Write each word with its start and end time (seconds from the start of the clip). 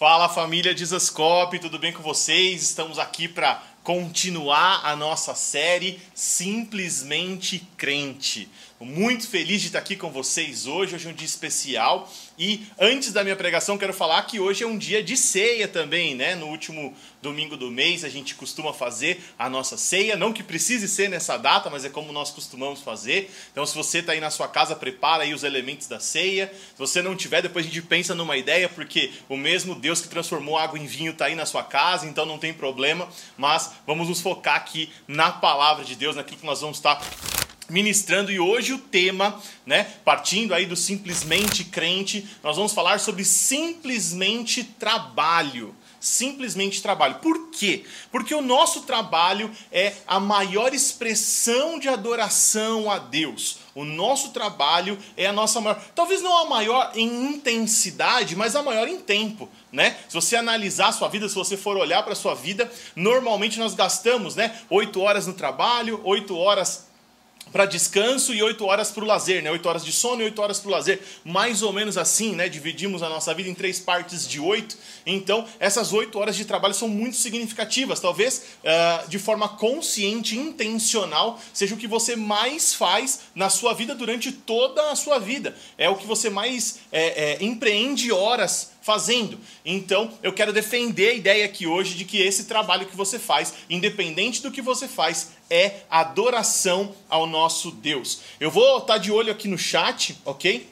Fala 0.00 0.30
família 0.30 0.74
Dizascope, 0.74 1.58
tudo 1.58 1.78
bem 1.78 1.92
com 1.92 2.02
vocês? 2.02 2.62
Estamos 2.62 2.98
aqui 2.98 3.28
para 3.28 3.62
continuar 3.82 4.82
a 4.84 4.94
nossa 4.94 5.34
série 5.34 6.00
Simplesmente 6.14 7.66
Crente. 7.76 8.48
Muito 8.82 9.28
feliz 9.28 9.60
de 9.60 9.66
estar 9.66 9.78
aqui 9.78 9.94
com 9.94 10.10
vocês 10.10 10.66
hoje. 10.66 10.94
Hoje 10.94 11.06
é 11.06 11.10
um 11.10 11.14
dia 11.14 11.26
especial. 11.26 12.10
E 12.38 12.66
antes 12.78 13.12
da 13.12 13.22
minha 13.22 13.36
pregação, 13.36 13.76
quero 13.76 13.92
falar 13.92 14.22
que 14.22 14.40
hoje 14.40 14.64
é 14.64 14.66
um 14.66 14.78
dia 14.78 15.02
de 15.02 15.18
ceia 15.18 15.68
também, 15.68 16.14
né? 16.14 16.34
No 16.34 16.46
último 16.46 16.94
domingo 17.20 17.58
do 17.58 17.70
mês, 17.70 18.04
a 18.04 18.08
gente 18.08 18.34
costuma 18.34 18.72
fazer 18.72 19.22
a 19.38 19.50
nossa 19.50 19.76
ceia. 19.76 20.16
Não 20.16 20.32
que 20.32 20.42
precise 20.42 20.88
ser 20.88 21.10
nessa 21.10 21.36
data, 21.36 21.68
mas 21.68 21.84
é 21.84 21.90
como 21.90 22.10
nós 22.10 22.30
costumamos 22.30 22.80
fazer. 22.80 23.30
Então, 23.52 23.66
se 23.66 23.76
você 23.76 23.98
está 23.98 24.12
aí 24.12 24.20
na 24.20 24.30
sua 24.30 24.48
casa, 24.48 24.74
prepara 24.74 25.24
aí 25.24 25.34
os 25.34 25.44
elementos 25.44 25.86
da 25.86 26.00
ceia. 26.00 26.50
Se 26.50 26.78
você 26.78 27.02
não 27.02 27.14
tiver, 27.14 27.42
depois 27.42 27.66
a 27.66 27.68
gente 27.68 27.82
pensa 27.82 28.14
numa 28.14 28.38
ideia, 28.38 28.66
porque 28.70 29.12
o 29.28 29.36
mesmo 29.36 29.74
Deus 29.74 30.00
que 30.00 30.08
transformou 30.08 30.56
água 30.56 30.78
em 30.78 30.86
vinho 30.86 31.12
está 31.12 31.26
aí 31.26 31.34
na 31.34 31.44
sua 31.44 31.62
casa, 31.62 32.06
então 32.06 32.24
não 32.24 32.38
tem 32.38 32.54
problema. 32.54 33.06
Mas 33.36 33.69
vamos 33.86 34.08
nos 34.08 34.20
focar 34.20 34.56
aqui 34.56 34.90
na 35.06 35.30
palavra 35.30 35.84
de 35.84 35.94
Deus, 35.94 36.16
naquilo 36.16 36.40
que 36.40 36.46
nós 36.46 36.60
vamos 36.60 36.78
estar 36.78 37.00
ministrando 37.70 38.30
e 38.30 38.38
hoje 38.38 38.72
o 38.72 38.78
tema, 38.78 39.40
né, 39.64 39.84
partindo 40.04 40.52
aí 40.52 40.66
do 40.66 40.76
simplesmente 40.76 41.64
crente, 41.64 42.28
nós 42.42 42.56
vamos 42.56 42.72
falar 42.72 43.00
sobre 43.00 43.24
simplesmente 43.24 44.64
trabalho. 44.64 45.74
Simplesmente 46.00 46.80
trabalho. 46.80 47.16
Por 47.16 47.50
quê? 47.50 47.84
Porque 48.10 48.34
o 48.34 48.40
nosso 48.40 48.82
trabalho 48.82 49.50
é 49.70 49.92
a 50.06 50.18
maior 50.18 50.72
expressão 50.72 51.78
de 51.78 51.90
adoração 51.90 52.90
a 52.90 52.98
Deus. 52.98 53.58
O 53.80 53.84
nosso 53.86 54.28
trabalho 54.28 54.98
é 55.16 55.24
a 55.24 55.32
nossa 55.32 55.58
maior, 55.58 55.82
talvez 55.94 56.20
não 56.20 56.36
a 56.36 56.44
maior 56.44 56.92
em 56.94 57.30
intensidade, 57.30 58.36
mas 58.36 58.54
a 58.54 58.62
maior 58.62 58.86
em 58.86 58.98
tempo, 58.98 59.48
né? 59.72 59.96
Se 60.06 60.14
você 60.14 60.36
analisar 60.36 60.88
a 60.88 60.92
sua 60.92 61.08
vida, 61.08 61.26
se 61.30 61.34
você 61.34 61.56
for 61.56 61.78
olhar 61.78 62.02
para 62.02 62.12
a 62.12 62.16
sua 62.16 62.34
vida, 62.34 62.70
normalmente 62.94 63.58
nós 63.58 63.72
gastamos, 63.72 64.36
né, 64.36 64.54
oito 64.68 65.00
horas 65.00 65.26
no 65.26 65.32
trabalho, 65.32 65.98
oito 66.04 66.36
horas 66.36 66.89
para 67.52 67.66
descanso 67.66 68.32
e 68.34 68.42
oito 68.42 68.64
horas 68.64 68.90
para 68.90 69.04
o 69.04 69.06
lazer, 69.06 69.42
né? 69.42 69.50
Oito 69.50 69.68
horas 69.68 69.84
de 69.84 69.92
sono 69.92 70.22
e 70.22 70.24
oito 70.24 70.40
horas 70.40 70.58
para 70.58 70.68
o 70.68 70.72
lazer. 70.72 71.00
Mais 71.24 71.62
ou 71.62 71.72
menos 71.72 71.98
assim, 71.98 72.34
né? 72.34 72.48
Dividimos 72.48 73.02
a 73.02 73.08
nossa 73.08 73.32
vida 73.34 73.48
em 73.48 73.54
três 73.54 73.80
partes 73.80 74.28
de 74.28 74.40
oito. 74.40 74.76
Então, 75.04 75.46
essas 75.58 75.92
oito 75.92 76.18
horas 76.18 76.36
de 76.36 76.44
trabalho 76.44 76.74
são 76.74 76.88
muito 76.88 77.16
significativas. 77.16 78.00
Talvez 78.00 78.44
uh, 78.62 79.08
de 79.08 79.18
forma 79.18 79.48
consciente, 79.48 80.36
intencional, 80.36 81.40
seja 81.52 81.74
o 81.74 81.78
que 81.78 81.86
você 81.86 82.16
mais 82.16 82.74
faz 82.74 83.20
na 83.34 83.48
sua 83.48 83.74
vida 83.74 83.94
durante 83.94 84.32
toda 84.32 84.90
a 84.90 84.96
sua 84.96 85.18
vida. 85.18 85.56
É 85.76 85.88
o 85.88 85.96
que 85.96 86.06
você 86.06 86.30
mais 86.30 86.80
é, 86.92 87.34
é, 87.40 87.44
empreende 87.44 88.12
horas 88.12 88.72
fazendo. 88.82 89.38
Então, 89.64 90.10
eu 90.22 90.32
quero 90.32 90.52
defender 90.52 91.10
a 91.10 91.14
ideia 91.14 91.44
aqui 91.44 91.66
hoje 91.66 91.94
de 91.94 92.04
que 92.04 92.20
esse 92.20 92.44
trabalho 92.44 92.86
que 92.86 92.96
você 92.96 93.18
faz, 93.18 93.54
independente 93.68 94.42
do 94.42 94.50
que 94.50 94.62
você 94.62 94.88
faz, 94.88 95.32
é 95.50 95.82
adoração 95.90 96.94
ao 97.08 97.26
nosso 97.26 97.72
Deus. 97.72 98.20
Eu 98.38 98.50
vou 98.50 98.78
estar 98.78 98.98
de 98.98 99.10
olho 99.10 99.32
aqui 99.32 99.48
no 99.48 99.58
chat, 99.58 100.16
ok? 100.24 100.70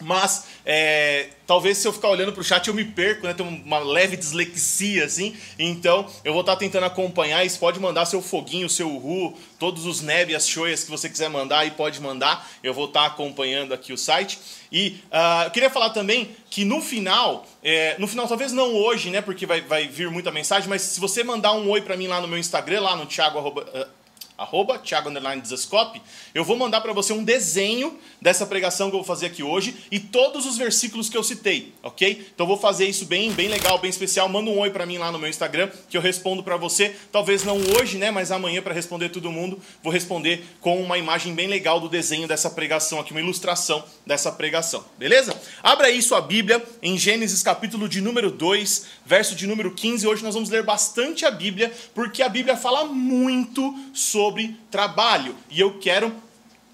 Mas 0.00 0.46
é, 0.64 1.28
talvez 1.46 1.78
se 1.78 1.86
eu 1.86 1.92
ficar 1.92 2.08
olhando 2.08 2.32
para 2.32 2.40
o 2.40 2.44
chat 2.44 2.66
eu 2.66 2.74
me 2.74 2.84
perco, 2.84 3.26
né? 3.26 3.34
Tem 3.34 3.46
uma 3.46 3.78
leve 3.78 4.16
dislexia, 4.16 5.04
assim. 5.04 5.36
Então 5.58 6.06
eu 6.24 6.32
vou 6.32 6.40
estar 6.40 6.56
tentando 6.56 6.84
acompanhar. 6.84 7.44
E 7.44 7.50
pode 7.50 7.78
mandar 7.78 8.06
seu 8.06 8.22
foguinho, 8.22 8.68
seu 8.68 8.88
ru, 8.96 9.36
todos 9.58 9.84
os 9.84 10.00
neb, 10.00 10.34
as 10.34 10.48
shoyas 10.48 10.84
que 10.84 10.90
você 10.90 11.08
quiser 11.08 11.28
mandar, 11.28 11.66
e 11.66 11.70
pode 11.72 12.00
mandar. 12.00 12.48
Eu 12.62 12.72
vou 12.72 12.86
estar 12.86 13.06
acompanhando 13.06 13.74
aqui 13.74 13.92
o 13.92 13.98
site. 13.98 14.38
E 14.72 15.00
uh, 15.12 15.44
eu 15.44 15.50
queria 15.50 15.68
falar 15.68 15.90
também 15.90 16.30
que 16.48 16.64
no 16.64 16.80
final, 16.80 17.46
é, 17.62 17.96
no 17.98 18.06
final, 18.06 18.26
talvez 18.26 18.52
não 18.52 18.74
hoje, 18.74 19.10
né? 19.10 19.20
Porque 19.20 19.44
vai, 19.44 19.60
vai 19.60 19.86
vir 19.86 20.10
muita 20.10 20.30
mensagem, 20.30 20.68
mas 20.68 20.82
se 20.82 21.00
você 21.00 21.22
mandar 21.22 21.52
um 21.52 21.68
oi 21.68 21.82
para 21.82 21.96
mim 21.96 22.06
lá 22.06 22.20
no 22.20 22.28
meu 22.28 22.38
Instagram, 22.38 22.80
lá 22.80 22.96
no 22.96 23.06
Thiago. 23.06 23.38
Uh, 23.38 23.99
arroba 24.40 24.78
Thiago 24.78 25.10
Desascope, 25.42 26.00
eu 26.34 26.42
vou 26.42 26.56
mandar 26.56 26.80
para 26.80 26.94
você 26.94 27.12
um 27.12 27.22
desenho 27.22 27.98
dessa 28.22 28.46
pregação 28.46 28.88
que 28.88 28.96
eu 28.96 29.00
vou 29.00 29.06
fazer 29.06 29.26
aqui 29.26 29.42
hoje 29.42 29.76
e 29.90 30.00
todos 30.00 30.46
os 30.46 30.56
versículos 30.56 31.10
que 31.10 31.16
eu 31.16 31.22
citei, 31.22 31.74
ok? 31.82 32.26
Então 32.34 32.46
vou 32.46 32.56
fazer 32.56 32.86
isso 32.86 33.04
bem, 33.04 33.32
bem 33.32 33.48
legal, 33.48 33.78
bem 33.78 33.90
especial. 33.90 34.30
Manda 34.30 34.50
um 34.50 34.58
oi 34.58 34.70
para 34.70 34.86
mim 34.86 34.96
lá 34.96 35.12
no 35.12 35.18
meu 35.18 35.28
Instagram 35.28 35.68
que 35.90 35.96
eu 35.96 36.00
respondo 36.00 36.42
para 36.42 36.56
você. 36.56 36.96
Talvez 37.12 37.44
não 37.44 37.58
hoje, 37.78 37.98
né? 37.98 38.10
Mas 38.10 38.32
amanhã 38.32 38.62
para 38.62 38.72
responder 38.72 39.10
todo 39.10 39.30
mundo, 39.30 39.60
vou 39.82 39.92
responder 39.92 40.42
com 40.60 40.82
uma 40.82 40.96
imagem 40.96 41.34
bem 41.34 41.46
legal 41.46 41.78
do 41.78 41.88
desenho 41.88 42.26
dessa 42.26 42.48
pregação 42.48 42.98
aqui, 42.98 43.10
uma 43.10 43.20
ilustração 43.20 43.84
dessa 44.06 44.32
pregação, 44.32 44.82
beleza? 44.98 45.38
Abra 45.62 45.88
aí 45.88 46.00
sua 46.00 46.22
Bíblia 46.22 46.64
em 46.82 46.96
Gênesis 46.96 47.42
capítulo 47.42 47.86
de 47.86 48.00
número 48.00 48.30
2, 48.30 48.86
verso 49.04 49.34
de 49.34 49.46
número 49.46 49.74
15. 49.74 50.06
Hoje 50.06 50.24
nós 50.24 50.32
vamos 50.32 50.48
ler 50.48 50.62
bastante 50.62 51.26
a 51.26 51.30
Bíblia, 51.30 51.70
porque 51.94 52.22
a 52.22 52.28
Bíblia 52.28 52.56
fala 52.56 52.86
muito 52.86 53.74
sobre 53.92 54.29
sobre 54.30 54.56
trabalho. 54.70 55.34
E 55.50 55.60
eu 55.60 55.78
quero 55.80 56.14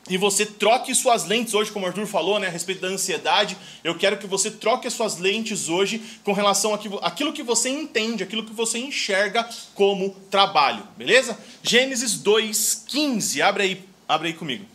que 0.04 0.18
você 0.18 0.44
troque 0.44 0.94
suas 0.94 1.24
lentes 1.24 1.54
hoje, 1.54 1.72
como 1.72 1.84
o 1.84 1.88
Arthur 1.88 2.06
falou, 2.06 2.38
né, 2.38 2.46
a 2.46 2.50
respeito 2.50 2.82
da 2.82 2.88
ansiedade. 2.88 3.56
Eu 3.82 3.96
quero 3.96 4.18
que 4.18 4.26
você 4.26 4.50
troque 4.50 4.86
as 4.86 4.92
suas 4.92 5.16
lentes 5.16 5.68
hoje 5.68 6.20
com 6.22 6.32
relação 6.32 6.74
àquilo 6.74 7.32
que 7.32 7.42
você 7.42 7.70
entende, 7.70 8.22
aquilo 8.22 8.44
que 8.44 8.52
você 8.52 8.78
enxerga 8.78 9.48
como 9.74 10.10
trabalho, 10.30 10.86
beleza? 10.96 11.36
Gênesis 11.62 12.12
2:15. 12.22 13.40
Abre 13.40 13.62
aí, 13.62 13.84
abre 14.06 14.28
aí 14.28 14.34
comigo. 14.34 14.66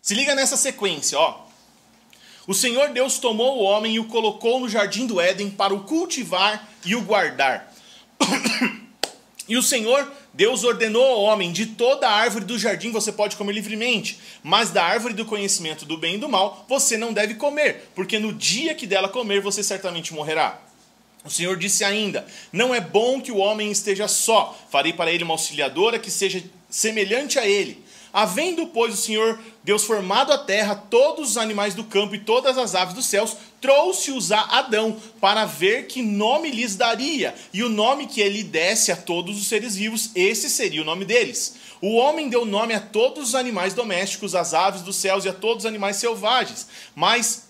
Se 0.00 0.14
liga 0.14 0.36
nessa 0.36 0.56
sequência, 0.56 1.18
ó. 1.18 1.45
O 2.46 2.54
Senhor 2.54 2.90
Deus 2.90 3.18
tomou 3.18 3.58
o 3.58 3.62
homem 3.62 3.94
e 3.96 3.98
o 3.98 4.04
colocou 4.04 4.60
no 4.60 4.68
jardim 4.68 5.06
do 5.06 5.20
Éden 5.20 5.50
para 5.50 5.74
o 5.74 5.82
cultivar 5.84 6.68
e 6.84 6.94
o 6.94 7.02
guardar. 7.02 7.74
e 9.48 9.56
o 9.56 9.62
Senhor 9.62 10.10
Deus 10.32 10.62
ordenou 10.62 11.04
ao 11.04 11.22
homem: 11.22 11.50
de 11.50 11.66
toda 11.66 12.08
a 12.08 12.12
árvore 12.12 12.44
do 12.44 12.58
jardim 12.58 12.92
você 12.92 13.10
pode 13.10 13.34
comer 13.36 13.52
livremente, 13.52 14.20
mas 14.44 14.70
da 14.70 14.84
árvore 14.84 15.14
do 15.14 15.24
conhecimento 15.24 15.84
do 15.84 15.96
bem 15.96 16.14
e 16.14 16.18
do 16.18 16.28
mal 16.28 16.64
você 16.68 16.96
não 16.96 17.12
deve 17.12 17.34
comer, 17.34 17.90
porque 17.94 18.18
no 18.18 18.32
dia 18.32 18.74
que 18.74 18.86
dela 18.86 19.08
comer 19.08 19.40
você 19.40 19.62
certamente 19.62 20.14
morrerá. 20.14 20.60
O 21.24 21.30
Senhor 21.30 21.56
disse 21.56 21.82
ainda: 21.82 22.24
Não 22.52 22.72
é 22.72 22.80
bom 22.80 23.20
que 23.20 23.32
o 23.32 23.38
homem 23.38 23.72
esteja 23.72 24.06
só, 24.06 24.56
farei 24.70 24.92
para 24.92 25.10
ele 25.10 25.24
uma 25.24 25.34
auxiliadora 25.34 25.98
que 25.98 26.12
seja 26.12 26.44
semelhante 26.70 27.38
a 27.40 27.46
ele. 27.46 27.84
Havendo, 28.18 28.68
pois, 28.68 28.94
o 28.94 28.96
Senhor 28.96 29.38
Deus 29.62 29.84
formado 29.84 30.32
a 30.32 30.38
terra, 30.38 30.74
todos 30.74 31.32
os 31.32 31.36
animais 31.36 31.74
do 31.74 31.84
campo 31.84 32.14
e 32.14 32.18
todas 32.18 32.56
as 32.56 32.74
aves 32.74 32.94
dos 32.94 33.04
céus, 33.04 33.36
trouxe-os 33.60 34.32
a 34.32 34.40
Adão 34.40 34.96
para 35.20 35.44
ver 35.44 35.86
que 35.86 36.00
nome 36.00 36.50
lhes 36.50 36.76
daria. 36.76 37.34
E 37.52 37.62
o 37.62 37.68
nome 37.68 38.06
que 38.06 38.22
ele 38.22 38.42
desse 38.42 38.90
a 38.90 38.96
todos 38.96 39.36
os 39.36 39.46
seres 39.46 39.76
vivos, 39.76 40.12
esse 40.14 40.48
seria 40.48 40.80
o 40.80 40.84
nome 40.86 41.04
deles. 41.04 41.56
O 41.78 41.96
homem 41.96 42.30
deu 42.30 42.46
nome 42.46 42.72
a 42.72 42.80
todos 42.80 43.28
os 43.28 43.34
animais 43.34 43.74
domésticos, 43.74 44.34
às 44.34 44.54
aves 44.54 44.80
dos 44.80 44.96
céus 44.96 45.26
e 45.26 45.28
a 45.28 45.34
todos 45.34 45.64
os 45.64 45.68
animais 45.68 45.96
selvagens. 45.96 46.66
Mas 46.94 47.45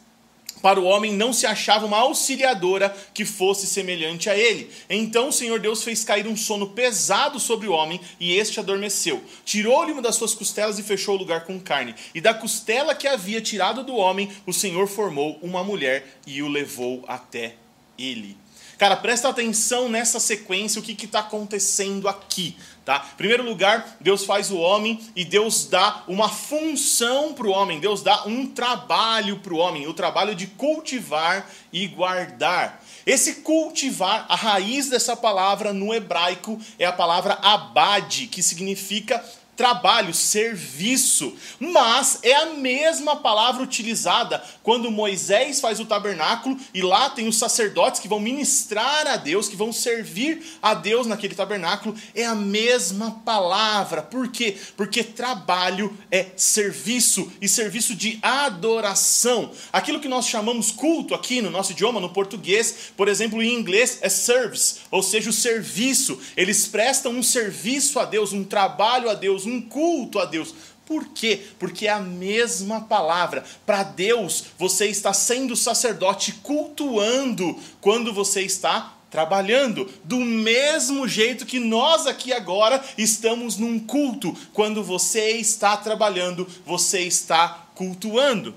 para 0.66 0.80
o 0.80 0.84
homem 0.84 1.12
não 1.12 1.32
se 1.32 1.46
achava 1.46 1.86
uma 1.86 1.98
auxiliadora 1.98 2.92
que 3.14 3.24
fosse 3.24 3.68
semelhante 3.68 4.28
a 4.28 4.36
ele. 4.36 4.68
Então 4.90 5.28
o 5.28 5.32
Senhor 5.32 5.60
Deus 5.60 5.84
fez 5.84 6.02
cair 6.02 6.26
um 6.26 6.36
sono 6.36 6.70
pesado 6.70 7.38
sobre 7.38 7.68
o 7.68 7.72
homem 7.72 8.00
e 8.18 8.34
este 8.34 8.58
adormeceu. 8.58 9.22
Tirou-lhe 9.44 9.92
uma 9.92 10.02
das 10.02 10.16
suas 10.16 10.34
costelas 10.34 10.76
e 10.76 10.82
fechou 10.82 11.14
o 11.14 11.18
lugar 11.18 11.44
com 11.44 11.60
carne. 11.60 11.94
E 12.12 12.20
da 12.20 12.34
costela 12.34 12.96
que 12.96 13.06
havia 13.06 13.40
tirado 13.40 13.84
do 13.84 13.94
homem, 13.94 14.28
o 14.44 14.52
Senhor 14.52 14.88
formou 14.88 15.38
uma 15.40 15.62
mulher 15.62 16.18
e 16.26 16.42
o 16.42 16.48
levou 16.48 17.04
até 17.06 17.54
ele. 17.96 18.36
Cara, 18.76 18.96
presta 18.96 19.28
atenção 19.28 19.88
nessa 19.88 20.18
sequência, 20.18 20.80
o 20.80 20.84
que 20.84 21.06
está 21.06 21.20
acontecendo 21.20 22.08
aqui. 22.08 22.56
Tá? 22.86 23.00
Primeiro 23.16 23.42
lugar, 23.42 23.96
Deus 24.00 24.24
faz 24.24 24.52
o 24.52 24.58
homem 24.58 25.00
e 25.16 25.24
Deus 25.24 25.66
dá 25.66 26.04
uma 26.06 26.28
função 26.28 27.34
para 27.34 27.48
o 27.48 27.50
homem, 27.50 27.80
Deus 27.80 28.00
dá 28.00 28.24
um 28.26 28.46
trabalho 28.46 29.40
para 29.40 29.52
o 29.52 29.56
homem, 29.56 29.88
o 29.88 29.92
trabalho 29.92 30.36
de 30.36 30.46
cultivar 30.46 31.50
e 31.72 31.88
guardar. 31.88 32.80
Esse 33.04 33.42
cultivar, 33.42 34.24
a 34.28 34.36
raiz 34.36 34.88
dessa 34.88 35.16
palavra 35.16 35.72
no 35.72 35.92
hebraico 35.92 36.60
é 36.78 36.86
a 36.86 36.92
palavra 36.92 37.34
abade, 37.42 38.28
que 38.28 38.40
significa 38.40 39.20
trabalho, 39.56 40.12
serviço, 40.12 41.34
mas 41.58 42.18
é 42.22 42.34
a 42.34 42.46
mesma 42.46 43.16
palavra 43.16 43.62
utilizada 43.62 44.42
quando 44.62 44.90
Moisés 44.90 45.60
faz 45.60 45.80
o 45.80 45.86
tabernáculo 45.86 46.58
e 46.74 46.82
lá 46.82 47.08
tem 47.08 47.26
os 47.26 47.38
sacerdotes 47.38 48.00
que 48.00 48.08
vão 48.08 48.20
ministrar 48.20 49.06
a 49.06 49.16
Deus, 49.16 49.48
que 49.48 49.56
vão 49.56 49.72
servir 49.72 50.44
a 50.60 50.74
Deus 50.74 51.06
naquele 51.06 51.34
tabernáculo, 51.34 51.96
é 52.14 52.24
a 52.24 52.34
mesma 52.34 53.22
palavra. 53.24 54.02
Por 54.02 54.28
quê? 54.28 54.56
Porque 54.76 55.02
trabalho 55.02 55.96
é 56.10 56.26
serviço 56.36 57.32
e 57.40 57.48
serviço 57.48 57.94
de 57.94 58.18
adoração. 58.20 59.50
Aquilo 59.72 60.00
que 60.00 60.08
nós 60.08 60.26
chamamos 60.26 60.70
culto 60.70 61.14
aqui 61.14 61.40
no 61.40 61.50
nosso 61.50 61.72
idioma, 61.72 62.00
no 62.00 62.10
português, 62.10 62.92
por 62.96 63.08
exemplo, 63.08 63.42
em 63.42 63.54
inglês 63.54 63.98
é 64.02 64.08
service, 64.08 64.80
ou 64.90 65.02
seja, 65.02 65.30
o 65.30 65.32
serviço. 65.32 66.20
Eles 66.36 66.66
prestam 66.66 67.12
um 67.12 67.22
serviço 67.22 67.98
a 67.98 68.04
Deus, 68.04 68.32
um 68.32 68.44
trabalho 68.44 69.08
a 69.08 69.14
Deus, 69.14 69.45
um 69.46 69.60
culto 69.60 70.18
a 70.18 70.24
Deus. 70.24 70.54
Por 70.84 71.08
quê? 71.08 71.40
Porque 71.58 71.88
é 71.88 71.90
a 71.90 72.00
mesma 72.00 72.82
palavra. 72.82 73.44
Para 73.64 73.82
Deus, 73.82 74.44
você 74.56 74.86
está 74.86 75.12
sendo 75.12 75.56
sacerdote, 75.56 76.32
cultuando 76.42 77.58
quando 77.80 78.12
você 78.12 78.42
está 78.42 78.94
trabalhando. 79.10 79.90
Do 80.04 80.18
mesmo 80.18 81.08
jeito 81.08 81.44
que 81.44 81.58
nós 81.58 82.06
aqui 82.06 82.32
agora 82.32 82.82
estamos 82.96 83.56
num 83.56 83.80
culto. 83.80 84.36
Quando 84.52 84.84
você 84.84 85.32
está 85.32 85.76
trabalhando, 85.76 86.46
você 86.64 87.00
está 87.00 87.66
cultuando. 87.74 88.54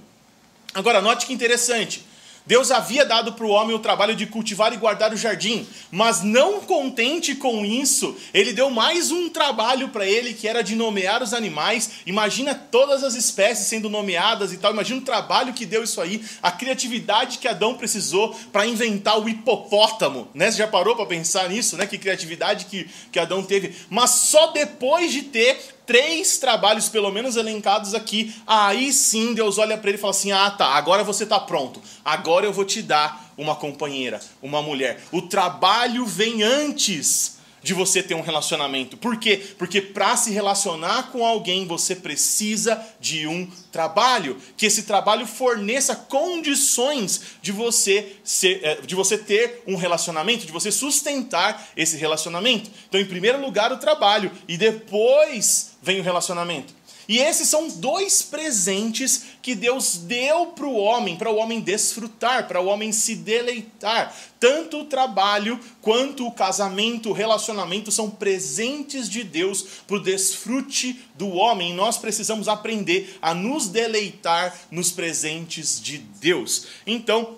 Agora, 0.73 1.01
note 1.01 1.25
que 1.25 1.33
interessante. 1.33 2.05
Deus 2.49 2.71
havia 2.71 3.05
dado 3.05 3.33
para 3.33 3.45
o 3.45 3.51
homem 3.51 3.75
o 3.75 3.79
trabalho 3.79 4.15
de 4.15 4.25
cultivar 4.25 4.73
e 4.73 4.77
guardar 4.77 5.13
o 5.13 5.15
jardim, 5.15 5.67
mas 5.91 6.23
não 6.23 6.61
contente 6.61 7.35
com 7.35 7.63
isso, 7.63 8.17
ele 8.33 8.53
deu 8.53 8.71
mais 8.71 9.11
um 9.11 9.29
trabalho 9.29 9.89
para 9.89 10.03
ele 10.03 10.33
que 10.33 10.47
era 10.47 10.63
de 10.63 10.75
nomear 10.75 11.21
os 11.21 11.31
animais. 11.31 11.91
Imagina 12.07 12.55
todas 12.55 13.03
as 13.03 13.13
espécies 13.13 13.67
sendo 13.67 13.87
nomeadas 13.87 14.51
e 14.51 14.57
tal. 14.57 14.73
Imagina 14.73 14.99
o 14.99 15.03
trabalho 15.05 15.53
que 15.53 15.63
deu 15.63 15.83
isso 15.83 16.01
aí, 16.01 16.25
a 16.41 16.51
criatividade 16.51 17.37
que 17.37 17.47
Adão 17.47 17.75
precisou 17.75 18.35
para 18.51 18.65
inventar 18.65 19.19
o 19.19 19.29
hipopótamo, 19.29 20.27
né? 20.33 20.49
Você 20.49 20.57
já 20.57 20.67
parou 20.67 20.95
para 20.95 21.05
pensar 21.05 21.47
nisso, 21.49 21.77
né? 21.77 21.85
Que 21.85 21.99
criatividade 21.99 22.65
que, 22.65 22.89
que 23.11 23.19
Adão 23.19 23.43
teve? 23.43 23.75
Mas 23.91 24.09
só 24.09 24.47
depois 24.47 25.11
de 25.11 25.21
ter 25.21 25.77
três 25.89 26.37
trabalhos, 26.37 26.87
pelo 26.87 27.09
menos 27.09 27.35
elencados 27.35 27.95
aqui, 27.95 28.31
aí 28.45 28.93
sim 28.93 29.33
Deus 29.33 29.57
olha 29.57 29.75
para 29.75 29.89
ele 29.89 29.97
e 29.97 29.99
fala 29.99 30.11
assim: 30.11 30.31
Ah, 30.31 30.51
tá, 30.51 30.67
agora 30.67 31.03
você 31.03 31.23
está 31.23 31.39
pronto, 31.39 31.81
agora 32.05 32.45
eu 32.45 32.53
vou 32.53 32.63
te 32.63 32.83
dar 32.83 33.33
uma 33.35 33.55
companheira, 33.55 34.19
uma 34.39 34.61
mulher. 34.61 35.01
O 35.11 35.23
trabalho 35.23 36.05
vem 36.05 36.43
antes 36.43 37.39
de 37.63 37.73
você 37.73 38.03
ter 38.03 38.13
um 38.13 38.21
relacionamento. 38.21 38.97
Por 38.97 39.17
quê? 39.17 39.41
Porque 39.57 39.81
para 39.81 40.15
se 40.15 40.31
relacionar 40.31 41.11
com 41.11 41.25
alguém 41.25 41.65
você 41.65 41.95
precisa 41.95 42.79
de 42.99 43.25
um 43.25 43.49
trabalho, 43.71 44.37
que 44.55 44.67
esse 44.67 44.83
trabalho 44.83 45.25
forneça 45.25 45.95
condições 45.95 47.21
de 47.41 47.51
você 47.51 48.15
ser, 48.23 48.59
eh, 48.63 48.81
de 48.85 48.93
você 48.93 49.17
ter 49.17 49.63
um 49.65 49.75
relacionamento, 49.75 50.45
de 50.45 50.51
você 50.51 50.71
sustentar 50.71 51.69
esse 51.75 51.97
relacionamento. 51.97 52.69
Então, 52.87 53.01
em 53.01 53.05
primeiro 53.05 53.41
lugar, 53.41 53.71
o 53.71 53.77
trabalho 53.77 54.31
e 54.47 54.55
depois 54.55 55.68
vem 55.81 55.99
o 55.99 56.03
relacionamento. 56.03 56.79
E 57.09 57.17
esses 57.17 57.49
são 57.49 57.67
dois 57.67 58.21
presentes 58.21 59.23
que 59.41 59.55
Deus 59.55 59.95
deu 59.97 60.45
para 60.45 60.67
o 60.67 60.75
homem, 60.75 61.15
para 61.15 61.31
o 61.31 61.37
homem 61.37 61.59
desfrutar, 61.59 62.47
para 62.47 62.61
o 62.61 62.67
homem 62.67 62.91
se 62.91 63.15
deleitar. 63.15 64.15
Tanto 64.39 64.81
o 64.81 64.85
trabalho 64.85 65.59
quanto 65.81 66.27
o 66.27 66.31
casamento, 66.31 67.09
o 67.09 67.13
relacionamento 67.13 67.91
são 67.91 68.11
presentes 68.11 69.09
de 69.09 69.23
Deus 69.23 69.65
para 69.87 69.95
o 69.95 69.99
desfrute 69.99 71.03
do 71.15 71.29
homem. 71.29 71.73
Nós 71.73 71.97
precisamos 71.97 72.47
aprender 72.47 73.17
a 73.19 73.33
nos 73.33 73.67
deleitar 73.67 74.55
nos 74.69 74.91
presentes 74.91 75.81
de 75.81 75.97
Deus. 75.97 76.67
Então, 76.85 77.37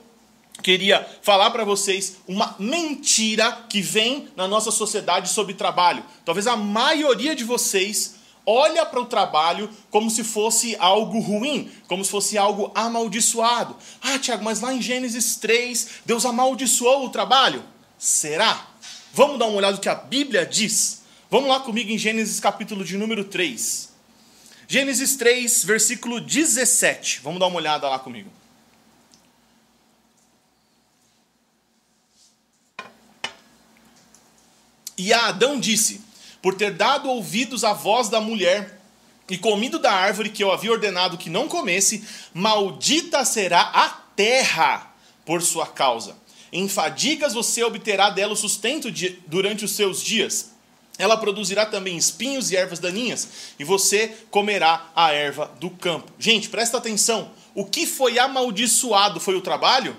queria 0.62 1.08
falar 1.22 1.50
para 1.50 1.64
vocês 1.64 2.18
uma 2.28 2.58
mentira 2.60 3.66
que 3.70 3.82
vem 3.82 4.28
na 4.36 4.50
nossa 4.50 4.70
sociedade 4.70 5.30
sobre 5.30 5.54
trabalho. 5.54 6.04
Talvez 6.26 6.46
a 6.46 6.58
maioria 6.58 7.34
de 7.34 7.46
vocês 7.46 8.20
olha 8.46 8.86
para 8.86 9.00
o 9.00 9.06
trabalho 9.06 9.70
como 9.90 10.10
se 10.10 10.24
fosse 10.24 10.76
algo 10.80 11.20
ruim, 11.20 11.72
como 11.88 12.04
se 12.04 12.12
fosse 12.12 12.38
algo 12.38 12.72
amaldiçoado. 12.74 13.76
Ah, 14.02 14.18
Tiago, 14.20 14.44
mas 14.44 14.62
lá 14.62 14.74
em 14.74 14.82
Gênesis 14.82 15.36
3, 15.36 15.88
Deus 16.06 16.26
amaldiçoou 16.26 17.06
o 17.06 17.10
trabalho? 17.10 17.64
Será? 17.98 18.68
Vamos 19.14 19.38
dar 19.38 19.46
uma 19.46 19.58
olhada 19.58 19.76
no 19.76 19.82
que 19.82 19.90
a 19.90 19.96
Bíblia 19.96 20.46
diz. 20.46 21.02
Vamos 21.30 21.50
lá 21.50 21.60
comigo 21.60 21.92
em 21.92 21.98
Gênesis 21.98 22.40
capítulo 22.40 22.84
de 22.84 22.98
número 22.98 23.24
3. 23.24 23.90
Gênesis 24.68 25.16
3, 25.18 25.66
versículo 25.66 26.22
17. 26.22 27.20
Vamos 27.24 27.40
dar 27.40 27.48
uma 27.48 27.58
olhada 27.58 27.90
lá 27.90 28.00
comigo. 28.00 28.32
E 34.98 35.12
Adão 35.14 35.60
disse: 35.60 36.02
por 36.42 36.56
ter 36.56 36.72
dado 36.72 37.10
ouvidos 37.10 37.64
à 37.64 37.74
voz 37.74 38.10
da 38.10 38.20
mulher 38.20 38.80
e 39.30 39.38
comido 39.38 39.80
da 39.80 39.92
árvore 39.92 40.30
que 40.30 40.44
eu 40.44 40.52
havia 40.52 40.72
ordenado 40.72 41.18
que 41.18 41.30
não 41.30 41.48
comesse, 41.48 42.04
maldita 42.34 43.24
será 43.24 43.62
a 43.62 43.90
terra 44.16 44.94
por 45.26 45.42
sua 45.42 45.68
causa. 45.68 46.16
Em 46.52 46.68
fadigas 46.68 47.34
você 47.34 47.64
obterá 47.64 48.10
dela 48.10 48.34
o 48.34 48.36
sustento 48.36 48.92
de, 48.92 49.22
durante 49.28 49.64
os 49.64 49.72
seus 49.72 50.04
dias. 50.04 50.52
Ela 50.98 51.16
produzirá 51.16 51.66
também 51.66 51.96
espinhos 51.96 52.52
e 52.52 52.58
ervas 52.58 52.80
daninhas, 52.80 53.28
e 53.58 53.64
você 53.64 54.10
comerá 54.30 54.92
a 54.96 55.14
erva 55.14 55.50
do 55.60 55.70
campo. 55.70 56.12
Gente, 56.20 56.50
presta 56.50 56.78
atenção. 56.78 57.32
O 57.56 57.66
que 57.66 57.88
foi 57.88 58.20
amaldiçoado 58.20 59.20
foi 59.20 59.36
o 59.36 59.42
trabalho? 59.42 59.96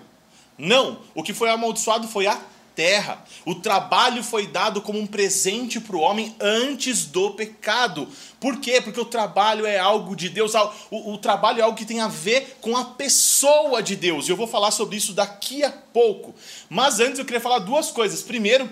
Não. 0.58 1.00
O 1.14 1.22
que 1.22 1.32
foi 1.32 1.50
amaldiçoado 1.50 2.06
foi 2.06 2.26
a 2.26 2.38
terra. 2.74 3.24
O 3.44 3.54
trabalho 3.54 4.22
foi 4.22 4.46
dado 4.46 4.80
como 4.80 4.98
um 4.98 5.06
presente 5.06 5.80
para 5.80 5.96
o 5.96 6.00
homem 6.00 6.34
antes 6.40 7.04
do 7.04 7.30
pecado. 7.32 8.08
Por 8.40 8.58
quê? 8.58 8.80
Porque 8.80 9.00
o 9.00 9.04
trabalho 9.04 9.64
é 9.66 9.78
algo 9.78 10.16
de 10.16 10.28
Deus, 10.28 10.52
o, 10.90 11.12
o, 11.12 11.18
trabalho 11.18 11.60
é 11.60 11.62
algo 11.62 11.76
que 11.76 11.84
tem 11.84 12.00
a 12.00 12.08
ver 12.08 12.56
com 12.60 12.76
a 12.76 12.84
pessoa 12.84 13.82
de 13.82 13.96
Deus. 13.96 14.26
E 14.28 14.32
eu 14.32 14.36
vou 14.36 14.46
falar 14.46 14.70
sobre 14.70 14.96
isso 14.96 15.12
daqui 15.12 15.62
a 15.62 15.70
pouco. 15.70 16.34
Mas 16.68 17.00
antes 17.00 17.18
eu 17.18 17.24
queria 17.24 17.40
falar 17.40 17.60
duas 17.60 17.90
coisas. 17.90 18.22
Primeiro, 18.22 18.68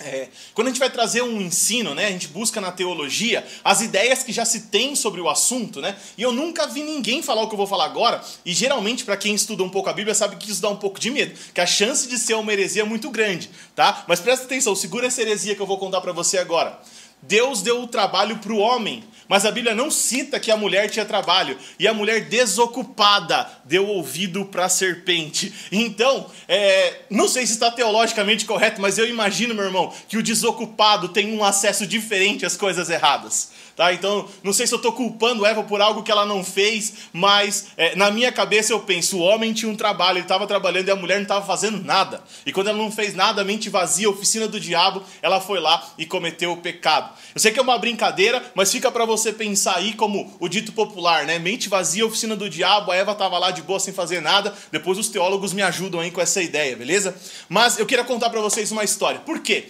é, 0.00 0.28
quando 0.54 0.68
a 0.68 0.70
gente 0.70 0.78
vai 0.78 0.88
trazer 0.88 1.22
um 1.22 1.40
ensino, 1.40 1.94
né, 1.94 2.06
a 2.06 2.10
gente 2.10 2.28
busca 2.28 2.60
na 2.60 2.72
teologia 2.72 3.46
as 3.62 3.82
ideias 3.82 4.22
que 4.22 4.32
já 4.32 4.44
se 4.44 4.62
tem 4.62 4.96
sobre 4.96 5.20
o 5.20 5.28
assunto, 5.28 5.80
né? 5.80 5.94
E 6.16 6.22
eu 6.22 6.32
nunca 6.32 6.66
vi 6.66 6.82
ninguém 6.82 7.22
falar 7.22 7.42
o 7.42 7.48
que 7.48 7.54
eu 7.54 7.58
vou 7.58 7.66
falar 7.66 7.84
agora, 7.84 8.22
e 8.44 8.52
geralmente 8.52 9.04
para 9.04 9.16
quem 9.16 9.34
estuda 9.34 9.62
um 9.62 9.68
pouco 9.68 9.90
a 9.90 9.92
Bíblia 9.92 10.14
sabe 10.14 10.36
que 10.36 10.50
isso 10.50 10.62
dá 10.62 10.70
um 10.70 10.76
pouco 10.76 10.98
de 10.98 11.10
medo, 11.10 11.38
que 11.52 11.60
a 11.60 11.66
chance 11.66 12.08
de 12.08 12.18
ser 12.18 12.34
uma 12.34 12.52
heresia 12.52 12.82
é 12.82 12.84
muito 12.84 13.10
grande, 13.10 13.50
tá? 13.74 14.04
Mas 14.08 14.20
presta 14.20 14.46
atenção, 14.46 14.74
segura 14.74 15.06
essa 15.06 15.20
heresia 15.20 15.54
que 15.54 15.60
eu 15.60 15.66
vou 15.66 15.78
contar 15.78 16.00
para 16.00 16.12
você 16.12 16.38
agora. 16.38 16.80
Deus 17.22 17.62
deu 17.62 17.82
o 17.82 17.86
trabalho 17.86 18.38
para 18.38 18.52
o 18.52 18.58
homem, 18.58 19.04
mas 19.30 19.46
a 19.46 19.52
Bíblia 19.52 19.76
não 19.76 19.92
cita 19.92 20.40
que 20.40 20.50
a 20.50 20.56
mulher 20.56 20.90
tinha 20.90 21.04
trabalho. 21.04 21.56
E 21.78 21.86
a 21.86 21.94
mulher 21.94 22.24
desocupada 22.24 23.48
deu 23.64 23.86
ouvido 23.86 24.44
para 24.46 24.64
a 24.64 24.68
serpente. 24.68 25.54
Então, 25.70 26.26
é, 26.48 27.02
não 27.08 27.28
sei 27.28 27.46
se 27.46 27.52
está 27.52 27.70
teologicamente 27.70 28.44
correto, 28.44 28.80
mas 28.80 28.98
eu 28.98 29.06
imagino, 29.06 29.54
meu 29.54 29.64
irmão, 29.64 29.92
que 30.08 30.18
o 30.18 30.22
desocupado 30.22 31.10
tem 31.10 31.32
um 31.32 31.44
acesso 31.44 31.86
diferente 31.86 32.44
às 32.44 32.56
coisas 32.56 32.90
erradas. 32.90 33.52
Tá? 33.76 33.94
Então, 33.94 34.28
não 34.42 34.52
sei 34.52 34.66
se 34.66 34.74
eu 34.74 34.76
estou 34.76 34.92
culpando 34.92 35.46
Eva 35.46 35.62
por 35.62 35.80
algo 35.80 36.02
que 36.02 36.10
ela 36.10 36.26
não 36.26 36.44
fez, 36.44 37.08
mas 37.12 37.68
é, 37.76 37.94
na 37.96 38.10
minha 38.10 38.30
cabeça 38.30 38.72
eu 38.72 38.80
penso: 38.80 39.16
o 39.16 39.22
homem 39.22 39.52
tinha 39.52 39.70
um 39.70 39.76
trabalho, 39.76 40.18
ele 40.18 40.24
estava 40.24 40.46
trabalhando 40.46 40.88
e 40.88 40.90
a 40.90 40.96
mulher 40.96 41.14
não 41.14 41.22
estava 41.22 41.46
fazendo 41.46 41.82
nada. 41.82 42.22
E 42.44 42.52
quando 42.52 42.68
ela 42.68 42.76
não 42.76 42.92
fez 42.92 43.14
nada, 43.14 43.42
mente 43.42 43.70
vazia, 43.70 44.10
oficina 44.10 44.46
do 44.46 44.60
diabo, 44.60 45.02
ela 45.22 45.40
foi 45.40 45.60
lá 45.60 45.82
e 45.96 46.04
cometeu 46.04 46.52
o 46.52 46.58
pecado. 46.58 47.09
Eu 47.34 47.40
sei 47.40 47.52
que 47.52 47.58
é 47.58 47.62
uma 47.62 47.78
brincadeira, 47.78 48.42
mas 48.54 48.70
fica 48.70 48.90
para 48.90 49.04
você 49.04 49.32
pensar 49.32 49.76
aí 49.76 49.94
como 49.94 50.36
o 50.40 50.48
dito 50.48 50.72
popular, 50.72 51.24
né? 51.24 51.38
Mente 51.38 51.68
vazia, 51.68 52.06
oficina 52.06 52.36
do 52.36 52.48
diabo, 52.48 52.90
a 52.90 52.96
Eva 52.96 53.12
estava 53.12 53.38
lá 53.38 53.50
de 53.50 53.62
boa 53.62 53.80
sem 53.80 53.92
fazer 53.92 54.20
nada. 54.20 54.54
Depois 54.70 54.98
os 54.98 55.08
teólogos 55.08 55.52
me 55.52 55.62
ajudam 55.62 56.00
aí 56.00 56.10
com 56.10 56.20
essa 56.20 56.42
ideia, 56.42 56.76
beleza? 56.76 57.16
Mas 57.48 57.78
eu 57.78 57.86
queria 57.86 58.04
contar 58.04 58.30
para 58.30 58.40
vocês 58.40 58.70
uma 58.70 58.84
história. 58.84 59.20
Por 59.20 59.40
quê? 59.40 59.68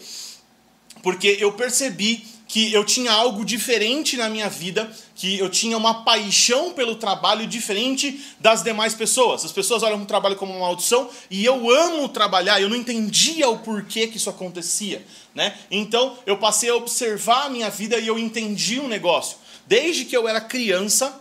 Porque 1.02 1.36
eu 1.40 1.52
percebi 1.52 2.24
que 2.50 2.72
eu 2.72 2.84
tinha 2.84 3.12
algo 3.12 3.44
diferente 3.44 4.16
na 4.16 4.28
minha 4.28 4.48
vida, 4.48 4.90
que 5.14 5.38
eu 5.38 5.48
tinha 5.48 5.76
uma 5.76 6.02
paixão 6.02 6.72
pelo 6.72 6.96
trabalho 6.96 7.46
diferente 7.46 8.20
das 8.40 8.60
demais 8.60 8.92
pessoas. 8.92 9.44
As 9.44 9.52
pessoas 9.52 9.84
olham 9.84 10.02
o 10.02 10.04
trabalho 10.04 10.34
como 10.34 10.50
uma 10.50 10.66
maldição 10.66 11.08
e 11.30 11.44
eu 11.44 11.70
amo 11.70 12.08
trabalhar, 12.08 12.60
eu 12.60 12.68
não 12.68 12.74
entendia 12.74 13.48
o 13.48 13.58
porquê 13.58 14.08
que 14.08 14.16
isso 14.16 14.28
acontecia. 14.28 15.06
Né? 15.32 15.56
Então 15.70 16.18
eu 16.26 16.38
passei 16.38 16.70
a 16.70 16.74
observar 16.74 17.46
a 17.46 17.48
minha 17.48 17.70
vida 17.70 18.00
e 18.00 18.08
eu 18.08 18.18
entendi 18.18 18.80
um 18.80 18.88
negócio. 18.88 19.36
Desde 19.64 20.04
que 20.04 20.16
eu 20.16 20.26
era 20.26 20.40
criança, 20.40 21.20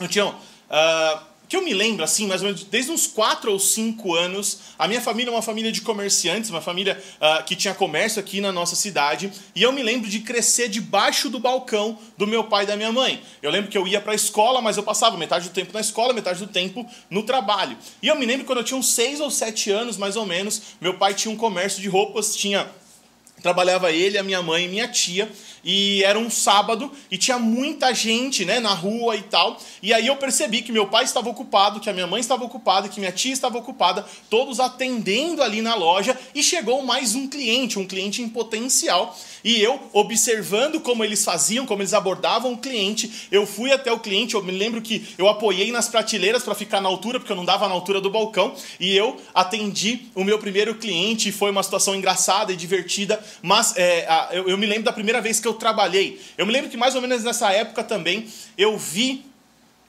eu 0.00 0.08
tinha. 0.08 0.26
Uh, 0.26 1.27
que 1.48 1.56
eu 1.56 1.62
me 1.62 1.72
lembro, 1.72 2.04
assim, 2.04 2.26
mais 2.26 2.42
ou 2.42 2.48
menos, 2.48 2.62
desde 2.64 2.90
uns 2.90 3.06
4 3.06 3.50
ou 3.50 3.58
5 3.58 4.14
anos, 4.14 4.58
a 4.78 4.86
minha 4.86 5.00
família 5.00 5.30
é 5.30 5.32
uma 5.32 5.40
família 5.40 5.72
de 5.72 5.80
comerciantes, 5.80 6.50
uma 6.50 6.60
família 6.60 7.02
uh, 7.16 7.42
que 7.44 7.56
tinha 7.56 7.72
comércio 7.72 8.20
aqui 8.20 8.38
na 8.40 8.52
nossa 8.52 8.76
cidade, 8.76 9.32
e 9.54 9.62
eu 9.62 9.72
me 9.72 9.82
lembro 9.82 10.10
de 10.10 10.20
crescer 10.20 10.68
debaixo 10.68 11.30
do 11.30 11.38
balcão 11.38 11.98
do 12.18 12.26
meu 12.26 12.44
pai 12.44 12.64
e 12.64 12.66
da 12.66 12.76
minha 12.76 12.92
mãe. 12.92 13.22
Eu 13.42 13.50
lembro 13.50 13.70
que 13.70 13.78
eu 13.78 13.86
ia 13.86 13.98
para 13.98 14.12
a 14.12 14.14
escola, 14.14 14.60
mas 14.60 14.76
eu 14.76 14.82
passava 14.82 15.16
metade 15.16 15.48
do 15.48 15.52
tempo 15.54 15.72
na 15.72 15.80
escola, 15.80 16.12
metade 16.12 16.38
do 16.38 16.46
tempo 16.46 16.86
no 17.08 17.22
trabalho. 17.22 17.78
E 18.02 18.08
eu 18.08 18.16
me 18.16 18.26
lembro 18.26 18.44
quando 18.44 18.58
eu 18.58 18.64
tinha 18.64 18.78
uns 18.78 18.92
6 18.92 19.20
ou 19.20 19.30
7 19.30 19.70
anos, 19.70 19.96
mais 19.96 20.16
ou 20.16 20.26
menos, 20.26 20.60
meu 20.80 20.98
pai 20.98 21.14
tinha 21.14 21.32
um 21.32 21.36
comércio 21.36 21.80
de 21.80 21.88
roupas, 21.88 22.36
tinha 22.36 22.68
trabalhava 23.42 23.92
ele, 23.92 24.18
a 24.18 24.22
minha 24.22 24.42
mãe 24.42 24.64
e 24.64 24.68
minha 24.68 24.88
tia, 24.88 25.30
e 25.70 26.02
era 26.02 26.18
um 26.18 26.30
sábado 26.30 26.90
e 27.10 27.18
tinha 27.18 27.38
muita 27.38 27.92
gente, 27.92 28.42
né, 28.46 28.58
na 28.58 28.72
rua 28.72 29.14
e 29.16 29.22
tal. 29.22 29.60
E 29.82 29.92
aí 29.92 30.06
eu 30.06 30.16
percebi 30.16 30.62
que 30.62 30.72
meu 30.72 30.86
pai 30.86 31.04
estava 31.04 31.28
ocupado, 31.28 31.78
que 31.78 31.90
a 31.90 31.92
minha 31.92 32.06
mãe 32.06 32.20
estava 32.20 32.42
ocupada, 32.42 32.88
que 32.88 32.98
minha 32.98 33.12
tia 33.12 33.34
estava 33.34 33.58
ocupada, 33.58 34.02
todos 34.30 34.60
atendendo 34.60 35.42
ali 35.42 35.60
na 35.60 35.74
loja 35.74 36.18
e 36.34 36.42
chegou 36.42 36.82
mais 36.82 37.14
um 37.14 37.28
cliente, 37.28 37.78
um 37.78 37.86
cliente 37.86 38.22
em 38.22 38.30
potencial. 38.30 39.14
E 39.44 39.60
eu, 39.60 39.78
observando 39.92 40.80
como 40.80 41.04
eles 41.04 41.22
faziam, 41.22 41.66
como 41.66 41.82
eles 41.82 41.92
abordavam 41.92 42.54
o 42.54 42.58
cliente, 42.58 43.28
eu 43.30 43.46
fui 43.46 43.70
até 43.70 43.92
o 43.92 43.98
cliente. 43.98 44.36
Eu 44.36 44.42
me 44.42 44.52
lembro 44.52 44.80
que 44.80 45.06
eu 45.18 45.28
apoiei 45.28 45.70
nas 45.70 45.86
prateleiras 45.86 46.42
para 46.42 46.54
ficar 46.54 46.80
na 46.80 46.88
altura, 46.88 47.20
porque 47.20 47.30
eu 47.30 47.36
não 47.36 47.44
dava 47.44 47.68
na 47.68 47.74
altura 47.74 48.00
do 48.00 48.08
balcão. 48.08 48.54
E 48.80 48.96
eu 48.96 49.18
atendi 49.34 50.06
o 50.14 50.24
meu 50.24 50.38
primeiro 50.38 50.74
cliente. 50.76 51.30
Foi 51.30 51.50
uma 51.50 51.62
situação 51.62 51.94
engraçada 51.94 52.54
e 52.54 52.56
divertida. 52.56 53.22
Mas 53.42 53.74
é, 53.76 54.28
eu, 54.32 54.48
eu 54.48 54.56
me 54.56 54.64
lembro 54.64 54.84
da 54.84 54.92
primeira 54.92 55.20
vez 55.20 55.38
que 55.38 55.46
eu 55.46 55.57
trabalhei. 55.58 56.20
Eu 56.38 56.46
me 56.46 56.52
lembro 56.52 56.70
que 56.70 56.76
mais 56.76 56.94
ou 56.94 57.02
menos 57.02 57.22
nessa 57.22 57.52
época 57.52 57.84
também 57.84 58.26
eu 58.56 58.78
vi 58.78 59.26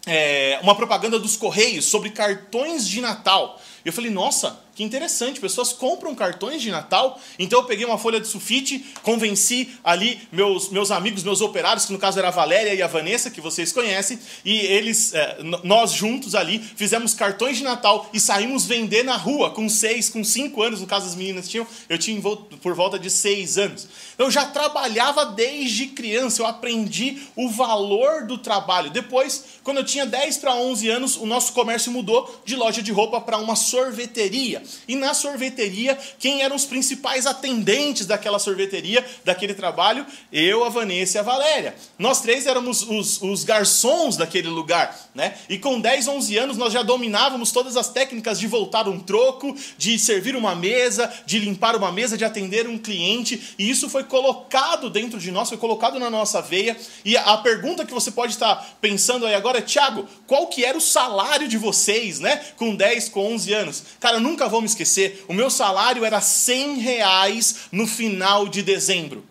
é, 0.06 0.60
uma 0.62 0.76
propaganda 0.76 1.20
dos 1.20 1.36
Correios 1.38 1.86
sobre 1.86 2.10
cartões 2.10 2.88
de 2.88 3.00
Natal. 3.00 3.62
Eu 3.86 3.94
falei, 3.94 4.12
nossa, 4.12 4.60
que 4.80 4.84
interessante, 4.86 5.42
pessoas 5.42 5.74
compram 5.74 6.16
cartões 6.16 6.62
de 6.62 6.72
Natal. 6.72 7.20
Então 7.38 7.60
eu 7.60 7.66
peguei 7.66 7.84
uma 7.84 7.98
folha 7.98 8.18
de 8.18 8.30
sulfite, 8.30 8.86
convenci 9.04 9.72
ali 9.84 10.22
meus, 10.32 10.70
meus 10.70 10.90
amigos, 10.90 11.22
meus 11.22 11.42
operários, 11.42 11.86
que 11.86 11.92
no 11.92 12.00
caso 12.00 12.18
era 12.18 12.30
a 12.30 12.32
Valéria 12.32 12.74
e 12.74 12.82
a 12.82 12.88
Vanessa, 12.88 13.30
que 13.30 13.42
vocês 13.42 13.74
conhecem, 13.74 14.18
e 14.46 14.56
eles, 14.58 15.14
é, 15.14 15.38
nós 15.66 15.92
juntos 15.92 16.34
ali, 16.34 16.60
fizemos 16.60 17.14
cartões 17.14 17.58
de 17.58 17.64
Natal 17.66 18.10
e 18.14 18.22
saímos 18.22 18.66
vender 18.66 19.04
na 19.04 19.18
rua 19.18 19.50
com 19.50 19.68
seis, 19.68 20.10
com 20.10 20.24
cinco 20.24 20.64
anos, 20.64 20.80
no 20.80 20.88
caso 20.88 21.08
as 21.08 21.16
meninas 21.16 21.50
tinham, 21.50 21.68
eu 21.90 21.98
tinha 21.98 22.18
por 22.62 22.74
volta 22.74 22.98
de 22.98 23.10
seis 23.10 23.58
anos. 23.58 23.86
Então 24.14 24.28
eu 24.28 24.32
já 24.32 24.46
trabalhava 24.46 25.26
desde 25.26 25.88
criança, 25.88 26.42
eu 26.42 26.46
aprendi 26.46 27.18
o 27.36 27.50
valor 27.50 28.26
do 28.26 28.38
trabalho. 28.38 28.90
Depois, 28.90 29.44
quando 29.62 29.78
eu 29.78 29.86
tinha 29.86 30.06
10 30.06 30.38
para 30.38 30.56
11 30.56 30.90
anos, 30.90 31.18
o 31.18 31.26
nosso 31.26 31.52
comércio 31.52 31.92
mudou 31.92 32.42
de 32.46 32.56
loja 32.56 32.82
de 32.82 32.94
roupa 32.94 33.20
para 33.20 33.38
uma 33.38 33.58
sorveteria. 33.58 34.64
E 34.88 34.96
na 34.96 35.14
sorveteria, 35.14 35.98
quem 36.18 36.42
eram 36.42 36.56
os 36.56 36.66
principais 36.66 37.26
atendentes 37.26 38.06
daquela 38.06 38.40
sorveteria, 38.40 39.06
daquele 39.24 39.54
trabalho? 39.54 40.06
Eu, 40.32 40.64
a 40.64 40.70
Vanessa 40.70 41.18
e 41.18 41.20
a 41.20 41.24
Valéria. 41.24 41.76
Nós 41.98 42.22
três 42.22 42.48
éramos 42.48 42.82
os, 42.82 43.22
os 43.22 43.44
garçons 43.44 44.18
daquele 44.18 44.48
lugar, 44.48 45.10
né? 45.14 45.36
E 45.48 45.58
com 45.58 45.80
10, 45.80 46.08
11 46.08 46.38
anos 46.38 46.58
nós 46.58 46.74
já 46.74 46.82
dominávamos 46.82 47.52
todas 47.52 47.78
as 47.78 47.90
técnicas 47.90 48.40
de 48.40 48.48
voltar 48.48 48.88
um 48.88 49.00
troco, 49.00 49.56
de 49.78 50.00
servir 50.00 50.36
uma 50.36 50.56
mesa, 50.56 51.12
de 51.26 51.40
limpar 51.40 51.76
uma 51.76 51.92
mesa, 51.92 52.18
de 52.18 52.26
atender 52.26 52.68
um 52.68 52.78
cliente. 52.78 53.56
E 53.58 53.70
isso 53.70 53.90
foi 53.90 54.04
colocado 54.04 54.90
dentro 54.90 55.20
de 55.20 55.32
nós, 55.32 55.50
foi 55.50 55.58
colocado 55.58 56.00
na 56.00 56.10
nossa 56.10 56.42
veia. 56.42 56.76
E 57.06 57.16
a 57.16 57.38
pergunta 57.38 57.86
que 57.86 57.94
você 57.94 58.12
pode 58.12 58.34
estar 58.34 58.78
pensando 58.82 59.26
aí 59.26 59.36
agora 59.36 59.60
é, 59.60 59.62
Tiago, 59.62 60.08
qual 60.26 60.48
que 60.48 60.64
era 60.64 60.78
o 60.78 60.82
salário 60.82 61.48
de 61.48 61.58
vocês, 61.58 62.20
né? 62.20 62.38
Com 62.56 62.76
10, 62.76 63.10
com 63.10 63.34
11 63.34 63.54
anos? 63.54 63.84
Cara, 64.00 64.16
eu 64.16 64.22
nunca 64.22 64.48
vou 64.48 64.59
vou 64.60 64.62
me 64.62 64.68
esquecer, 64.68 65.26
o 65.28 65.34
meu 65.34 65.50
salário 65.50 66.06
era 66.06 66.22
100 66.22 66.78
reais 66.80 67.56
no 67.72 67.88
final 67.88 68.48
de 68.48 68.62
dezembro. 68.62 69.24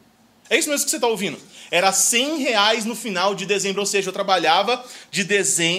É 0.50 0.56
isso 0.56 0.70
mesmo 0.70 0.87
que 0.87 0.90
você 0.90 0.97
está 0.97 1.06
ouvindo. 1.06 1.38
Era 1.70 1.92
100 1.92 2.38
reais 2.38 2.87
no 2.87 2.97
final 2.97 3.35
de 3.35 3.44
dezembro, 3.44 3.80
ou 3.80 3.87
seja, 3.87 4.08
eu 4.08 4.12
trabalhava 4.12 4.82
de, 5.11 5.23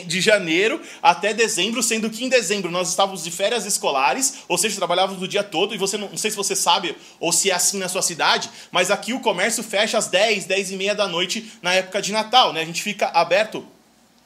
de 0.06 0.22
janeiro 0.22 0.80
até 1.02 1.34
dezembro, 1.34 1.82
sendo 1.82 2.12
que 2.12 2.24
em 2.24 2.30
dezembro 2.30 2.70
nós 2.70 2.90
estávamos 2.90 3.24
de 3.24 3.32
férias 3.32 3.66
escolares, 3.66 4.36
ou 4.48 4.56
seja, 4.56 4.76
trabalhávamos 4.76 5.24
o 5.24 5.28
dia 5.28 5.44
todo, 5.44 5.74
e 5.74 5.80
você 5.80 5.98
não, 5.98 6.10
não 6.10 6.18
sei 6.18 6.30
se 6.30 6.38
você 6.38 6.56
sabe 6.56 6.96
ou 7.20 7.32
se 7.32 7.50
é 7.50 7.56
assim 7.56 7.80
na 7.80 7.90
sua 7.90 8.04
cidade, 8.04 8.52
mas 8.72 8.92
aqui 8.92 9.14
o 9.14 9.20
comércio 9.20 9.64
fecha 9.64 9.98
às 9.98 10.06
10, 10.06 10.46
10 10.46 10.72
e 10.72 10.76
meia 10.76 10.94
da 10.94 11.08
noite 11.08 11.52
na 11.64 11.74
época 11.74 12.00
de 12.00 12.12
Natal, 12.12 12.54
né? 12.54 12.62
A 12.62 12.66
gente 12.66 12.84
fica 12.84 13.08
aberto 13.08 13.66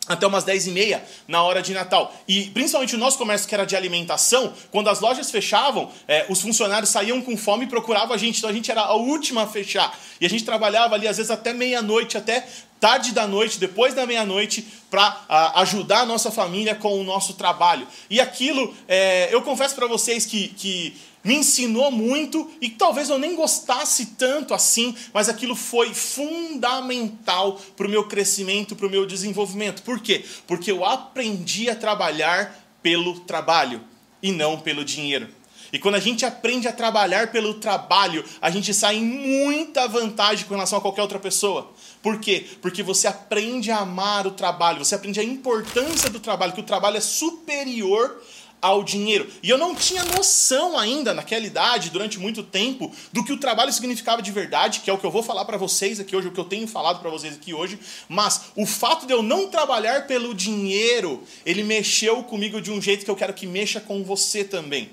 até 0.08 0.28
umas 0.28 0.44
10 0.44 0.68
e 0.68 0.72
meia 0.72 1.04
na 1.28 1.42
hora 1.44 1.62
de 1.62 1.74
Natal. 1.74 2.14
E 2.28 2.50
principalmente 2.50 2.96
o 2.96 2.98
nosso 2.98 3.18
comércio 3.18 3.48
que 3.48 3.56
era 3.56 3.66
de 3.66 3.76
alimentação, 3.76 4.54
quando 4.70 4.90
as 4.90 5.00
lojas 5.00 5.32
fechavam, 5.32 5.90
é, 6.08 6.26
os 6.30 6.42
funcionários 6.42 6.90
saíam 6.90 7.22
com 7.22 7.38
fome 7.38 7.66
e 7.66 7.68
procuravam 7.68 8.14
a 8.14 8.18
gente. 8.18 8.38
Então 8.38 8.50
a 8.50 8.54
gente 8.54 8.70
era 8.70 8.82
a 8.82 8.96
última 8.96 9.44
a 9.44 9.48
fechar. 9.48 9.98
E 10.20 10.26
a 10.26 10.30
gente 10.30 10.44
trabalhava 10.44 10.96
ali 10.96 11.08
às 11.08 11.18
vezes 11.18 11.32
até 11.32 11.54
meia-noite, 11.54 12.18
até 12.18 12.46
tarde 12.80 13.14
da 13.14 13.26
noite, 13.26 13.60
depois 13.60 13.94
da 13.94 14.06
meia-noite, 14.06 14.68
para 14.92 15.52
ajudar 15.56 16.02
a 16.02 16.06
nossa 16.06 16.30
família 16.30 16.76
com 16.76 17.00
o 17.00 17.04
nosso 17.04 17.36
trabalho. 17.36 17.88
E 18.10 18.20
aquilo, 18.20 18.76
é, 18.90 19.34
eu 19.34 19.42
confesso 19.42 19.74
para 19.74 19.88
vocês 19.88 20.26
que, 20.26 20.50
que 20.50 20.94
me 21.24 21.36
ensinou 21.36 21.89
muito 21.89 22.51
e 22.60 22.70
talvez 22.70 23.10
eu 23.10 23.18
nem 23.18 23.36
gostasse 23.36 24.08
tanto 24.18 24.53
assim, 24.53 24.96
mas 25.13 25.30
aquilo 25.30 25.56
foi 25.56 25.94
fundamental 25.94 27.60
para 27.77 27.88
o 27.88 27.89
meu 27.89 28.08
crescimento, 28.08 28.75
para 28.75 28.88
o 28.88 28.89
meu 28.89 29.06
desenvolvimento. 29.06 29.84
Por 29.84 30.00
quê? 30.00 30.25
Porque 30.46 30.72
eu 30.72 30.84
aprendi 30.84 31.70
a 31.70 31.75
trabalhar 31.75 32.60
pelo 32.82 33.22
trabalho 33.22 33.82
e 34.22 34.32
não 34.32 34.60
pelo 34.60 34.84
dinheiro. 34.84 35.30
E 35.74 35.80
quando 35.80 35.96
a 35.96 36.00
gente 36.00 36.24
aprende 36.24 36.68
a 36.68 36.72
trabalhar 36.72 37.32
pelo 37.32 37.56
trabalho, 37.56 38.24
a 38.39 38.51
gente 38.51 38.72
sai 38.75 38.98
em 38.98 39.03
muita 39.03 39.88
vantagem 39.88 40.46
com 40.46 40.53
relação 40.53 40.77
a 40.77 40.82
qualquer 40.82 41.01
outra 41.01 41.18
pessoa. 41.18 41.74
Por 42.00 42.20
quê? 42.20 42.46
Porque 42.62 42.84
você 42.84 43.08
aprende 43.08 43.72
a 43.72 43.80
amar 43.80 44.27
o 44.27 44.32
trabalho, 44.32 44.86
você 44.86 44.94
aprende 44.94 45.20
a 45.20 45.24
importância 45.24 46.12
do 46.12 46.20
trabalho, 46.20 46.53
que 46.53 46.60
o 46.60 46.63
trabalho 46.63 46.98
é 46.98 47.01
superior 47.01 48.22
ao 48.63 48.82
dinheiro. 48.82 49.29
E 49.43 49.50
eu 49.50 49.58
não 49.58 49.75
tinha 49.75 50.05
noção 50.05 50.77
ainda, 50.77 51.13
naquela 51.13 51.46
idade, 51.46 51.89
durante 51.89 52.17
muito 52.17 52.41
tempo, 52.41 52.89
do 53.12 53.22
que 53.22 53.34
o 53.34 53.38
trabalho 53.38 53.74
significava 53.74 54.22
de 54.22 54.32
verdade, 54.32 54.79
que 54.79 54.89
é 54.89 54.93
o 54.93 54.98
que 54.98 55.05
eu 55.05 55.12
vou 55.12 55.22
falar 55.22 55.43
para 55.43 55.58
vocês 55.58 56.00
aqui 56.00 56.15
hoje, 56.15 56.29
o 56.29 56.32
que 56.32 56.39
eu 56.39 56.46
tenho 56.46 56.65
falado 56.65 57.01
para 57.01 57.10
vocês 57.10 57.36
aqui 57.36 57.53
hoje. 57.53 57.77
Mas 58.08 58.46
o 58.55 58.65
fato 58.65 59.05
de 59.05 59.12
eu 59.12 59.22
não 59.22 59.50
trabalhar 59.50 60.08
pelo 60.08 60.34
dinheiro, 60.34 61.22
ele 61.46 61.62
mexeu 61.62 62.24
comigo 62.24 62.62
de 62.62 62.72
um 62.72 62.82
jeito 62.82 63.03
que 63.03 63.12
eu 63.12 63.17
quero 63.17 63.34
que 63.34 63.46
mexa 63.46 63.82
com 63.82 64.01
você 64.01 64.46
também. 64.46 64.89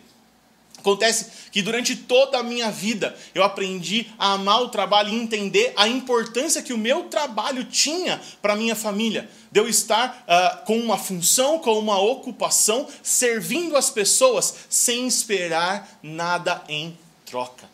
Acontece 0.80 1.26
que 1.52 1.60
durante 1.60 1.94
toda 1.94 2.38
a 2.38 2.42
minha 2.42 2.70
vida 2.70 3.14
eu 3.34 3.44
aprendi 3.44 4.06
a 4.18 4.32
amar 4.32 4.62
o 4.62 4.70
trabalho 4.70 5.10
e 5.10 5.14
entender 5.14 5.72
a 5.76 5.87
importância 5.87 6.62
que 6.62 6.72
o 6.72 6.78
meu 6.78 7.04
trabalho 7.04 7.64
tinha 7.64 8.20
para 8.40 8.56
minha 8.56 8.75
família. 8.75 9.28
De 9.52 9.60
eu 9.60 9.68
estar 9.68 10.25
uh, 10.26 10.64
com 10.64 10.78
uma 10.78 10.96
função, 10.96 11.58
com 11.58 11.78
uma 11.78 12.00
ocupação, 12.00 12.88
servindo 13.02 13.76
as 13.76 13.90
pessoas 13.90 14.54
sem 14.70 15.06
esperar 15.06 15.99
nada 16.02 16.62
em 16.68 16.96
troca. 17.26 17.68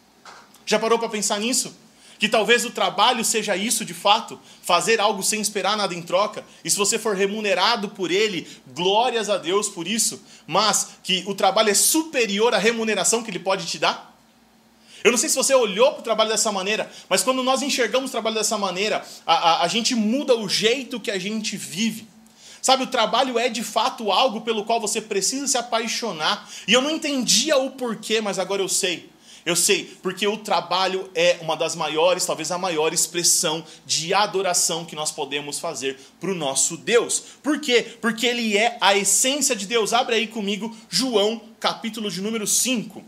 Já 0.65 0.79
parou 0.79 0.99
para 0.99 1.09
pensar 1.09 1.39
nisso? 1.39 1.86
Que 2.19 2.29
talvez 2.29 2.65
o 2.65 2.71
trabalho 2.71 3.25
seja 3.25 3.57
isso 3.57 3.85
de 3.85 3.93
fato, 3.93 4.39
fazer 4.63 5.01
algo 5.01 5.23
sem 5.23 5.41
esperar 5.41 5.77
nada 5.77 5.95
em 5.95 6.03
troca. 6.03 6.45
E 6.65 6.71
se 6.71 6.77
você 6.77 6.99
for 6.99 7.15
remunerado 7.15 7.91
por 7.91 8.11
ele, 8.11 8.47
glórias 8.75 9.29
a 9.29 9.37
Deus 9.37 9.69
por 9.69 9.87
isso. 9.87 10.23
Mas 10.47 10.89
que 11.03 11.25
o 11.27 11.35
trabalho 11.35 11.71
é 11.71 11.75
superior 11.75 12.55
à 12.55 12.59
remuneração 12.59 13.23
que 13.23 13.31
ele 13.31 13.39
pode 13.39 13.67
te 13.67 13.79
dar. 13.79 14.15
Eu 15.05 15.13
não 15.13 15.19
sei 15.19 15.29
se 15.29 15.37
você 15.37 15.55
olhou 15.55 15.93
para 15.93 16.01
o 16.01 16.03
trabalho 16.03 16.31
dessa 16.31 16.51
maneira, 16.51 16.91
mas 17.09 17.23
quando 17.23 17.41
nós 17.43 17.63
enxergamos 17.63 18.11
o 18.11 18.13
trabalho 18.13 18.35
dessa 18.35 18.59
maneira, 18.59 19.07
a, 19.25 19.35
a, 19.35 19.63
a 19.63 19.69
gente 19.69 19.95
muda 19.95 20.35
o 20.35 20.49
jeito 20.49 20.99
que 20.99 21.13
a 21.13 21.19
gente 21.19 21.57
vive. 21.57 22.09
Sabe, 22.61 22.83
o 22.83 22.89
trabalho 22.89 23.39
é 23.39 23.49
de 23.49 23.63
fato 23.63 24.11
algo 24.11 24.41
pelo 24.41 24.65
qual 24.65 24.81
você 24.81 25.01
precisa 25.01 25.47
se 25.47 25.57
apaixonar. 25.57 26.51
E 26.67 26.73
eu 26.73 26.83
não 26.83 26.91
entendia 26.91 27.57
o 27.57 27.71
porquê, 27.71 28.21
mas 28.21 28.41
agora 28.41 28.61
eu 28.61 28.69
sei. 28.69 29.09
Eu 29.47 29.55
sei, 29.55 29.97
porque 30.03 30.27
o 30.27 30.39
trabalho 30.39 31.09
é 31.15 31.39
uma 31.41 31.57
das 31.57 31.77
maiores, 31.77 32.27
talvez 32.27 32.51
a 32.51 32.59
maior 32.59 32.93
expressão 32.93 33.65
de 33.87 34.13
adoração 34.13 34.85
que 34.85 34.97
nós 34.97 35.13
podemos 35.13 35.61
fazer 35.61 35.97
para 36.19 36.33
o 36.33 36.35
nosso 36.35 36.77
Deus. 36.77 37.23
Por 37.45 37.61
quê? 37.61 37.97
Porque 38.01 38.27
ele 38.27 38.59
é 38.59 38.77
a 38.81 38.97
essência 38.97 39.55
de 39.55 39.65
Deus. 39.65 39.93
Abre 39.93 40.17
aí 40.17 40.27
comigo 40.27 40.77
João, 40.91 41.41
capítulo 41.61 42.11
de 42.11 42.21
número 42.21 42.45
5. 42.45 43.05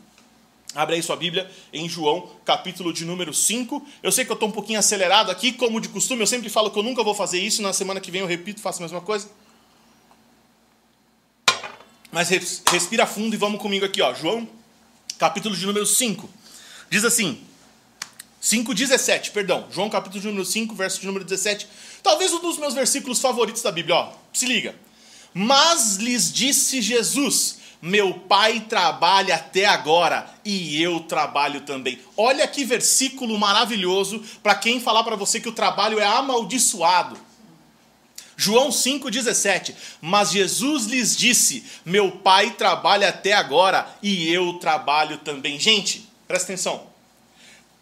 Abre 0.76 0.94
aí 0.94 1.02
sua 1.02 1.16
Bíblia 1.16 1.50
em 1.72 1.88
João, 1.88 2.30
capítulo 2.44 2.92
de 2.92 3.04
número 3.04 3.34
5. 3.34 3.84
Eu 4.00 4.12
sei 4.12 4.24
que 4.24 4.30
eu 4.30 4.34
estou 4.34 4.48
um 4.48 4.52
pouquinho 4.52 4.78
acelerado 4.78 5.32
aqui, 5.32 5.50
como 5.50 5.80
de 5.80 5.88
costume, 5.88 6.22
eu 6.22 6.26
sempre 6.28 6.48
falo 6.48 6.70
que 6.70 6.78
eu 6.78 6.84
nunca 6.84 7.02
vou 7.02 7.16
fazer 7.16 7.40
isso, 7.40 7.60
na 7.62 7.72
semana 7.72 8.00
que 8.00 8.12
vem 8.12 8.20
eu 8.20 8.28
repito, 8.28 8.60
faço 8.60 8.78
a 8.78 8.82
mesma 8.82 9.00
coisa. 9.00 9.28
Mas 12.12 12.28
respira 12.28 13.06
fundo 13.06 13.34
e 13.34 13.36
vamos 13.36 13.60
comigo 13.60 13.84
aqui, 13.84 14.00
ó. 14.00 14.14
João 14.14 14.56
capítulo 15.18 15.56
de 15.56 15.66
número 15.66 15.84
5. 15.84 16.28
Diz 16.88 17.04
assim, 17.04 17.40
5,17, 18.42 19.32
perdão. 19.32 19.66
João 19.70 19.90
capítulo 19.90 20.20
de 20.20 20.26
número 20.28 20.44
5, 20.44 20.74
verso 20.74 21.00
de 21.00 21.06
número 21.06 21.24
17. 21.24 21.66
Talvez 22.02 22.32
um 22.32 22.40
dos 22.40 22.56
meus 22.56 22.72
versículos 22.72 23.20
favoritos 23.20 23.62
da 23.62 23.72
Bíblia, 23.72 23.96
ó. 23.96 24.12
Se 24.32 24.46
liga. 24.46 24.74
Mas 25.34 25.96
lhes 25.96 26.32
disse 26.32 26.80
Jesus: 26.80 27.58
Meu 27.82 28.14
pai 28.14 28.60
trabalha 28.60 29.34
até 29.34 29.66
agora 29.66 30.32
e 30.44 30.80
eu 30.80 31.00
trabalho 31.00 31.62
também. 31.62 31.98
Olha 32.16 32.46
que 32.46 32.64
versículo 32.64 33.38
maravilhoso 33.38 34.22
para 34.42 34.54
quem 34.54 34.80
falar 34.80 35.02
para 35.04 35.16
você 35.16 35.40
que 35.40 35.48
o 35.48 35.52
trabalho 35.52 35.98
é 35.98 36.06
amaldiçoado. 36.06 37.27
João 38.40 38.68
5,17. 38.68 39.74
Mas 40.00 40.30
Jesus 40.30 40.86
lhes 40.86 41.16
disse: 41.16 41.64
Meu 41.84 42.12
pai 42.12 42.52
trabalha 42.52 43.08
até 43.08 43.32
agora 43.32 43.86
e 44.00 44.32
eu 44.32 44.54
trabalho 44.54 45.18
também. 45.18 45.58
Gente, 45.58 46.08
presta 46.28 46.52
atenção. 46.52 46.86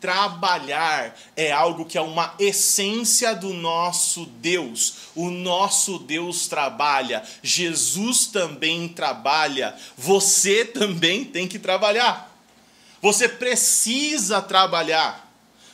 trabalhar 0.00 1.14
é 1.36 1.52
algo 1.52 1.84
que 1.84 1.98
é 1.98 2.00
uma 2.00 2.34
essência 2.38 3.34
do 3.34 3.52
nosso 3.52 4.24
Deus. 4.24 4.94
O 5.14 5.30
nosso 5.30 5.98
Deus 5.98 6.46
trabalha, 6.46 7.22
Jesus 7.42 8.26
também 8.26 8.88
trabalha, 8.88 9.76
você 9.96 10.64
também 10.64 11.24
tem 11.24 11.46
que 11.46 11.58
trabalhar. 11.58 12.34
Você 13.02 13.28
precisa 13.28 14.40
trabalhar, 14.40 15.30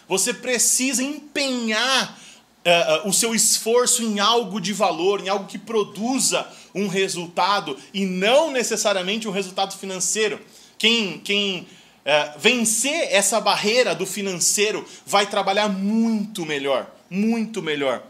você 0.08 0.34
precisa 0.34 1.02
empenhar 1.02 2.18
uh, 2.64 3.06
uh, 3.06 3.08
o 3.08 3.12
seu 3.12 3.34
esforço 3.34 4.02
em 4.02 4.20
algo 4.20 4.60
de 4.60 4.72
valor, 4.72 5.20
em 5.20 5.28
algo 5.28 5.46
que 5.46 5.58
produza 5.58 6.46
um 6.74 6.88
resultado 6.88 7.76
e 7.92 8.04
não 8.06 8.50
necessariamente 8.50 9.28
um 9.28 9.32
resultado 9.32 9.76
financeiro. 9.76 10.40
Quem, 10.78 11.18
quem 11.18 11.66
é, 12.04 12.34
vencer 12.36 13.08
essa 13.12 13.40
barreira 13.40 13.94
do 13.94 14.04
financeiro 14.04 14.84
vai 15.06 15.26
trabalhar 15.26 15.68
muito 15.68 16.44
melhor, 16.44 16.90
muito 17.08 17.62
melhor. 17.62 18.02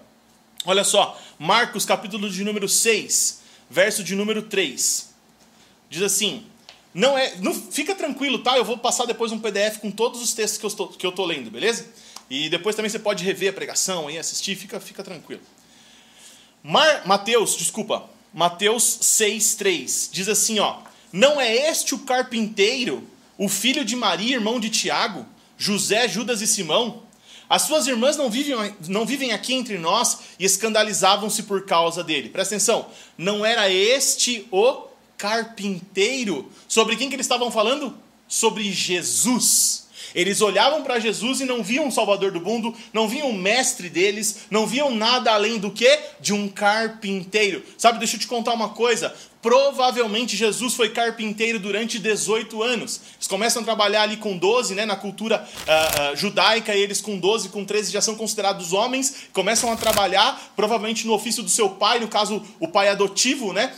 Olha 0.64 0.84
só, 0.84 1.20
Marcos 1.38 1.84
capítulo 1.84 2.30
de 2.30 2.42
número 2.44 2.68
6, 2.68 3.42
verso 3.68 4.02
de 4.02 4.14
número 4.14 4.42
3. 4.42 5.10
Diz 5.90 6.02
assim: 6.02 6.46
não 6.94 7.18
é, 7.18 7.36
não, 7.36 7.52
fica 7.52 7.94
tranquilo, 7.94 8.38
tá? 8.38 8.56
Eu 8.56 8.64
vou 8.64 8.78
passar 8.78 9.04
depois 9.04 9.32
um 9.32 9.38
PDF 9.38 9.78
com 9.78 9.90
todos 9.90 10.22
os 10.22 10.32
textos 10.32 10.58
que 10.58 10.64
eu 10.64 10.68
estou, 10.68 10.88
que 10.88 11.04
eu 11.04 11.10
estou 11.10 11.26
lendo, 11.26 11.50
beleza? 11.50 11.86
E 12.32 12.48
depois 12.48 12.74
também 12.74 12.88
você 12.88 12.98
pode 12.98 13.22
rever 13.22 13.50
a 13.50 13.52
pregação 13.52 14.10
e 14.10 14.16
assistir, 14.16 14.56
fica, 14.56 14.80
fica 14.80 15.04
tranquilo. 15.04 15.42
Mar, 16.62 17.06
Mateus, 17.06 17.54
desculpa, 17.58 18.08
Mateus 18.32 19.00
6,3 19.02 20.08
diz 20.10 20.30
assim: 20.30 20.58
ó, 20.58 20.78
não 21.12 21.38
é 21.38 21.54
este 21.68 21.94
o 21.94 21.98
carpinteiro 21.98 23.06
o 23.36 23.50
filho 23.50 23.84
de 23.84 23.94
Maria, 23.94 24.36
irmão 24.36 24.58
de 24.58 24.70
Tiago, 24.70 25.26
José, 25.58 26.08
Judas 26.08 26.40
e 26.40 26.46
Simão? 26.46 27.02
As 27.50 27.62
suas 27.62 27.86
irmãs 27.86 28.16
não 28.16 28.30
vivem, 28.30 28.74
não 28.88 29.04
vivem 29.04 29.32
aqui 29.32 29.52
entre 29.52 29.76
nós 29.76 30.20
e 30.38 30.46
escandalizavam-se 30.46 31.42
por 31.42 31.66
causa 31.66 32.02
dele. 32.02 32.30
Presta 32.30 32.54
atenção, 32.54 32.88
não 33.18 33.44
era 33.44 33.68
este 33.68 34.48
o 34.50 34.86
carpinteiro? 35.18 36.50
Sobre 36.66 36.96
quem 36.96 37.10
que 37.10 37.14
eles 37.14 37.26
estavam 37.26 37.50
falando? 37.50 37.94
Sobre 38.26 38.72
Jesus. 38.72 39.81
Eles 40.14 40.40
olhavam 40.40 40.82
para 40.82 40.98
Jesus 40.98 41.40
e 41.40 41.44
não 41.44 41.62
viam 41.62 41.88
o 41.88 41.92
Salvador 41.92 42.32
do 42.32 42.40
mundo, 42.40 42.74
não 42.92 43.08
viam 43.08 43.30
o 43.30 43.34
mestre 43.34 43.88
deles, 43.88 44.46
não 44.50 44.66
viam 44.66 44.94
nada 44.94 45.32
além 45.32 45.58
do 45.58 45.70
que? 45.70 45.98
De 46.20 46.32
um 46.32 46.48
carpinteiro. 46.48 47.62
Sabe, 47.78 47.98
deixa 47.98 48.16
eu 48.16 48.20
te 48.20 48.26
contar 48.26 48.52
uma 48.52 48.70
coisa. 48.70 49.14
Provavelmente 49.42 50.36
Jesus 50.36 50.74
foi 50.74 50.90
carpinteiro 50.90 51.58
durante 51.58 51.98
18 51.98 52.62
anos. 52.62 53.00
Eles 53.16 53.26
começam 53.26 53.62
a 53.62 53.64
trabalhar 53.64 54.02
ali 54.02 54.16
com 54.16 54.38
12, 54.38 54.76
né, 54.76 54.86
na 54.86 54.94
cultura 54.94 55.44
uh, 55.44 56.12
uh, 56.12 56.16
judaica, 56.16 56.72
eles 56.72 57.00
com 57.00 57.18
12, 57.18 57.48
com 57.48 57.64
13 57.64 57.90
já 57.90 58.00
são 58.00 58.14
considerados 58.14 58.72
homens, 58.72 59.24
começam 59.32 59.72
a 59.72 59.76
trabalhar, 59.76 60.52
provavelmente 60.54 61.08
no 61.08 61.12
ofício 61.12 61.42
do 61.42 61.50
seu 61.50 61.70
pai, 61.70 61.98
no 61.98 62.06
caso 62.06 62.40
o 62.60 62.68
pai 62.68 62.88
adotivo, 62.88 63.52
né? 63.52 63.74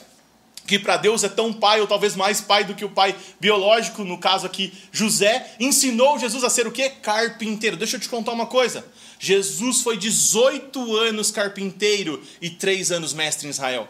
Que 0.67 0.79
para 0.79 0.97
Deus 0.97 1.23
é 1.23 1.29
tão 1.29 1.53
pai, 1.53 1.81
ou 1.81 1.87
talvez 1.87 2.17
mais 2.17 2.41
pai 2.41 2.65
do 2.65 2.75
que 2.75 2.85
o 2.85 2.91
pai 2.91 3.15
biológico, 3.39 4.05
no 4.05 4.19
caso 4.19 4.47
aqui, 4.47 4.73
José, 4.91 5.55
ensinou 5.61 6.19
Jesus 6.19 6.43
a 6.43 6.51
ser 6.51 6.67
o 6.67 6.73
quê? 6.73 6.89
Carpinteiro. 6.89 7.77
Deixa 7.77 7.97
eu 7.97 8.01
te 8.01 8.09
contar 8.09 8.33
uma 8.33 8.47
coisa. 8.47 8.85
Jesus 9.19 9.83
foi 9.83 9.97
18 9.97 10.97
anos 10.97 11.31
carpinteiro 11.31 12.23
e 12.41 12.51
3 12.51 12.93
anos 12.93 13.13
mestre 13.13 13.47
em 13.47 13.51
Israel. 13.51 13.89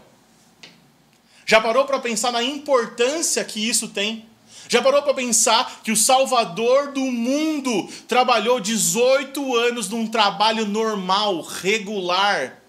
Já 1.46 1.60
parou 1.60 1.84
para 1.84 2.00
pensar 2.00 2.32
na 2.32 2.42
importância 2.42 3.44
que 3.44 3.68
isso 3.68 3.88
tem? 3.88 4.26
Já 4.68 4.80
parou 4.80 5.02
para 5.02 5.12
pensar 5.12 5.80
que 5.84 5.92
o 5.92 5.96
Salvador 5.96 6.92
do 6.92 7.00
mundo 7.00 7.86
trabalhou 8.08 8.58
18 8.58 9.56
anos 9.56 9.88
num 9.90 10.06
trabalho 10.06 10.66
normal, 10.66 11.42
regular, 11.42 12.63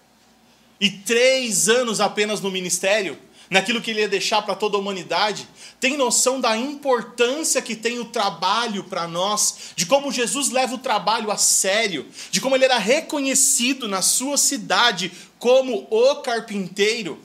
e 0.80 0.90
três 0.90 1.68
anos 1.68 2.00
apenas 2.00 2.40
no 2.40 2.50
ministério? 2.50 3.18
naquilo 3.50 3.80
que 3.80 3.90
ele 3.90 4.00
ia 4.00 4.08
deixar 4.08 4.42
para 4.42 4.54
toda 4.54 4.76
a 4.76 4.80
humanidade, 4.80 5.48
tem 5.78 5.96
noção 5.96 6.40
da 6.40 6.56
importância 6.56 7.62
que 7.62 7.76
tem 7.76 7.98
o 7.98 8.06
trabalho 8.06 8.84
para 8.84 9.06
nós, 9.06 9.72
de 9.76 9.86
como 9.86 10.12
Jesus 10.12 10.50
leva 10.50 10.74
o 10.74 10.78
trabalho 10.78 11.30
a 11.30 11.36
sério, 11.36 12.06
de 12.30 12.40
como 12.40 12.56
ele 12.56 12.64
era 12.64 12.78
reconhecido 12.78 13.86
na 13.86 14.02
sua 14.02 14.36
cidade 14.36 15.12
como 15.38 15.86
o 15.90 16.16
carpinteiro, 16.16 17.20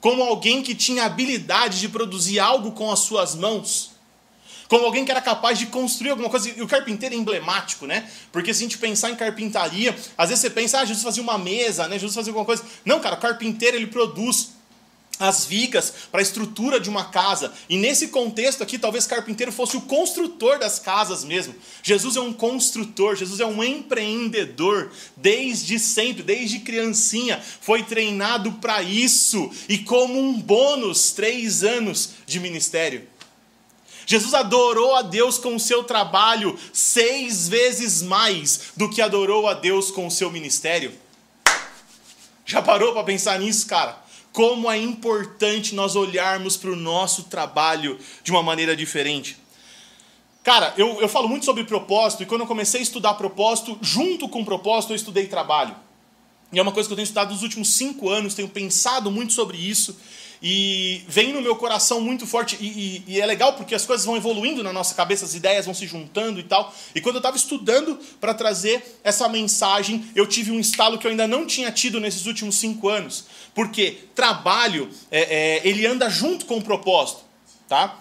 como 0.00 0.22
alguém 0.22 0.62
que 0.62 0.74
tinha 0.74 1.04
habilidade 1.04 1.78
de 1.78 1.88
produzir 1.88 2.38
algo 2.38 2.72
com 2.72 2.90
as 2.90 3.00
suas 3.00 3.34
mãos. 3.34 3.90
Como 4.70 4.84
alguém 4.84 5.04
que 5.04 5.10
era 5.10 5.20
capaz 5.20 5.58
de 5.58 5.66
construir 5.66 6.10
alguma 6.10 6.30
coisa. 6.30 6.48
E 6.48 6.62
o 6.62 6.68
carpinteiro 6.68 7.12
é 7.12 7.18
emblemático, 7.18 7.88
né? 7.88 8.08
Porque 8.30 8.54
se 8.54 8.60
a 8.60 8.62
gente 8.62 8.78
pensar 8.78 9.10
em 9.10 9.16
carpintaria, 9.16 9.92
às 10.16 10.28
vezes 10.28 10.42
você 10.42 10.48
pensa, 10.48 10.78
ah, 10.78 10.84
Jesus 10.84 11.02
fazia 11.02 11.20
uma 11.20 11.36
mesa, 11.36 11.88
né? 11.88 11.98
Jesus 11.98 12.14
fazia 12.14 12.30
alguma 12.30 12.46
coisa. 12.46 12.62
Não, 12.84 13.00
cara, 13.00 13.16
o 13.16 13.18
carpinteiro 13.18 13.76
ele 13.76 13.88
produz 13.88 14.52
as 15.18 15.44
vigas 15.44 15.92
para 16.12 16.20
a 16.20 16.22
estrutura 16.22 16.78
de 16.78 16.88
uma 16.88 17.06
casa. 17.06 17.52
E 17.68 17.76
nesse 17.76 18.08
contexto 18.08 18.62
aqui, 18.62 18.78
talvez 18.78 19.08
carpinteiro 19.08 19.50
fosse 19.50 19.76
o 19.76 19.80
construtor 19.80 20.60
das 20.60 20.78
casas 20.78 21.24
mesmo. 21.24 21.52
Jesus 21.82 22.14
é 22.14 22.20
um 22.20 22.32
construtor, 22.32 23.16
Jesus 23.16 23.40
é 23.40 23.46
um 23.46 23.64
empreendedor. 23.64 24.92
Desde 25.16 25.80
sempre, 25.80 26.22
desde 26.22 26.60
criancinha, 26.60 27.42
foi 27.60 27.82
treinado 27.82 28.52
para 28.52 28.84
isso. 28.84 29.50
E 29.68 29.78
como 29.78 30.16
um 30.16 30.40
bônus, 30.40 31.10
três 31.10 31.64
anos 31.64 32.10
de 32.24 32.38
ministério. 32.38 33.06
Jesus 34.10 34.34
adorou 34.34 34.96
a 34.96 35.02
Deus 35.02 35.38
com 35.38 35.54
o 35.54 35.60
seu 35.60 35.84
trabalho 35.84 36.58
seis 36.72 37.48
vezes 37.48 38.02
mais 38.02 38.72
do 38.76 38.90
que 38.90 39.00
adorou 39.00 39.46
a 39.46 39.54
Deus 39.54 39.90
com 39.92 40.06
o 40.06 40.10
seu 40.10 40.30
ministério. 40.32 40.92
Já 42.44 42.60
parou 42.60 42.92
para 42.92 43.04
pensar 43.04 43.38
nisso, 43.38 43.66
cara? 43.68 44.10
como 44.32 44.70
é 44.70 44.78
importante 44.78 45.74
nós 45.74 45.96
olharmos 45.96 46.56
para 46.56 46.70
o 46.70 46.76
nosso 46.76 47.24
trabalho 47.24 47.98
de 48.22 48.30
uma 48.30 48.42
maneira 48.42 48.76
diferente. 48.76 49.36
Cara, 50.42 50.72
eu, 50.76 51.00
eu 51.00 51.08
falo 51.08 51.28
muito 51.28 51.44
sobre 51.44 51.64
propósito, 51.64 52.22
e 52.22 52.26
quando 52.26 52.42
eu 52.42 52.46
comecei 52.46 52.80
a 52.80 52.82
estudar 52.82 53.14
propósito, 53.14 53.78
junto 53.82 54.28
com 54.28 54.44
propósito, 54.44 54.92
eu 54.92 54.96
estudei 54.96 55.26
trabalho. 55.26 55.74
E 56.52 56.58
é 56.58 56.62
uma 56.62 56.72
coisa 56.72 56.88
que 56.88 56.92
eu 56.92 56.96
tenho 56.96 57.04
estudado 57.04 57.32
nos 57.32 57.42
últimos 57.42 57.74
cinco 57.74 58.08
anos, 58.08 58.34
tenho 58.34 58.48
pensado 58.48 59.10
muito 59.10 59.32
sobre 59.32 59.58
isso, 59.58 59.96
e 60.42 61.02
vem 61.06 61.32
no 61.32 61.42
meu 61.42 61.54
coração 61.56 62.00
muito 62.00 62.26
forte. 62.26 62.56
E, 62.60 63.04
e, 63.06 63.14
e, 63.14 63.20
é 63.20 63.26
legal 63.26 63.52
porque 63.52 63.74
as 63.74 63.84
coisas 63.84 64.06
vão 64.06 64.16
evoluindo 64.16 64.62
na 64.62 64.72
nossa 64.72 64.94
cabeça, 64.94 65.24
as 65.24 65.34
ideias 65.34 65.66
vão 65.66 65.74
se 65.74 65.86
juntando 65.86 66.40
e 66.40 66.42
tal. 66.42 66.74
E 66.94 67.00
quando 67.00 67.16
eu 67.16 67.20
estava 67.20 67.36
estudando 67.36 67.98
para 68.20 68.32
trazer 68.32 69.00
essa 69.04 69.28
mensagem, 69.28 70.10
eu 70.14 70.26
tive 70.26 70.50
um 70.50 70.58
estalo 70.58 70.98
que 70.98 71.06
eu 71.06 71.10
ainda 71.10 71.28
não 71.28 71.46
tinha 71.46 71.70
tido 71.70 72.00
nesses 72.00 72.26
últimos 72.26 72.56
cinco 72.56 72.88
anos. 72.88 73.26
Porque 73.54 73.98
trabalho, 74.14 74.88
é, 75.10 75.20
é, 75.20 75.68
ele 75.68 75.86
anda 75.86 76.08
junto 76.08 76.46
com 76.46 76.56
o 76.56 76.62
propósito. 76.62 77.20
Tá? 77.68 77.96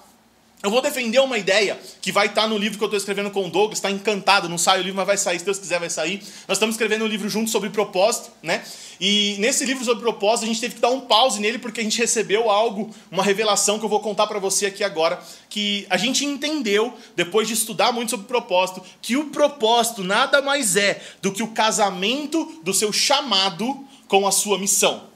Eu 0.61 0.69
vou 0.69 0.81
defender 0.81 1.19
uma 1.19 1.37
ideia 1.37 1.79
que 2.01 2.11
vai 2.11 2.27
estar 2.27 2.41
tá 2.41 2.47
no 2.49 2.57
livro 2.57 2.77
que 2.77 2.83
eu 2.83 2.87
estou 2.87 2.97
escrevendo 2.97 3.31
com 3.31 3.47
o 3.47 3.49
Douglas, 3.49 3.77
está 3.77 3.89
encantado, 3.89 4.49
não 4.49 4.57
sai 4.57 4.79
o 4.79 4.81
livro, 4.81 4.97
mas 4.97 5.07
vai 5.07 5.17
sair, 5.17 5.39
se 5.39 5.45
Deus 5.45 5.57
quiser 5.57 5.79
vai 5.79 5.89
sair. 5.89 6.21
Nós 6.49 6.57
estamos 6.57 6.75
escrevendo 6.75 7.05
um 7.05 7.07
livro 7.07 7.29
junto 7.29 7.49
sobre 7.49 7.69
propósito, 7.69 8.29
né? 8.43 8.61
E 8.99 9.37
nesse 9.39 9.63
livro 9.63 9.85
sobre 9.85 10.01
propósito, 10.01 10.43
a 10.43 10.47
gente 10.47 10.59
teve 10.59 10.75
que 10.75 10.81
dar 10.81 10.89
um 10.89 10.99
pause 10.99 11.39
nele 11.39 11.59
porque 11.59 11.79
a 11.79 11.83
gente 11.83 11.97
recebeu 11.97 12.49
algo, 12.49 12.93
uma 13.09 13.23
revelação 13.23 13.79
que 13.79 13.85
eu 13.85 13.89
vou 13.89 14.01
contar 14.01 14.27
para 14.27 14.37
você 14.37 14.65
aqui 14.65 14.83
agora, 14.83 15.23
que 15.49 15.87
a 15.89 15.95
gente 15.95 16.25
entendeu, 16.25 16.93
depois 17.15 17.47
de 17.47 17.53
estudar 17.53 17.93
muito 17.93 18.09
sobre 18.09 18.27
propósito, 18.27 18.83
que 19.01 19.15
o 19.15 19.27
propósito 19.27 20.03
nada 20.03 20.41
mais 20.41 20.75
é 20.75 21.01
do 21.21 21.31
que 21.31 21.41
o 21.41 21.47
casamento 21.47 22.59
do 22.63 22.73
seu 22.73 22.91
chamado 22.91 23.87
com 24.09 24.27
a 24.27 24.31
sua 24.31 24.59
missão. 24.59 25.07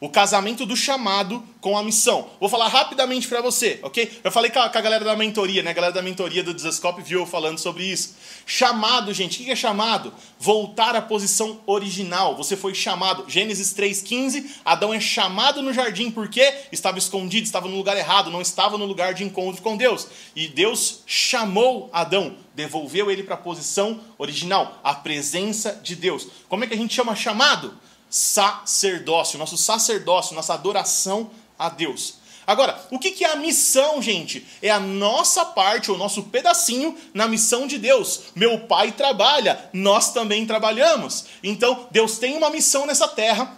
O 0.00 0.08
casamento 0.08 0.64
do 0.64 0.76
chamado 0.76 1.42
com 1.60 1.76
a 1.76 1.82
missão. 1.82 2.30
Vou 2.38 2.48
falar 2.48 2.68
rapidamente 2.68 3.26
para 3.26 3.40
você, 3.40 3.80
ok? 3.82 4.20
Eu 4.22 4.30
falei 4.30 4.50
com 4.50 4.60
a, 4.60 4.68
com 4.68 4.78
a, 4.78 4.80
galera 4.80 5.04
da 5.04 5.16
mentoria, 5.16 5.62
né? 5.62 5.70
A 5.70 5.74
galera 5.74 5.92
da 5.92 6.02
mentoria 6.02 6.42
do 6.42 6.54
Desascope 6.54 7.02
viu 7.02 7.20
eu 7.20 7.26
falando 7.26 7.58
sobre 7.58 7.84
isso. 7.84 8.16
Chamado, 8.46 9.12
gente, 9.12 9.42
o 9.42 9.44
que 9.44 9.50
é 9.50 9.56
chamado? 9.56 10.12
Voltar 10.38 10.94
à 10.94 11.02
posição 11.02 11.60
original. 11.66 12.36
Você 12.36 12.56
foi 12.56 12.74
chamado. 12.74 13.24
Gênesis 13.28 13.74
3,15. 13.74 14.46
Adão 14.64 14.94
é 14.94 15.00
chamado 15.00 15.60
no 15.60 15.72
jardim 15.72 16.10
porque 16.10 16.54
estava 16.70 16.98
escondido, 16.98 17.44
estava 17.44 17.68
no 17.68 17.76
lugar 17.76 17.96
errado, 17.96 18.30
não 18.30 18.40
estava 18.40 18.78
no 18.78 18.84
lugar 18.84 19.14
de 19.14 19.24
encontro 19.24 19.62
com 19.62 19.76
Deus. 19.76 20.06
E 20.36 20.46
Deus 20.46 21.02
chamou 21.06 21.90
Adão, 21.92 22.36
devolveu 22.54 23.10
ele 23.10 23.24
para 23.24 23.34
a 23.34 23.38
posição 23.38 24.00
original, 24.16 24.78
a 24.84 24.94
presença 24.94 25.80
de 25.82 25.96
Deus. 25.96 26.28
Como 26.48 26.62
é 26.62 26.66
que 26.66 26.74
a 26.74 26.76
gente 26.76 26.94
chama 26.94 27.16
chamado? 27.16 27.74
Sacerdócio, 28.10 29.38
nosso 29.38 29.56
sacerdócio, 29.56 30.34
nossa 30.34 30.54
adoração 30.54 31.30
a 31.58 31.68
Deus. 31.68 32.14
Agora, 32.46 32.82
o 32.90 32.98
que 32.98 33.22
é 33.24 33.30
a 33.30 33.36
missão, 33.36 34.00
gente? 34.00 34.46
É 34.62 34.70
a 34.70 34.80
nossa 34.80 35.44
parte, 35.44 35.90
o 35.90 35.98
nosso 35.98 36.22
pedacinho 36.24 36.96
na 37.12 37.28
missão 37.28 37.66
de 37.66 37.76
Deus. 37.76 38.22
Meu 38.34 38.60
pai 38.60 38.92
trabalha, 38.92 39.68
nós 39.70 40.14
também 40.14 40.46
trabalhamos. 40.46 41.26
Então, 41.42 41.86
Deus 41.90 42.16
tem 42.16 42.36
uma 42.36 42.48
missão 42.48 42.86
nessa 42.86 43.06
terra 43.06 43.54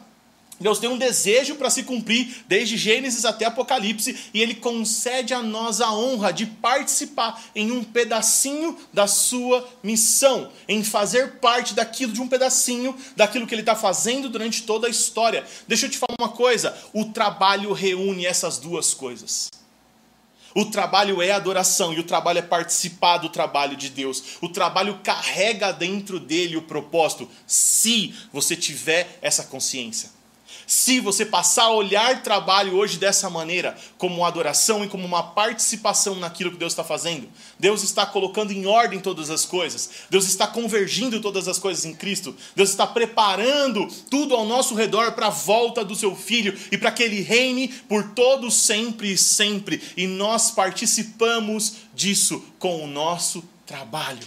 Deus 0.61 0.79
tem 0.79 0.91
um 0.91 0.99
desejo 0.99 1.55
para 1.55 1.71
se 1.71 1.85
cumprir 1.85 2.45
desde 2.47 2.77
Gênesis 2.77 3.25
até 3.25 3.47
Apocalipse 3.47 4.15
e 4.35 4.43
ele 4.43 4.55
concede 4.55 5.33
a 5.33 5.43
nós 5.43 5.81
a 5.81 5.91
honra 5.91 6.33
de 6.33 6.45
participar 6.45 7.43
em 7.55 7.73
um 7.73 7.83
pedacinho 7.83 8.77
da 8.93 9.07
sua 9.07 9.67
missão, 9.83 10.53
em 10.69 10.85
fazer 10.85 11.39
parte 11.39 11.73
daquilo, 11.73 12.13
de 12.13 12.21
um 12.21 12.29
pedacinho 12.29 12.95
daquilo 13.17 13.47
que 13.47 13.55
ele 13.55 13.63
está 13.63 13.75
fazendo 13.75 14.29
durante 14.29 14.65
toda 14.65 14.87
a 14.87 14.91
história. 14.91 15.47
Deixa 15.67 15.87
eu 15.87 15.91
te 15.91 15.97
falar 15.97 16.17
uma 16.19 16.29
coisa: 16.29 16.77
o 16.93 17.07
trabalho 17.07 17.73
reúne 17.73 18.27
essas 18.27 18.59
duas 18.59 18.93
coisas. 18.93 19.49
O 20.55 20.67
trabalho 20.67 21.23
é 21.23 21.31
adoração 21.31 21.95
e 21.95 22.01
o 22.01 22.05
trabalho 22.05 22.41
é 22.41 22.43
participar 22.43 23.19
do 23.19 23.29
trabalho 23.29 23.77
de 23.77 23.89
Deus. 23.89 24.37
O 24.43 24.49
trabalho 24.49 24.99
carrega 25.03 25.73
dentro 25.73 26.19
dele 26.19 26.57
o 26.57 26.63
propósito, 26.63 27.29
se 27.47 28.13
você 28.33 28.57
tiver 28.57 29.19
essa 29.23 29.45
consciência. 29.45 30.20
Se 30.71 31.01
você 31.01 31.27
passar 31.27 31.65
a 31.65 31.73
olhar 31.73 32.23
trabalho 32.23 32.77
hoje 32.77 32.97
dessa 32.97 33.29
maneira, 33.29 33.77
como 33.99 34.25
adoração 34.25 34.85
e 34.85 34.89
como 34.89 35.05
uma 35.05 35.21
participação 35.21 36.15
naquilo 36.15 36.53
que 36.53 36.59
Deus 36.59 36.71
está 36.71 36.85
fazendo, 36.85 37.29
Deus 37.59 37.83
está 37.83 38.07
colocando 38.07 38.53
em 38.53 38.67
ordem 38.67 39.01
todas 39.01 39.31
as 39.31 39.45
coisas, 39.45 39.91
Deus 40.09 40.29
está 40.29 40.47
convergindo 40.47 41.21
todas 41.21 41.49
as 41.49 41.59
coisas 41.59 41.85
em 41.85 41.93
Cristo, 41.93 42.37
Deus 42.55 42.71
está 42.71 42.87
preparando 42.87 43.89
tudo 44.09 44.37
ao 44.37 44.45
nosso 44.45 44.77
redor 44.77 45.11
para 45.11 45.27
a 45.27 45.31
volta 45.31 45.85
do 45.85 45.97
seu 45.97 46.15
Filho 46.15 46.57
e 46.71 46.79
para 46.79 46.93
que 46.93 47.03
ele 47.03 47.21
reine 47.21 47.67
por 47.67 48.11
todos 48.11 48.55
sempre 48.55 49.15
e 49.15 49.19
sempre, 49.19 49.83
e 49.97 50.07
nós 50.07 50.53
participamos 50.53 51.79
disso 51.93 52.45
com 52.61 52.85
o 52.85 52.87
nosso 52.87 53.43
trabalho. 53.67 54.25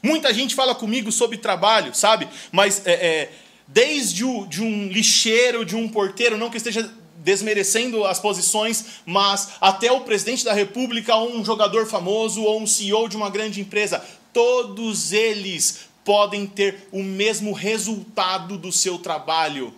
Muita 0.00 0.32
gente 0.32 0.54
fala 0.54 0.72
comigo 0.72 1.10
sobre 1.10 1.36
trabalho, 1.36 1.92
sabe? 1.96 2.28
Mas 2.52 2.86
é, 2.86 2.92
é 2.92 3.32
desde 3.72 4.24
o, 4.24 4.46
de 4.46 4.62
um 4.62 4.88
lixeiro, 4.88 5.64
de 5.64 5.76
um 5.76 5.88
porteiro, 5.88 6.36
não 6.36 6.50
que 6.50 6.56
esteja 6.56 6.92
desmerecendo 7.16 8.04
as 8.04 8.18
posições, 8.18 8.84
mas 9.04 9.50
até 9.60 9.92
o 9.92 10.00
presidente 10.00 10.44
da 10.44 10.52
república, 10.52 11.14
ou 11.14 11.36
um 11.36 11.44
jogador 11.44 11.86
famoso, 11.86 12.42
ou 12.42 12.60
um 12.60 12.66
CEO 12.66 13.08
de 13.08 13.16
uma 13.16 13.30
grande 13.30 13.60
empresa, 13.60 14.04
todos 14.32 15.12
eles 15.12 15.90
podem 16.04 16.46
ter 16.46 16.88
o 16.90 17.02
mesmo 17.02 17.52
resultado 17.52 18.56
do 18.56 18.72
seu 18.72 18.98
trabalho: 18.98 19.72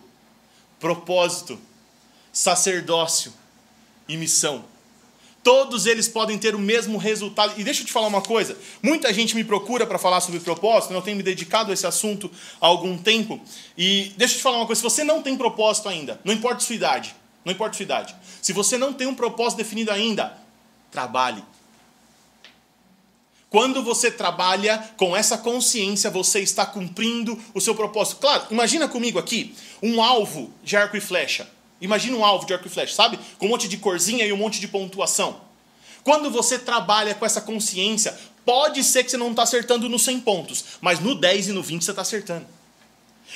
propósito, 0.79 1.59
sacerdócio 2.31 3.33
e 4.07 4.17
missão. 4.17 4.72
Todos 5.43 5.85
eles 5.85 6.07
podem 6.07 6.37
ter 6.37 6.55
o 6.55 6.59
mesmo 6.59 6.97
resultado. 6.97 7.59
E 7.59 7.63
deixa 7.65 7.81
eu 7.81 7.85
te 7.85 7.91
falar 7.91 8.07
uma 8.07 8.21
coisa: 8.21 8.57
muita 8.81 9.13
gente 9.13 9.35
me 9.35 9.43
procura 9.43 9.85
para 9.85 9.99
falar 9.99 10.21
sobre 10.21 10.39
propósito, 10.39 10.93
eu 10.93 11.01
tenho 11.01 11.17
me 11.17 11.23
dedicado 11.23 11.69
a 11.69 11.73
esse 11.73 11.85
assunto 11.85 12.31
há 12.61 12.65
algum 12.65 12.97
tempo. 12.97 13.41
E 13.77 14.13
deixa 14.15 14.35
eu 14.35 14.37
te 14.37 14.43
falar 14.43 14.57
uma 14.57 14.65
coisa: 14.65 14.79
se 14.79 14.83
você 14.83 15.03
não 15.03 15.21
tem 15.21 15.35
propósito 15.35 15.89
ainda, 15.89 16.19
não 16.23 16.33
importa 16.33 16.61
sua 16.61 16.75
idade, 16.75 17.13
não 17.43 17.51
importa 17.51 17.75
sua 17.75 17.83
idade, 17.83 18.15
se 18.41 18.53
você 18.53 18.77
não 18.77 18.93
tem 18.93 19.05
um 19.05 19.15
propósito 19.15 19.57
definido 19.57 19.91
ainda, 19.91 20.37
trabalhe. 20.89 21.43
Quando 23.49 23.83
você 23.83 24.09
trabalha 24.09 24.79
com 24.97 25.15
essa 25.15 25.37
consciência, 25.37 26.09
você 26.09 26.39
está 26.39 26.65
cumprindo 26.65 27.39
o 27.53 27.61
seu 27.61 27.75
propósito. 27.75 28.19
Claro, 28.19 28.47
imagina 28.49 28.87
comigo 28.87 29.19
aqui 29.19 29.53
um 29.79 30.01
alvo 30.01 30.51
de 30.63 30.75
arco 30.75 30.97
e 30.97 31.01
flecha. 31.01 31.47
Imagina 31.83 32.15
um 32.15 32.23
alvo 32.23 32.45
de 32.45 32.53
arco 32.53 32.65
e 32.65 32.69
flecha, 32.69 32.95
sabe? 32.95 33.19
Com 33.37 33.45
um 33.45 33.49
monte 33.49 33.67
de 33.67 33.75
corzinha 33.75 34.25
e 34.25 34.31
um 34.31 34.37
monte 34.37 34.61
de 34.61 34.69
pontuação. 34.69 35.41
Quando 36.01 36.31
você 36.31 36.57
trabalha 36.57 37.13
com 37.13 37.25
essa 37.25 37.41
consciência, 37.41 38.17
pode 38.45 38.81
ser 38.85 39.03
que 39.03 39.11
você 39.11 39.17
não 39.17 39.31
está 39.31 39.43
acertando 39.43 39.89
nos 39.89 40.01
100 40.03 40.21
pontos, 40.21 40.63
mas 40.79 41.01
no 41.01 41.13
10 41.13 41.49
e 41.49 41.51
no 41.51 41.61
20 41.61 41.83
você 41.83 41.91
está 41.91 42.01
acertando. 42.01 42.45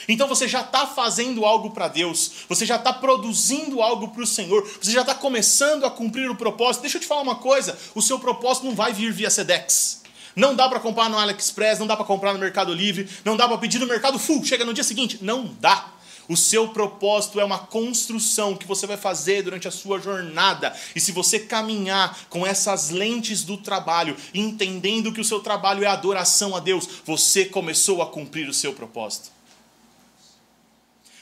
Então 0.08 0.30
você 0.30 0.48
já 0.48 0.62
está 0.62 0.88
fazendo 0.88 1.44
algo 1.46 1.72
para 1.72 1.90
Deus, 1.90 2.32
você 2.48 2.66
já 2.66 2.78
está 2.78 2.94
produzindo 2.94 3.82
algo 3.82 4.10
para 4.10 4.24
o 4.24 4.28
Senhor, 4.28 4.66
você 4.82 4.92
já 4.92 5.02
está 5.02 5.14
começando 5.14 5.86
a 5.86 5.92
cumprir 5.92 6.30
o 6.30 6.36
propósito. 6.36 6.84
Deixa 6.84 6.98
eu 6.98 7.02
te 7.02 7.08
falar 7.08 7.24
uma 7.24 7.36
coisa: 7.36 7.78
o 7.94 8.02
seu 8.02 8.18
propósito 8.18 8.66
não 8.66 8.76
vai 8.76 8.94
vir 8.94 9.12
via 9.12 9.30
Sedex. 9.30 10.04
Não 10.38 10.56
dá 10.56 10.70
para 10.70 10.80
comprar 10.80 11.10
no 11.10 11.18
AliExpress, 11.18 11.80
não 11.80 11.88
dá 11.88 11.98
para 11.98 12.06
comprar 12.06 12.32
no 12.32 12.40
Mercado 12.40 12.72
Livre, 12.72 13.10
não 13.26 13.36
dá 13.36 13.48
para 13.48 13.58
pedir 13.58 13.80
no 13.80 13.88
Mercado 13.88 14.20
Full, 14.20 14.46
chega 14.46 14.64
no 14.64 14.74
dia 14.74 14.84
seguinte. 14.84 15.18
Não 15.22 15.54
dá. 15.60 15.97
O 16.30 16.36
seu 16.36 16.70
propósito 16.70 17.40
é 17.40 17.46
uma 17.46 17.60
construção 17.60 18.56
que 18.56 18.68
você 18.68 18.86
vai 18.86 18.98
fazer 18.98 19.44
durante 19.44 19.68
a 19.68 19.72
sua 19.72 20.00
jornada. 20.00 20.76
E 20.96 21.00
se 21.00 21.12
você 21.12 21.40
caminhar 21.40 22.18
com 22.30 22.46
essas 22.46 22.90
lentes 22.90 23.44
do 23.44 23.58
trabalho, 23.58 24.16
entendendo 24.34 25.14
que 25.14 25.22
o 25.22 25.26
seu 25.26 25.40
trabalho 25.40 25.84
é 25.84 25.88
adoração 25.88 26.56
a 26.56 26.60
Deus, 26.60 26.88
você 27.06 27.46
começou 27.46 28.02
a 28.02 28.08
cumprir 28.08 28.50
o 28.50 28.54
seu 28.54 28.74
propósito. 28.74 29.38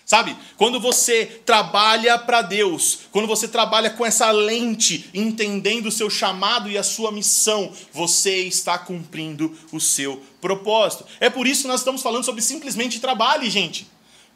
Sabe? 0.05 0.37
Quando 0.55 0.79
você 0.79 1.25
trabalha 1.25 2.17
para 2.19 2.43
Deus, 2.43 2.99
quando 3.11 3.27
você 3.27 3.47
trabalha 3.47 3.89
com 3.89 4.05
essa 4.05 4.29
lente, 4.29 5.09
entendendo 5.15 5.87
o 5.87 5.91
seu 5.91 6.11
chamado 6.11 6.69
e 6.69 6.77
a 6.77 6.83
sua 6.83 7.11
missão, 7.11 7.73
você 7.91 8.43
está 8.43 8.77
cumprindo 8.77 9.57
o 9.71 9.79
seu 9.79 10.23
propósito. 10.39 11.05
É 11.19 11.27
por 11.27 11.47
isso 11.47 11.63
que 11.63 11.67
nós 11.67 11.81
estamos 11.81 12.03
falando 12.03 12.23
sobre 12.23 12.43
simplesmente 12.43 12.99
trabalhe, 12.99 13.49
gente. 13.49 13.87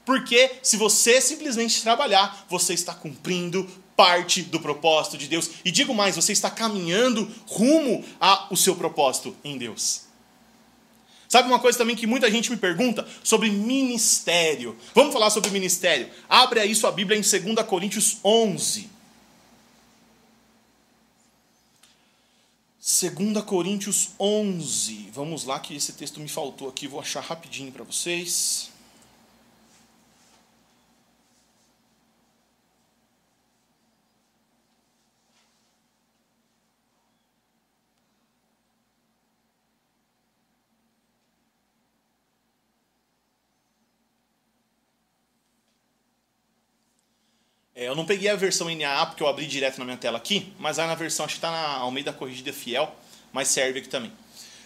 Porque 0.09 0.53
se 0.63 0.75
você 0.75 1.21
simplesmente 1.21 1.83
trabalhar, 1.83 2.47
você 2.49 2.73
está 2.73 2.95
cumprindo 2.95 3.69
parte 3.95 4.41
do 4.41 4.59
propósito 4.59 5.19
de 5.19 5.27
Deus. 5.27 5.51
E 5.63 5.69
digo 5.69 5.93
mais, 5.93 6.15
você 6.15 6.31
está 6.31 6.49
caminhando 6.49 7.31
rumo 7.45 8.03
ao 8.19 8.55
seu 8.55 8.75
propósito 8.75 9.37
em 9.43 9.55
Deus. 9.55 10.05
Sabe 11.27 11.47
uma 11.47 11.59
coisa 11.59 11.77
também 11.77 11.95
que 11.95 12.07
muita 12.07 12.31
gente 12.31 12.49
me 12.49 12.57
pergunta 12.57 13.07
sobre 13.23 13.51
ministério. 13.51 14.75
Vamos 14.95 15.13
falar 15.13 15.29
sobre 15.29 15.51
ministério. 15.51 16.09
Abre 16.27 16.59
aí 16.59 16.73
sua 16.73 16.91
Bíblia 16.91 17.15
em 17.15 17.21
2 17.21 17.67
Coríntios 17.67 18.17
11. 18.25 18.89
2 22.79 23.43
Coríntios 23.45 24.09
11. 24.19 25.11
Vamos 25.13 25.43
lá 25.43 25.59
que 25.59 25.75
esse 25.75 25.93
texto 25.93 26.19
me 26.19 26.27
faltou 26.27 26.67
aqui, 26.67 26.87
vou 26.87 26.99
achar 26.99 27.21
rapidinho 27.21 27.71
para 27.71 27.83
vocês. 27.83 28.71
É, 47.79 47.87
eu 47.87 47.95
não 47.95 48.03
peguei 48.03 48.29
a 48.29 48.35
versão 48.35 48.67
NAA 48.69 49.05
porque 49.05 49.23
eu 49.23 49.27
abri 49.27 49.47
direto 49.47 49.77
na 49.77 49.85
minha 49.85 49.95
tela 49.95 50.17
aqui, 50.17 50.51
mas 50.59 50.77
aí 50.77 50.85
na 50.85 50.95
versão, 50.95 51.25
acho 51.25 51.35
que 51.35 51.37
está 51.37 51.49
na 51.49 51.77
Almeida 51.77 52.11
Corrigida 52.11 52.51
Fiel, 52.51 52.93
mas 53.31 53.47
serve 53.47 53.79
aqui 53.79 53.87
também. 53.87 54.11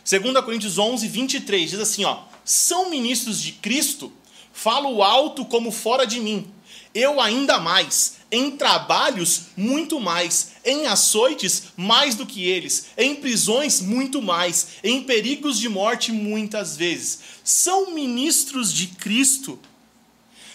2 0.04 0.44
Coríntios 0.44 0.80
11, 0.80 1.08
23 1.08 1.70
diz 1.70 1.80
assim: 1.80 2.06
ó, 2.06 2.24
São 2.44 2.90
ministros 2.90 3.40
de 3.40 3.52
Cristo, 3.52 4.12
falo 4.52 5.04
alto 5.04 5.46
como 5.46 5.72
fora 5.72 6.08
de 6.08 6.20
mim, 6.20 6.52
eu 6.92 7.22
ainda 7.22 7.60
mais, 7.60 8.16
em 8.32 8.50
trabalhos 8.50 9.44
muito 9.56 10.00
mais, 10.00 10.54
em 10.66 10.88
açoites 10.88 11.66
mais 11.78 12.16
do 12.16 12.26
que 12.26 12.44
eles, 12.44 12.88
em 12.98 13.14
prisões 13.14 13.80
muito 13.80 14.24
mais, 14.24 14.70
em 14.84 15.04
perigos 15.04 15.60
de 15.60 15.70
morte 15.70 16.12
muitas 16.12 16.76
vezes. 16.76 17.20
São 17.44 17.92
ministros 17.92 18.74
de 18.74 18.88
Cristo 18.88 19.60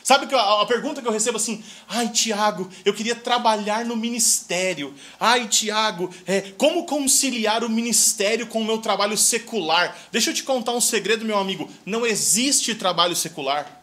Sabe 0.09 0.27
que 0.27 0.35
a, 0.35 0.64
pergunta 0.64 1.03
que 1.03 1.07
eu 1.07 1.12
recebo 1.12 1.37
assim, 1.37 1.62
ai 1.87 2.09
Tiago, 2.09 2.71
eu 2.83 2.94
queria 2.94 3.14
trabalhar 3.14 3.85
no 3.85 3.94
ministério. 3.94 4.94
Ai 5.21 5.47
Tiago, 5.49 6.11
é, 6.27 6.40
como 6.57 6.87
conciliar 6.87 7.62
o 7.62 7.68
ministério 7.68 8.47
com 8.47 8.62
o 8.62 8.64
meu 8.64 8.79
trabalho 8.79 9.18
secular? 9.18 9.94
Deixa 10.11 10.31
eu 10.31 10.35
te 10.35 10.42
contar 10.44 10.73
um 10.73 10.81
segredo, 10.81 11.27
meu 11.27 11.37
amigo. 11.37 11.71
Não 11.85 12.07
existe 12.07 12.75
trabalho 12.75 13.14
secular. 13.14 13.83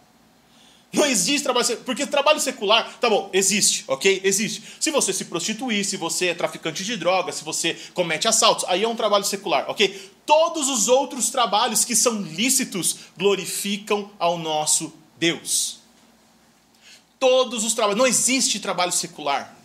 Não 0.91 1.05
existe 1.05 1.43
trabalho 1.43 1.63
secular. 1.63 1.85
Porque 1.85 2.07
trabalho 2.07 2.39
secular, 2.39 2.97
tá 2.99 3.07
bom, 3.07 3.29
existe, 3.31 3.83
ok? 3.87 4.21
Existe. 4.23 4.63
Se 4.79 4.89
você 4.89 5.13
se 5.13 5.25
prostituir, 5.25 5.85
se 5.85 5.95
você 5.95 6.29
é 6.29 6.33
traficante 6.33 6.83
de 6.83 6.97
drogas, 6.97 7.35
se 7.35 7.43
você 7.43 7.77
comete 7.93 8.27
assaltos, 8.27 8.65
aí 8.67 8.81
é 8.81 8.87
um 8.87 8.95
trabalho 8.95 9.25
secular, 9.25 9.69
ok? 9.69 10.11
Todos 10.25 10.69
os 10.69 10.87
outros 10.87 11.29
trabalhos 11.29 11.85
que 11.85 11.95
são 11.95 12.19
lícitos 12.19 12.97
glorificam 13.15 14.09
ao 14.17 14.39
nosso 14.39 14.91
Deus 15.19 15.84
todos 17.25 17.63
os 17.63 17.73
trabalhos. 17.73 17.97
Não 17.97 18.05
existe 18.05 18.59
trabalho 18.59 18.91
secular. 18.91 19.57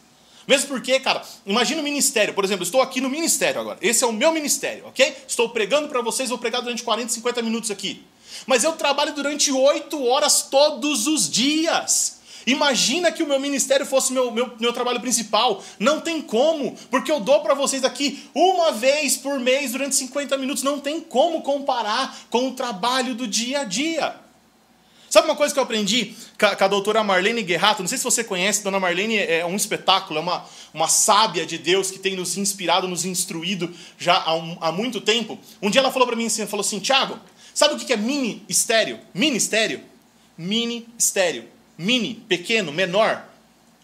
Mesmo 0.49 0.69
porque, 0.69 0.99
cara, 0.99 1.23
imagina 1.45 1.83
o 1.83 1.85
ministério. 1.85 2.33
Por 2.33 2.43
exemplo, 2.43 2.65
estou 2.65 2.81
aqui 2.81 3.03
no 3.03 3.11
ministério 3.11 3.61
agora. 3.61 3.79
Esse 3.83 4.03
é 4.03 4.07
o 4.07 4.13
meu 4.13 4.33
ministério, 4.33 4.87
ok? 4.87 5.15
Estou 5.29 5.51
pregando 5.51 5.87
para 5.89 6.01
vocês, 6.01 6.31
vou 6.31 6.39
pregar 6.39 6.63
durante 6.63 6.83
40, 6.83 7.13
50 7.13 7.43
minutos 7.43 7.71
aqui. 7.71 8.03
Mas 8.47 8.65
eu 8.65 8.73
trabalho 8.73 9.13
durante 9.13 9.53
8 9.53 10.03
horas 10.07 10.49
todos 10.51 11.07
os 11.07 11.29
dias. 11.29 12.19
Imagina 12.47 13.13
que 13.13 13.23
o 13.23 13.27
meu 13.27 13.39
ministério 13.39 13.85
fosse 13.85 14.11
meu, 14.15 14.31
meu, 14.31 14.51
meu 14.59 14.73
trabalho 14.73 15.01
principal. 15.01 15.63
Não 15.79 16.01
tem 16.01 16.23
como, 16.23 16.75
porque 16.91 17.13
eu 17.13 17.21
dou 17.21 17.43
para 17.43 17.53
vocês 17.53 17.85
aqui 17.85 18.25
uma 18.35 18.73
vez 18.73 19.19
por 19.19 19.39
mês 19.39 19.73
durante 19.73 19.95
50 19.97 20.39
minutos. 20.39 20.63
Não 20.63 20.81
tem 20.81 20.99
como 20.99 21.43
comparar 21.43 22.17
com 22.31 22.49
o 22.49 22.53
trabalho 22.53 23.15
do 23.15 23.29
dia 23.29 23.61
a 23.61 23.65
dia. 23.65 24.17
Sabe 25.11 25.27
uma 25.27 25.35
coisa 25.35 25.53
que 25.53 25.59
eu 25.59 25.65
aprendi 25.65 26.15
com 26.39 26.65
a, 26.65 26.69
doutora 26.69 27.03
Marlene 27.03 27.43
Guerrato? 27.43 27.83
Não 27.83 27.89
sei 27.89 27.99
se 27.99 28.05
você 28.05 28.23
conhece, 28.23 28.63
Dona 28.63 28.79
Marlene 28.79 29.19
é 29.19 29.45
um 29.45 29.57
espetáculo, 29.57 30.21
é 30.21 30.23
uma, 30.23 30.47
uma 30.73 30.87
sábia 30.87 31.45
de 31.45 31.59
Deus 31.59 31.91
que 31.91 31.99
tem 31.99 32.15
nos 32.15 32.39
inspirado, 32.39 32.87
nos 32.87 33.05
instruído 33.05 33.75
já 33.99 34.23
há, 34.23 34.37
um, 34.37 34.57
há 34.61 34.71
muito 34.71 35.01
tempo. 35.01 35.37
Um 35.61 35.69
dia 35.69 35.81
ela 35.81 35.91
falou 35.91 36.07
para 36.07 36.17
mim 36.17 36.27
assim, 36.27 36.47
falou 36.47 36.65
assim, 36.65 36.79
Tiago, 36.79 37.19
sabe 37.53 37.75
o 37.75 37.77
que 37.77 37.93
é? 37.93 37.97
Ministério? 37.97 39.01
Mini 39.13 40.87
estéreo. 40.97 41.45
Mini, 41.77 42.15
pequeno, 42.29 42.71
menor. 42.71 43.25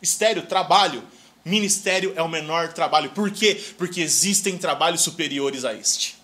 Estéreo, 0.00 0.46
trabalho. 0.46 1.02
Ministério 1.44 2.12
é 2.14 2.22
o 2.22 2.28
menor 2.28 2.72
trabalho. 2.72 3.10
Por 3.10 3.32
quê? 3.32 3.60
Porque 3.76 4.00
existem 4.00 4.56
trabalhos 4.56 5.00
superiores 5.00 5.64
a 5.64 5.74
este. 5.74 6.15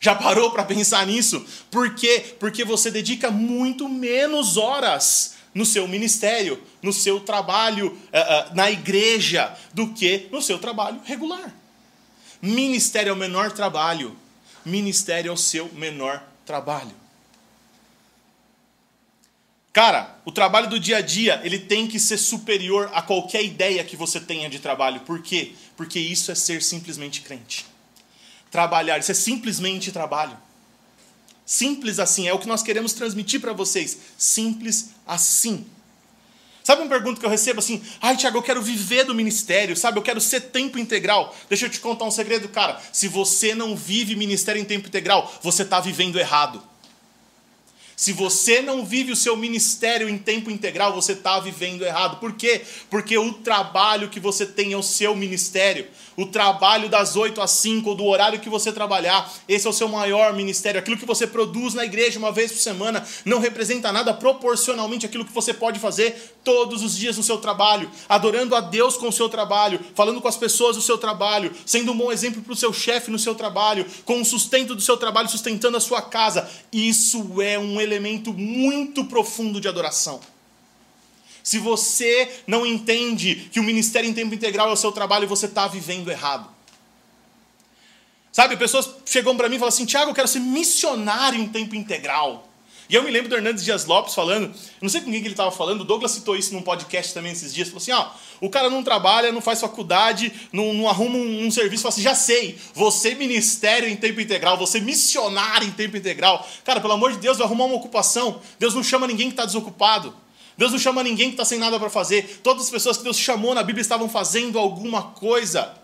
Já 0.00 0.14
parou 0.14 0.50
para 0.50 0.64
pensar 0.64 1.06
nisso? 1.06 1.44
Por 1.70 1.94
quê? 1.94 2.36
Porque 2.38 2.64
você 2.64 2.90
dedica 2.90 3.30
muito 3.30 3.88
menos 3.88 4.56
horas 4.56 5.34
no 5.52 5.66
seu 5.66 5.88
ministério, 5.88 6.62
no 6.80 6.92
seu 6.92 7.20
trabalho 7.20 7.88
uh, 7.88 7.92
uh, 7.92 8.54
na 8.54 8.70
igreja, 8.70 9.56
do 9.72 9.92
que 9.92 10.28
no 10.30 10.40
seu 10.40 10.58
trabalho 10.58 11.00
regular. 11.04 11.52
Ministério 12.40 13.10
é 13.10 13.12
o 13.12 13.16
menor 13.16 13.50
trabalho. 13.50 14.16
Ministério 14.64 15.30
é 15.30 15.32
o 15.32 15.36
seu 15.36 15.68
menor 15.72 16.22
trabalho. 16.46 16.94
Cara, 19.72 20.16
o 20.24 20.30
trabalho 20.32 20.68
do 20.68 20.78
dia 20.78 20.98
a 20.98 21.00
dia, 21.00 21.40
ele 21.44 21.58
tem 21.58 21.86
que 21.86 21.98
ser 21.98 22.18
superior 22.18 22.90
a 22.92 23.02
qualquer 23.02 23.44
ideia 23.44 23.84
que 23.84 23.96
você 23.96 24.20
tenha 24.20 24.48
de 24.48 24.58
trabalho. 24.58 25.00
Por 25.00 25.22
quê? 25.22 25.52
Porque 25.76 25.98
isso 25.98 26.30
é 26.30 26.34
ser 26.34 26.62
simplesmente 26.62 27.20
crente 27.22 27.66
trabalhar. 28.50 28.98
Isso 28.98 29.10
é 29.10 29.14
simplesmente 29.14 29.92
trabalho. 29.92 30.36
Simples 31.44 31.98
assim, 31.98 32.28
é 32.28 32.32
o 32.32 32.38
que 32.38 32.46
nós 32.46 32.62
queremos 32.62 32.92
transmitir 32.92 33.40
para 33.40 33.52
vocês. 33.52 33.96
Simples 34.18 34.90
assim. 35.06 35.66
Sabe 36.62 36.82
uma 36.82 36.88
pergunta 36.90 37.18
que 37.18 37.24
eu 37.24 37.30
recebo 37.30 37.60
assim? 37.60 37.82
Ai, 37.98 38.14
Tiago, 38.14 38.36
eu 38.36 38.42
quero 38.42 38.60
viver 38.60 39.04
do 39.04 39.14
ministério, 39.14 39.74
sabe? 39.74 39.98
Eu 39.98 40.02
quero 40.02 40.20
ser 40.20 40.40
tempo 40.40 40.78
integral. 40.78 41.34
Deixa 41.48 41.64
eu 41.64 41.70
te 41.70 41.80
contar 41.80 42.04
um 42.04 42.10
segredo, 42.10 42.46
cara. 42.50 42.78
Se 42.92 43.08
você 43.08 43.54
não 43.54 43.74
vive 43.74 44.14
ministério 44.14 44.60
em 44.60 44.64
tempo 44.66 44.86
integral, 44.86 45.32
você 45.42 45.62
está 45.62 45.80
vivendo 45.80 46.18
errado. 46.18 46.62
Se 47.98 48.12
você 48.12 48.62
não 48.62 48.84
vive 48.86 49.10
o 49.10 49.16
seu 49.16 49.36
ministério 49.36 50.08
em 50.08 50.16
tempo 50.16 50.52
integral, 50.52 50.94
você 50.94 51.14
está 51.14 51.40
vivendo 51.40 51.84
errado. 51.84 52.20
Por 52.20 52.32
quê? 52.34 52.62
Porque 52.88 53.18
o 53.18 53.32
trabalho 53.32 54.08
que 54.08 54.20
você 54.20 54.46
tem 54.46 54.72
é 54.72 54.76
o 54.76 54.84
seu 54.84 55.16
ministério. 55.16 55.84
O 56.16 56.26
trabalho 56.26 56.88
das 56.88 57.16
8 57.16 57.40
às 57.40 57.50
5, 57.50 57.90
ou 57.90 57.96
do 57.96 58.04
horário 58.04 58.38
que 58.38 58.48
você 58.48 58.70
trabalhar, 58.72 59.28
esse 59.48 59.66
é 59.66 59.70
o 59.70 59.72
seu 59.72 59.88
maior 59.88 60.32
ministério. 60.32 60.78
Aquilo 60.78 60.96
que 60.96 61.04
você 61.04 61.26
produz 61.26 61.74
na 61.74 61.84
igreja 61.84 62.20
uma 62.20 62.30
vez 62.30 62.52
por 62.52 62.58
semana 62.58 63.04
não 63.24 63.40
representa 63.40 63.90
nada 63.90 64.14
proporcionalmente 64.14 65.04
aquilo 65.04 65.24
que 65.24 65.32
você 65.32 65.52
pode 65.52 65.80
fazer 65.80 66.36
todos 66.44 66.84
os 66.84 66.96
dias 66.96 67.16
no 67.16 67.24
seu 67.24 67.38
trabalho, 67.38 67.90
adorando 68.08 68.54
a 68.54 68.60
Deus 68.60 68.96
com 68.96 69.08
o 69.08 69.12
seu 69.12 69.28
trabalho, 69.28 69.80
falando 69.96 70.20
com 70.20 70.28
as 70.28 70.36
pessoas 70.36 70.76
do 70.76 70.82
seu 70.82 70.98
trabalho, 70.98 71.52
sendo 71.66 71.90
um 71.90 71.96
bom 71.96 72.12
exemplo 72.12 72.42
para 72.42 72.52
o 72.52 72.56
seu 72.56 72.72
chefe 72.72 73.10
no 73.10 73.18
seu 73.18 73.34
trabalho, 73.34 73.84
com 74.04 74.20
o 74.20 74.24
sustento 74.24 74.76
do 74.76 74.80
seu 74.80 74.96
trabalho, 74.96 75.28
sustentando 75.28 75.76
a 75.76 75.80
sua 75.80 76.00
casa. 76.00 76.48
Isso 76.72 77.42
é 77.42 77.58
um 77.58 77.80
elemento 77.88 78.32
muito 78.32 79.04
profundo 79.04 79.60
de 79.60 79.68
adoração. 79.68 80.20
Se 81.42 81.58
você 81.58 82.42
não 82.46 82.66
entende 82.66 83.48
que 83.50 83.58
o 83.58 83.62
ministério 83.62 84.08
em 84.08 84.14
tempo 84.14 84.34
integral 84.34 84.68
é 84.68 84.72
o 84.72 84.76
seu 84.76 84.92
trabalho, 84.92 85.26
você 85.26 85.46
está 85.46 85.66
vivendo 85.66 86.10
errado. 86.10 86.48
Sabe, 88.30 88.56
pessoas 88.56 88.88
chegam 89.06 89.36
para 89.36 89.48
mim 89.48 89.56
e 89.56 89.58
falam 89.58 89.70
assim: 89.70 89.86
Tiago, 89.86 90.10
eu 90.10 90.14
quero 90.14 90.28
ser 90.28 90.40
missionário 90.40 91.40
em 91.40 91.48
tempo 91.48 91.74
integral. 91.74 92.47
E 92.88 92.94
eu 92.94 93.02
me 93.02 93.10
lembro 93.10 93.28
do 93.28 93.36
Hernandes 93.36 93.62
Dias 93.62 93.84
Lopes 93.84 94.14
falando, 94.14 94.50
não 94.80 94.88
sei 94.88 95.02
com 95.02 95.10
quem 95.10 95.20
que 95.20 95.26
ele 95.26 95.34
estava 95.34 95.50
falando, 95.50 95.82
o 95.82 95.84
Douglas 95.84 96.10
citou 96.12 96.34
isso 96.34 96.54
num 96.54 96.62
podcast 96.62 97.12
também 97.12 97.32
esses 97.32 97.52
dias, 97.52 97.68
falou 97.68 97.82
assim, 97.82 97.92
ó, 97.92 98.08
o 98.40 98.48
cara 98.48 98.70
não 98.70 98.82
trabalha, 98.82 99.30
não 99.30 99.42
faz 99.42 99.60
faculdade, 99.60 100.32
não, 100.50 100.72
não 100.72 100.88
arruma 100.88 101.18
um, 101.18 101.46
um 101.46 101.50
serviço, 101.50 101.82
fala 101.82 101.92
assim, 101.92 102.00
já 102.02 102.14
sei, 102.14 102.58
você 102.72 103.14
ministério 103.14 103.86
em 103.86 103.94
tempo 103.94 104.22
integral, 104.22 104.56
você 104.56 104.80
missionário 104.80 105.68
em 105.68 105.70
tempo 105.72 105.98
integral. 105.98 106.48
Cara, 106.64 106.80
pelo 106.80 106.94
amor 106.94 107.12
de 107.12 107.18
Deus, 107.18 107.36
vai 107.36 107.46
arrumar 107.46 107.66
uma 107.66 107.74
ocupação. 107.74 108.40
Deus 108.58 108.74
não 108.74 108.82
chama 108.82 109.06
ninguém 109.06 109.26
que 109.26 109.34
está 109.34 109.44
desocupado. 109.44 110.14
Deus 110.56 110.72
não 110.72 110.78
chama 110.78 111.02
ninguém 111.02 111.28
que 111.28 111.34
está 111.34 111.44
sem 111.44 111.58
nada 111.58 111.78
para 111.78 111.90
fazer. 111.90 112.40
Todas 112.42 112.64
as 112.64 112.70
pessoas 112.70 112.96
que 112.96 113.04
Deus 113.04 113.18
chamou 113.18 113.54
na 113.54 113.62
Bíblia 113.62 113.82
estavam 113.82 114.08
fazendo 114.08 114.58
alguma 114.58 115.02
coisa. 115.02 115.74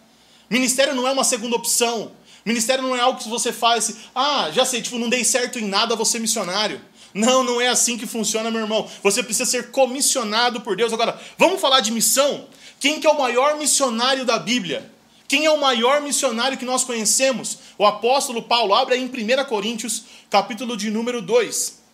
Ministério 0.49 0.95
não 0.95 1.07
é 1.07 1.13
uma 1.13 1.23
segunda 1.23 1.55
opção. 1.55 2.13
Ministério 2.45 2.83
não 2.83 2.95
é 2.95 3.01
algo 3.01 3.19
que 3.19 3.29
você 3.29 3.53
faz, 3.53 3.97
ah, 4.15 4.51
já 4.53 4.67
sei, 4.67 4.83
tipo, 4.83 4.99
não 4.99 5.09
dei 5.09 5.25
certo 5.25 5.59
em 5.59 5.67
nada, 5.67 6.03
ser 6.05 6.19
missionário. 6.19 6.79
Não, 7.15 7.45
não 7.45 7.61
é 7.61 7.69
assim 7.69 7.97
que 7.97 8.07
funciona, 8.07 8.51
meu 8.51 8.63
irmão. 8.63 8.91
Você 9.01 9.23
precisa 9.23 9.49
ser 9.49 9.71
comissionado 9.71 10.61
por 10.61 10.77
Deus. 10.77 10.93
Agora, 10.93 11.19
vamos 11.39 11.61
falar 11.61 11.79
de 11.79 11.93
missão? 11.93 12.49
Quem 12.81 12.99
que 12.99 13.07
é 13.07 13.11
o 13.11 13.17
maior 13.17 13.57
missionário 13.57 14.25
da 14.25 14.37
Bíblia? 14.37 14.93
Quem 15.29 15.47
é 15.47 15.51
o 15.51 15.61
maior 15.61 16.03
missionário 16.03 16.59
que 16.59 16.65
nós 16.65 16.83
conhecemos? 16.83 17.59
O 17.79 17.87
apóstolo 17.87 18.43
Paulo. 18.43 18.75
Abre 18.75 18.97
em 18.97 19.07
1 19.07 19.45
Coríntios, 19.45 20.03
capítulo 20.29 20.77
de 20.77 20.91
número 20.91 21.23
2. 21.23 21.85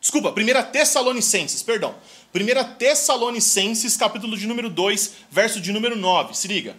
Desculpa, 0.00 0.30
1 0.30 0.72
Tessalonicenses, 0.72 1.62
perdão. 1.62 1.94
1 2.34 2.74
Tessalonicenses, 2.78 3.96
capítulo 3.96 4.36
de 4.36 4.46
número 4.46 4.68
2, 4.68 5.12
verso 5.30 5.60
de 5.60 5.72
número 5.72 5.96
9. 5.96 6.34
Se 6.34 6.48
liga. 6.48 6.76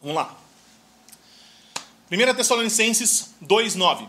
Vamos 0.00 0.16
lá. 0.16 0.36
1 2.10 2.34
Tessalonicenses 2.34 3.30
2,9. 3.42 4.08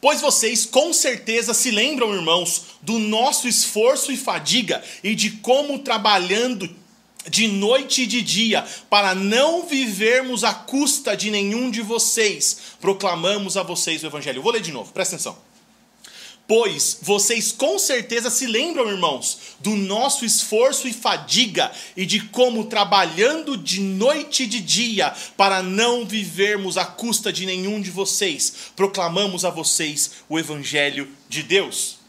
Pois 0.00 0.20
vocês 0.20 0.64
com 0.64 0.92
certeza 0.92 1.52
se 1.52 1.70
lembram, 1.70 2.14
irmãos, 2.14 2.64
do 2.80 2.98
nosso 2.98 3.46
esforço 3.46 4.10
e 4.10 4.16
fadiga 4.16 4.82
e 5.04 5.14
de 5.14 5.32
como 5.32 5.78
trabalhando 5.80 6.74
de 7.28 7.46
noite 7.48 8.02
e 8.02 8.06
de 8.06 8.22
dia, 8.22 8.66
para 8.88 9.14
não 9.14 9.66
vivermos 9.66 10.42
à 10.42 10.54
custa 10.54 11.14
de 11.14 11.30
nenhum 11.30 11.70
de 11.70 11.82
vocês, 11.82 12.56
proclamamos 12.80 13.58
a 13.58 13.62
vocês 13.62 14.02
o 14.02 14.06
Evangelho. 14.06 14.38
Eu 14.38 14.42
vou 14.42 14.52
ler 14.52 14.62
de 14.62 14.72
novo, 14.72 14.90
presta 14.90 15.16
atenção. 15.16 15.36
Pois 16.50 16.98
vocês 17.00 17.52
com 17.52 17.78
certeza 17.78 18.28
se 18.28 18.44
lembram, 18.44 18.90
irmãos, 18.90 19.38
do 19.60 19.76
nosso 19.76 20.24
esforço 20.24 20.88
e 20.88 20.92
fadiga 20.92 21.70
e 21.96 22.04
de 22.04 22.22
como 22.22 22.64
trabalhando 22.64 23.56
de 23.56 23.78
noite 23.78 24.42
e 24.42 24.46
de 24.48 24.60
dia 24.60 25.14
para 25.36 25.62
não 25.62 26.04
vivermos 26.04 26.76
à 26.76 26.84
custa 26.84 27.32
de 27.32 27.46
nenhum 27.46 27.80
de 27.80 27.92
vocês, 27.92 28.52
proclamamos 28.74 29.44
a 29.44 29.50
vocês 29.50 30.10
o 30.28 30.40
evangelho 30.40 31.06
de 31.28 31.44
Deus. 31.44 31.99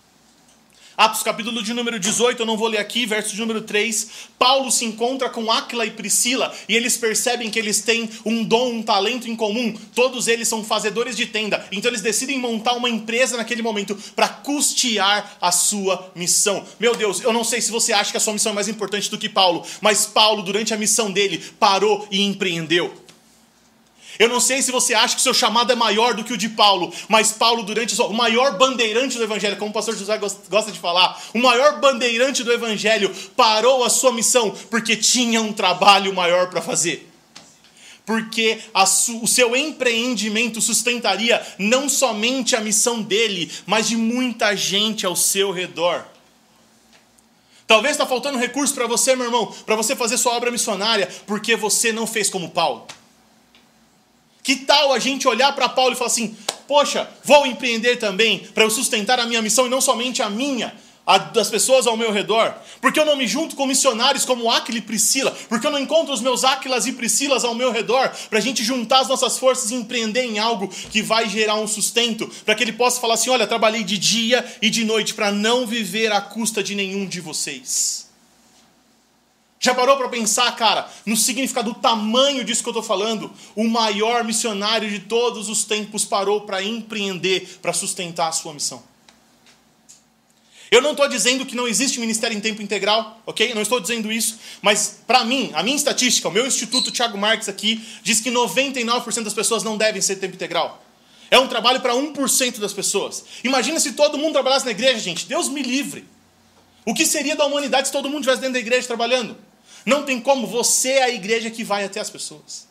Atos 0.97 1.23
capítulo 1.23 1.63
de 1.63 1.73
número 1.73 1.97
18, 1.97 2.41
eu 2.41 2.45
não 2.45 2.57
vou 2.57 2.67
ler 2.67 2.77
aqui, 2.77 3.05
verso 3.05 3.33
de 3.33 3.39
número 3.39 3.61
3. 3.61 4.09
Paulo 4.37 4.69
se 4.69 4.83
encontra 4.83 5.29
com 5.29 5.49
Áquila 5.49 5.85
e 5.85 5.91
Priscila 5.91 6.53
e 6.67 6.75
eles 6.75 6.97
percebem 6.97 7.49
que 7.49 7.57
eles 7.57 7.81
têm 7.81 8.09
um 8.25 8.43
dom, 8.43 8.73
um 8.73 8.83
talento 8.83 9.29
em 9.29 9.35
comum. 9.35 9.73
Todos 9.95 10.27
eles 10.27 10.49
são 10.49 10.63
fazedores 10.63 11.15
de 11.15 11.25
tenda. 11.25 11.65
Então 11.71 11.89
eles 11.89 12.01
decidem 12.01 12.37
montar 12.37 12.73
uma 12.73 12.89
empresa 12.89 13.37
naquele 13.37 13.61
momento 13.61 13.97
para 14.15 14.27
custear 14.27 15.37
a 15.39 15.51
sua 15.51 16.11
missão. 16.13 16.65
Meu 16.77 16.93
Deus, 16.93 17.21
eu 17.21 17.31
não 17.31 17.43
sei 17.43 17.61
se 17.61 17.71
você 17.71 17.93
acha 17.93 18.11
que 18.11 18.17
a 18.17 18.19
sua 18.19 18.33
missão 18.33 18.51
é 18.51 18.55
mais 18.55 18.67
importante 18.67 19.09
do 19.09 19.17
que 19.17 19.29
Paulo, 19.29 19.65
mas 19.79 20.05
Paulo, 20.05 20.43
durante 20.43 20.73
a 20.73 20.77
missão 20.77 21.09
dele, 21.09 21.41
parou 21.57 22.05
e 22.11 22.21
empreendeu. 22.21 23.00
Eu 24.19 24.29
não 24.29 24.39
sei 24.39 24.61
se 24.61 24.71
você 24.71 24.93
acha 24.93 25.15
que 25.15 25.21
o 25.21 25.23
seu 25.23 25.33
chamado 25.33 25.71
é 25.71 25.75
maior 25.75 26.13
do 26.13 26.23
que 26.23 26.33
o 26.33 26.37
de 26.37 26.49
Paulo, 26.49 26.93
mas 27.07 27.31
Paulo, 27.31 27.63
durante 27.63 27.99
o 27.99 28.13
maior 28.13 28.57
bandeirante 28.57 29.17
do 29.17 29.23
Evangelho, 29.23 29.57
como 29.57 29.71
o 29.71 29.73
pastor 29.73 29.95
José 29.95 30.17
gosta 30.17 30.71
de 30.71 30.79
falar, 30.79 31.21
o 31.33 31.39
maior 31.39 31.79
bandeirante 31.79 32.43
do 32.43 32.51
Evangelho 32.51 33.13
parou 33.35 33.83
a 33.83 33.89
sua 33.89 34.11
missão 34.11 34.51
porque 34.69 34.95
tinha 34.95 35.41
um 35.41 35.53
trabalho 35.53 36.13
maior 36.13 36.49
para 36.49 36.61
fazer. 36.61 37.09
Porque 38.05 38.59
o 39.21 39.27
seu 39.27 39.55
empreendimento 39.55 40.59
sustentaria 40.59 41.41
não 41.57 41.87
somente 41.87 42.55
a 42.55 42.61
missão 42.61 43.01
dele, 43.01 43.49
mas 43.65 43.87
de 43.87 43.95
muita 43.95 44.55
gente 44.55 45.05
ao 45.05 45.15
seu 45.15 45.51
redor. 45.51 46.05
Talvez 47.67 47.93
está 47.93 48.05
faltando 48.05 48.37
recurso 48.37 48.73
para 48.73 48.85
você, 48.87 49.15
meu 49.15 49.27
irmão, 49.27 49.45
para 49.65 49.77
você 49.77 49.95
fazer 49.95 50.17
sua 50.17 50.33
obra 50.33 50.51
missionária, 50.51 51.07
porque 51.25 51.55
você 51.55 51.93
não 51.93 52.05
fez 52.05 52.29
como 52.29 52.49
Paulo. 52.49 52.85
Que 54.43 54.55
tal 54.55 54.91
a 54.91 54.99
gente 54.99 55.27
olhar 55.27 55.53
para 55.53 55.69
Paulo 55.69 55.93
e 55.93 55.95
falar 55.95 56.07
assim: 56.07 56.35
poxa, 56.67 57.09
vou 57.23 57.45
empreender 57.45 57.97
também 57.97 58.39
para 58.39 58.63
eu 58.63 58.69
sustentar 58.69 59.19
a 59.19 59.25
minha 59.25 59.41
missão 59.41 59.67
e 59.67 59.69
não 59.69 59.81
somente 59.81 60.21
a 60.21 60.29
minha, 60.29 60.73
a 61.05 61.17
das 61.17 61.49
pessoas 61.49 61.85
ao 61.85 61.97
meu 61.97 62.11
redor? 62.11 62.55
Porque 62.79 62.99
eu 62.99 63.05
não 63.05 63.15
me 63.15 63.27
junto 63.27 63.55
com 63.55 63.65
missionários 63.65 64.25
como 64.25 64.49
Aquila 64.49 64.77
e 64.77 64.81
Priscila? 64.81 65.31
Porque 65.49 65.67
eu 65.67 65.71
não 65.71 65.79
encontro 65.79 66.13
os 66.13 66.21
meus 66.21 66.43
Aquilas 66.43 66.87
e 66.87 66.93
Priscilas 66.93 67.43
ao 67.43 67.53
meu 67.53 67.71
redor 67.71 68.09
para 68.29 68.39
a 68.39 68.41
gente 68.41 68.63
juntar 68.63 69.01
as 69.01 69.07
nossas 69.07 69.37
forças 69.37 69.69
e 69.69 69.75
empreender 69.75 70.23
em 70.23 70.39
algo 70.39 70.67
que 70.67 71.01
vai 71.01 71.29
gerar 71.29 71.55
um 71.55 71.67
sustento? 71.67 72.27
Para 72.45 72.55
que 72.55 72.63
ele 72.63 72.73
possa 72.73 72.99
falar 72.99 73.15
assim: 73.15 73.29
olha, 73.29 73.45
trabalhei 73.45 73.83
de 73.83 73.97
dia 73.97 74.45
e 74.61 74.69
de 74.69 74.83
noite 74.85 75.13
para 75.13 75.31
não 75.31 75.67
viver 75.67 76.11
à 76.11 76.21
custa 76.21 76.63
de 76.63 76.73
nenhum 76.73 77.05
de 77.05 77.19
vocês. 77.19 78.10
Já 79.63 79.75
parou 79.75 79.95
para 79.95 80.09
pensar, 80.09 80.55
cara, 80.55 80.89
no 81.05 81.15
significado 81.15 81.71
do 81.71 81.79
tamanho 81.79 82.43
disso 82.43 82.63
que 82.63 82.69
eu 82.69 82.71
estou 82.71 82.81
falando? 82.81 83.31
O 83.55 83.63
maior 83.67 84.23
missionário 84.23 84.89
de 84.89 85.01
todos 85.01 85.49
os 85.49 85.63
tempos 85.63 86.03
parou 86.03 86.41
para 86.41 86.63
empreender, 86.63 87.59
para 87.61 87.71
sustentar 87.71 88.29
a 88.29 88.31
sua 88.31 88.55
missão. 88.55 88.81
Eu 90.71 90.81
não 90.81 90.91
estou 90.91 91.07
dizendo 91.07 91.45
que 91.45 91.55
não 91.55 91.67
existe 91.67 91.99
ministério 91.99 92.35
em 92.35 92.41
tempo 92.41 92.59
integral, 92.59 93.21
ok? 93.23 93.53
Não 93.53 93.61
estou 93.61 93.79
dizendo 93.79 94.11
isso, 94.11 94.39
mas 94.63 95.01
para 95.05 95.23
mim, 95.23 95.51
a 95.53 95.61
minha 95.61 95.75
estatística, 95.75 96.27
o 96.27 96.31
meu 96.31 96.47
instituto 96.47 96.91
Thiago 96.91 97.15
Marques 97.15 97.47
aqui, 97.47 97.85
diz 98.01 98.19
que 98.19 98.31
99% 98.31 99.21
das 99.21 99.33
pessoas 99.33 99.61
não 99.61 99.77
devem 99.77 100.01
ser 100.01 100.15
tempo 100.15 100.33
integral. 100.33 100.83
É 101.29 101.37
um 101.37 101.47
trabalho 101.47 101.81
para 101.81 101.93
1% 101.93 102.57
das 102.57 102.73
pessoas. 102.73 103.25
Imagina 103.43 103.79
se 103.79 103.91
todo 103.91 104.17
mundo 104.17 104.33
trabalhasse 104.33 104.65
na 104.65 104.71
igreja, 104.71 104.97
gente. 104.97 105.27
Deus 105.27 105.49
me 105.49 105.61
livre. 105.61 106.03
O 106.83 106.95
que 106.95 107.05
seria 107.05 107.35
da 107.35 107.45
humanidade 107.45 107.89
se 107.89 107.91
todo 107.91 108.09
mundo 108.09 108.21
estivesse 108.21 108.41
dentro 108.41 108.53
da 108.53 108.59
igreja 108.59 108.87
trabalhando? 108.87 109.50
Não 109.85 110.03
tem 110.03 110.19
como. 110.19 110.47
Você 110.47 110.89
é 110.89 111.03
a 111.03 111.09
igreja 111.09 111.49
que 111.49 111.63
vai 111.63 111.83
até 111.83 111.99
as 111.99 112.09
pessoas. 112.09 112.69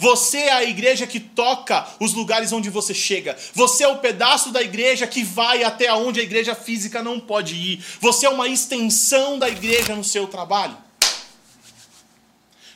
Você 0.00 0.38
é 0.38 0.52
a 0.52 0.64
igreja 0.64 1.06
que 1.06 1.20
toca 1.20 1.86
os 2.00 2.14
lugares 2.14 2.52
onde 2.52 2.70
você 2.70 2.94
chega. 2.94 3.36
Você 3.52 3.84
é 3.84 3.88
o 3.88 3.98
pedaço 3.98 4.50
da 4.50 4.62
igreja 4.62 5.06
que 5.06 5.22
vai 5.22 5.62
até 5.62 5.92
onde 5.92 6.18
a 6.18 6.22
igreja 6.22 6.54
física 6.54 7.02
não 7.02 7.20
pode 7.20 7.54
ir. 7.54 7.84
Você 8.00 8.24
é 8.24 8.30
uma 8.30 8.48
extensão 8.48 9.38
da 9.38 9.46
igreja 9.46 9.94
no 9.94 10.02
seu 10.02 10.26
trabalho. 10.26 10.74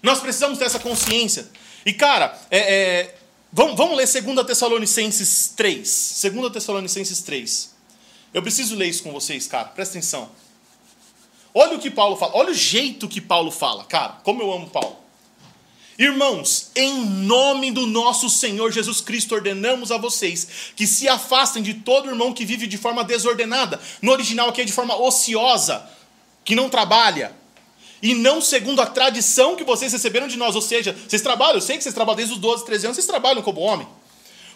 Nós 0.03 0.21
precisamos 0.21 0.59
ter 0.59 0.67
essa 0.67 0.79
consciência. 0.79 1.49
E, 1.87 1.95
cara, 1.95 2.39
é, 2.51 2.59
é, 2.59 3.15
vamos, 3.51 3.75
vamos 3.75 3.97
ler 3.97 4.07
2 4.07 4.47
Tessalonicenses 4.47 5.51
3. 5.57 6.21
2 6.31 6.53
Tessalonicenses 6.53 7.23
3. 7.23 7.75
Eu 8.35 8.43
preciso 8.43 8.77
ler 8.77 8.89
isso 8.89 9.03
com 9.03 9.13
vocês, 9.13 9.47
cara. 9.47 9.69
Presta 9.69 9.97
atenção. 9.97 10.31
Olha 11.55 11.77
o 11.77 11.79
que 11.79 11.91
Paulo 11.91 12.17
fala. 12.17 12.33
Olha 12.35 12.51
o 12.51 12.55
jeito 12.55 13.07
que 13.07 13.21
Paulo 13.21 13.53
fala, 13.53 13.85
cara. 13.85 14.15
Como 14.25 14.43
eu 14.43 14.53
amo 14.53 14.69
Paulo. 14.69 14.97
Irmãos, 15.97 16.73
em 16.75 17.07
nome 17.07 17.71
do 17.71 17.87
nosso 17.87 18.29
Senhor 18.29 18.73
Jesus 18.73 19.01
Cristo, 19.01 19.37
ordenamos 19.37 19.93
a 19.93 19.97
vocês 19.97 20.73
que 20.75 20.89
se 20.89 21.09
afastem 21.09 21.63
de 21.63 21.75
todo 21.75 22.11
irmão 22.11 22.33
que 22.33 22.45
vive 22.45 22.67
de 22.67 22.77
forma 22.77 23.05
desordenada. 23.05 23.81
No 24.03 24.11
original 24.11 24.49
aqui 24.49 24.63
é 24.63 24.65
de 24.65 24.73
forma 24.73 25.01
ociosa, 25.01 25.89
que 26.45 26.57
não 26.57 26.69
trabalha. 26.69 27.33
E 28.03 28.13
não 28.13 28.41
segundo 28.41 28.83
a 28.83 28.87
tradição 28.87 29.55
que 29.55 29.63
vocês 29.63 29.93
receberam 29.93 30.27
de 30.27 30.37
nós. 30.37 30.57
Ou 30.57 30.61
seja, 30.61 30.95
vocês 31.09 31.23
trabalham, 31.23 31.55
eu 31.55 31.61
sei 31.61 31.77
que 31.77 31.85
vocês 31.85 31.95
trabalham 31.95 32.17
desde 32.17 32.35
os 32.35 32.41
12, 32.41 32.65
13 32.65 32.87
anos, 32.87 32.97
vocês 32.97 33.07
trabalham 33.07 33.41
como 33.41 33.61
homem 33.61 33.87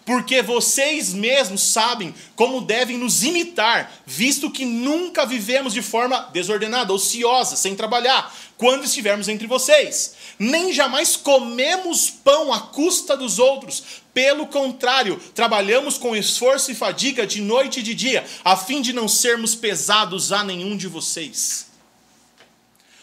porque 0.09 0.41
vocês 0.41 1.13
mesmos 1.13 1.61
sabem 1.61 2.15
como 2.35 2.63
devem 2.63 2.97
nos 2.97 3.23
imitar, 3.25 3.93
visto 4.07 4.51
que 4.51 4.65
nunca 4.65 5.27
vivemos 5.27 5.75
de 5.75 5.83
forma 5.83 6.31
desordenada, 6.33 6.95
ociosa, 6.95 7.57
sem 7.57 7.77
trabalhar, 7.77 8.35
quando 8.57 8.85
estivermos 8.85 9.29
entre 9.29 9.47
vocês. 9.47 10.15
Nem 10.39 10.73
jamais 10.73 11.15
comemos 11.15 12.09
pão 12.09 12.51
à 12.51 12.59
custa 12.59 13.19
dos 13.19 13.39
outros. 13.39 13.85
Pelo 14.15 14.47
contrário, 14.47 15.21
trabalhamos 15.35 15.99
com 15.99 16.17
esforço 16.17 16.73
e 16.73 16.75
fadiga 16.75 17.27
de 17.27 17.43
noite 17.43 17.81
e 17.81 17.83
de 17.83 17.93
dia, 17.93 18.25
a 18.43 18.57
fim 18.57 18.81
de 18.81 18.95
não 18.95 19.09
sermos 19.09 19.55
pesados 19.55 20.33
a 20.33 20.43
nenhum 20.43 20.75
de 20.75 20.89
vocês. 20.89 21.67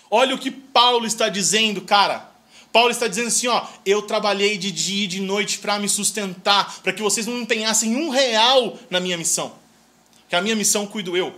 Olha 0.09 0.33
o 0.33 0.39
que 0.39 0.49
Paulo 0.49 1.05
está 1.05 1.29
dizendo, 1.29 1.81
cara. 1.81 2.34
Paulo 2.75 2.91
está 2.91 3.07
dizendo 3.07 3.27
assim: 3.29 3.47
ó, 3.47 3.65
eu 3.85 4.01
trabalhei 4.01 4.57
de 4.57 4.69
dia 4.69 5.05
e 5.05 5.07
de 5.07 5.21
noite 5.21 5.59
para 5.59 5.79
me 5.79 5.87
sustentar, 5.87 6.81
para 6.83 6.91
que 6.91 7.01
vocês 7.01 7.25
não 7.25 7.39
empenhassem 7.39 7.95
um 7.95 8.09
real 8.09 8.77
na 8.89 8.99
minha 8.99 9.17
missão. 9.17 9.53
Que 10.27 10.35
a 10.35 10.41
minha 10.41 10.57
missão 10.57 10.85
cuido 10.85 11.15
eu. 11.15 11.33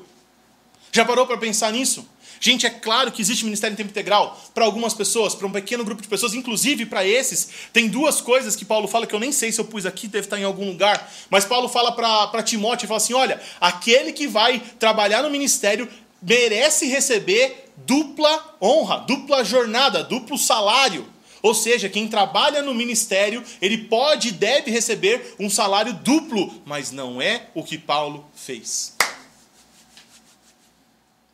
Já 0.91 1.05
parou 1.05 1.27
para 1.27 1.37
pensar 1.37 1.71
nisso? 1.71 2.09
Gente, 2.39 2.65
é 2.65 2.71
claro 2.71 3.11
que 3.11 3.21
existe 3.21 3.45
ministério 3.45 3.75
em 3.75 3.77
tempo 3.77 3.91
integral 3.91 4.35
para 4.51 4.65
algumas 4.65 4.95
pessoas, 4.95 5.35
para 5.35 5.45
um 5.45 5.51
pequeno 5.51 5.85
grupo 5.85 6.01
de 6.01 6.07
pessoas, 6.07 6.33
inclusive 6.33 6.87
para 6.87 7.05
esses. 7.05 7.49
Tem 7.71 7.87
duas 7.87 8.19
coisas 8.19 8.55
que 8.55 8.65
Paulo 8.65 8.87
fala 8.87 9.05
que 9.05 9.13
eu 9.13 9.19
nem 9.19 9.31
sei 9.31 9.51
se 9.51 9.61
eu 9.61 9.65
pus 9.65 9.85
aqui, 9.85 10.07
deve 10.07 10.25
estar 10.25 10.39
em 10.39 10.43
algum 10.43 10.65
lugar. 10.65 11.07
Mas 11.29 11.45
Paulo 11.45 11.69
fala 11.69 11.91
para 11.91 12.41
Timóteo 12.41 12.85
e 12.85 12.87
fala 12.87 12.97
assim: 12.97 13.13
olha, 13.13 13.39
aquele 13.61 14.11
que 14.11 14.25
vai 14.25 14.59
trabalhar 14.79 15.21
no 15.21 15.29
ministério 15.29 15.87
merece 16.19 16.87
receber 16.87 17.69
dupla 17.85 18.57
honra, 18.59 19.01
dupla 19.01 19.43
jornada, 19.43 20.03
duplo 20.03 20.35
salário. 20.35 21.15
Ou 21.41 21.53
seja, 21.53 21.89
quem 21.89 22.07
trabalha 22.07 22.61
no 22.61 22.73
ministério, 22.73 23.43
ele 23.61 23.77
pode 23.77 24.29
e 24.29 24.31
deve 24.31 24.71
receber 24.71 25.35
um 25.39 25.49
salário 25.49 25.93
duplo, 25.93 26.61
mas 26.65 26.91
não 26.91 27.21
é 27.21 27.47
o 27.53 27.63
que 27.63 27.77
Paulo 27.77 28.25
fez. 28.35 28.95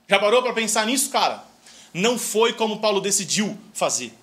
Já 0.07 0.19
parou 0.19 0.41
para 0.43 0.53
pensar 0.53 0.85
nisso, 0.85 1.09
cara? 1.09 1.43
Não 1.93 2.17
foi 2.17 2.53
como 2.53 2.79
Paulo 2.79 2.99
decidiu 2.99 3.57
fazer. 3.73 4.13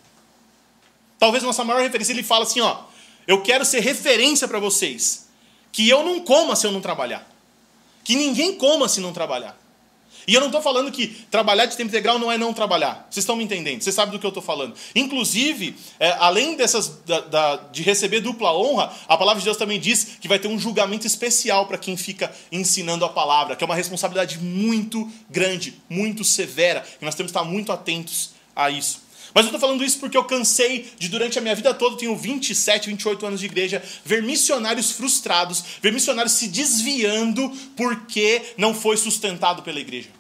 Talvez 1.19 1.43
nossa 1.43 1.65
maior 1.65 1.83
referência, 1.83 2.13
ele 2.13 2.23
fala 2.23 2.45
assim, 2.45 2.61
ó, 2.61 2.85
eu 3.27 3.43
quero 3.43 3.65
ser 3.65 3.81
referência 3.81 4.49
para 4.49 4.59
vocês, 4.59 5.29
que 5.71 5.89
eu 5.89 6.03
não 6.03 6.21
coma 6.21 6.57
se 6.57 6.67
eu 6.67 6.73
não 6.73 6.81
trabalhar. 6.81 7.29
Que 8.03 8.17
ninguém 8.17 8.57
coma 8.57 8.89
se 8.89 9.01
não 9.01 9.13
trabalhar. 9.13 9.60
E 10.27 10.35
eu 10.35 10.41
não 10.41 10.49
estou 10.49 10.63
falando 10.63 10.93
que 10.93 11.09
trabalhar 11.31 11.67
de 11.67 11.77
tempo 11.77 11.89
integral 11.89 12.19
não 12.19 12.31
é 12.31 12.39
não 12.39 12.53
trabalhar. 12.53 13.07
Vocês 13.11 13.23
estão 13.23 13.37
me 13.37 13.45
entendendo? 13.45 13.83
Vocês 13.83 13.95
sabem 13.95 14.13
do 14.13 14.19
que 14.19 14.27
eu 14.27 14.31
estou 14.31 14.43
falando. 14.43 14.75
Inclusive, 14.95 15.77
é, 15.99 16.13
além 16.19 16.57
dessas 16.57 16.89
da, 17.05 17.21
da, 17.21 17.57
de 17.57 17.83
receber 17.83 18.21
dupla 18.21 18.57
honra, 18.57 18.93
a 19.09 19.17
palavra 19.17 19.41
de 19.41 19.45
Deus 19.45 19.57
também 19.57 19.81
diz 19.81 20.19
que 20.21 20.29
vai 20.29 20.39
ter 20.39 20.49
um 20.49 20.59
julgamento 20.59 21.07
especial 21.07 21.67
para 21.67 21.79
quem 21.79 21.97
fica 21.97 22.33
ensinando 22.53 23.05
a 23.05 23.09
palavra, 23.09 23.57
que 23.57 23.65
é 23.65 23.67
uma 23.67 23.75
responsabilidade 23.75 24.39
muito 24.39 25.11
grande, 25.29 25.75
muito 25.89 26.25
severa. 26.25 26.85
E 27.01 27.05
nós 27.05 27.15
temos 27.15 27.33
que 27.33 27.39
estar 27.39 27.49
muito 27.49 27.73
atentos 27.73 28.31
a 28.55 28.71
isso. 28.71 29.10
Mas 29.35 29.45
eu 29.45 29.49
estou 29.49 29.61
falando 29.61 29.85
isso 29.85 29.99
porque 29.99 30.17
eu 30.17 30.25
cansei 30.25 30.91
de, 30.99 31.09
durante 31.09 31.39
a 31.39 31.43
minha 31.43 31.55
vida 31.55 31.73
toda, 31.73 31.97
tenho 31.97 32.17
27, 32.17 32.89
28 32.89 33.27
anos 33.27 33.41
de 33.41 33.47
igreja, 33.47 33.83
ver 34.05 34.23
missionários 34.23 34.93
frustrados, 34.93 35.63
ver 35.81 35.93
missionários 35.93 36.35
se 36.35 36.49
desviando 36.49 37.51
porque 37.77 38.43
não 38.57 38.75
foi 38.75 38.97
sustentado 38.97 39.63
pela 39.63 39.81
igreja. 39.81 40.20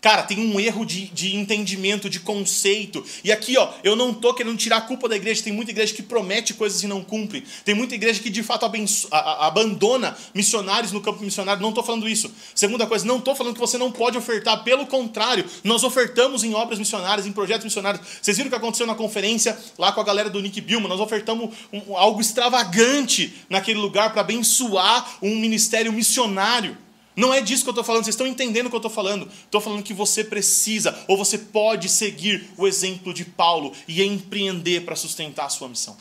Cara, 0.00 0.22
tem 0.22 0.38
um 0.38 0.60
erro 0.60 0.86
de, 0.86 1.06
de 1.06 1.34
entendimento, 1.34 2.08
de 2.08 2.20
conceito. 2.20 3.04
E 3.24 3.32
aqui, 3.32 3.58
ó, 3.58 3.68
eu 3.82 3.96
não 3.96 4.14
tô 4.14 4.32
querendo 4.32 4.56
tirar 4.56 4.76
a 4.76 4.80
culpa 4.80 5.08
da 5.08 5.16
igreja. 5.16 5.42
Tem 5.42 5.52
muita 5.52 5.72
igreja 5.72 5.92
que 5.92 6.02
promete 6.02 6.54
coisas 6.54 6.80
e 6.84 6.86
não 6.86 7.02
cumpre. 7.02 7.44
Tem 7.64 7.74
muita 7.74 7.96
igreja 7.96 8.22
que 8.22 8.30
de 8.30 8.44
fato 8.44 8.64
abenço, 8.64 9.08
a, 9.10 9.18
a, 9.18 9.46
abandona 9.48 10.16
missionários 10.32 10.92
no 10.92 11.00
campo 11.00 11.24
missionário. 11.24 11.60
Não 11.60 11.72
tô 11.72 11.82
falando 11.82 12.08
isso. 12.08 12.32
Segunda 12.54 12.86
coisa, 12.86 13.04
não 13.04 13.20
tô 13.20 13.34
falando 13.34 13.54
que 13.54 13.60
você 13.60 13.76
não 13.76 13.90
pode 13.90 14.16
ofertar. 14.16 14.62
Pelo 14.62 14.86
contrário, 14.86 15.44
nós 15.64 15.82
ofertamos 15.82 16.44
em 16.44 16.54
obras 16.54 16.78
missionárias, 16.78 17.26
em 17.26 17.32
projetos 17.32 17.64
missionários. 17.64 18.06
Vocês 18.22 18.36
viram 18.36 18.46
o 18.46 18.50
que 18.52 18.56
aconteceu 18.56 18.86
na 18.86 18.94
conferência 18.94 19.58
lá 19.76 19.90
com 19.90 20.00
a 20.00 20.04
galera 20.04 20.30
do 20.30 20.40
Nick 20.40 20.60
Bilma? 20.60 20.88
Nós 20.88 21.00
ofertamos 21.00 21.52
um, 21.72 21.96
algo 21.96 22.20
extravagante 22.20 23.34
naquele 23.50 23.80
lugar 23.80 24.12
para 24.12 24.20
abençoar 24.20 25.18
um 25.20 25.34
ministério 25.34 25.92
missionário. 25.92 26.78
Não 27.18 27.34
é 27.34 27.40
disso 27.40 27.64
que 27.64 27.68
eu 27.68 27.72
estou 27.72 27.82
falando, 27.82 28.04
vocês 28.04 28.14
estão 28.14 28.28
entendendo 28.28 28.66
o 28.66 28.70
que 28.70 28.76
eu 28.76 28.78
estou 28.78 28.92
falando. 28.92 29.28
Estou 29.44 29.60
falando 29.60 29.82
que 29.82 29.92
você 29.92 30.22
precisa, 30.22 30.96
ou 31.08 31.16
você 31.16 31.36
pode 31.36 31.88
seguir 31.88 32.48
o 32.56 32.64
exemplo 32.64 33.12
de 33.12 33.24
Paulo 33.24 33.72
e 33.88 34.04
empreender 34.04 34.82
para 34.82 34.94
sustentar 34.94 35.46
a 35.46 35.48
sua 35.48 35.68
missão. 35.68 35.96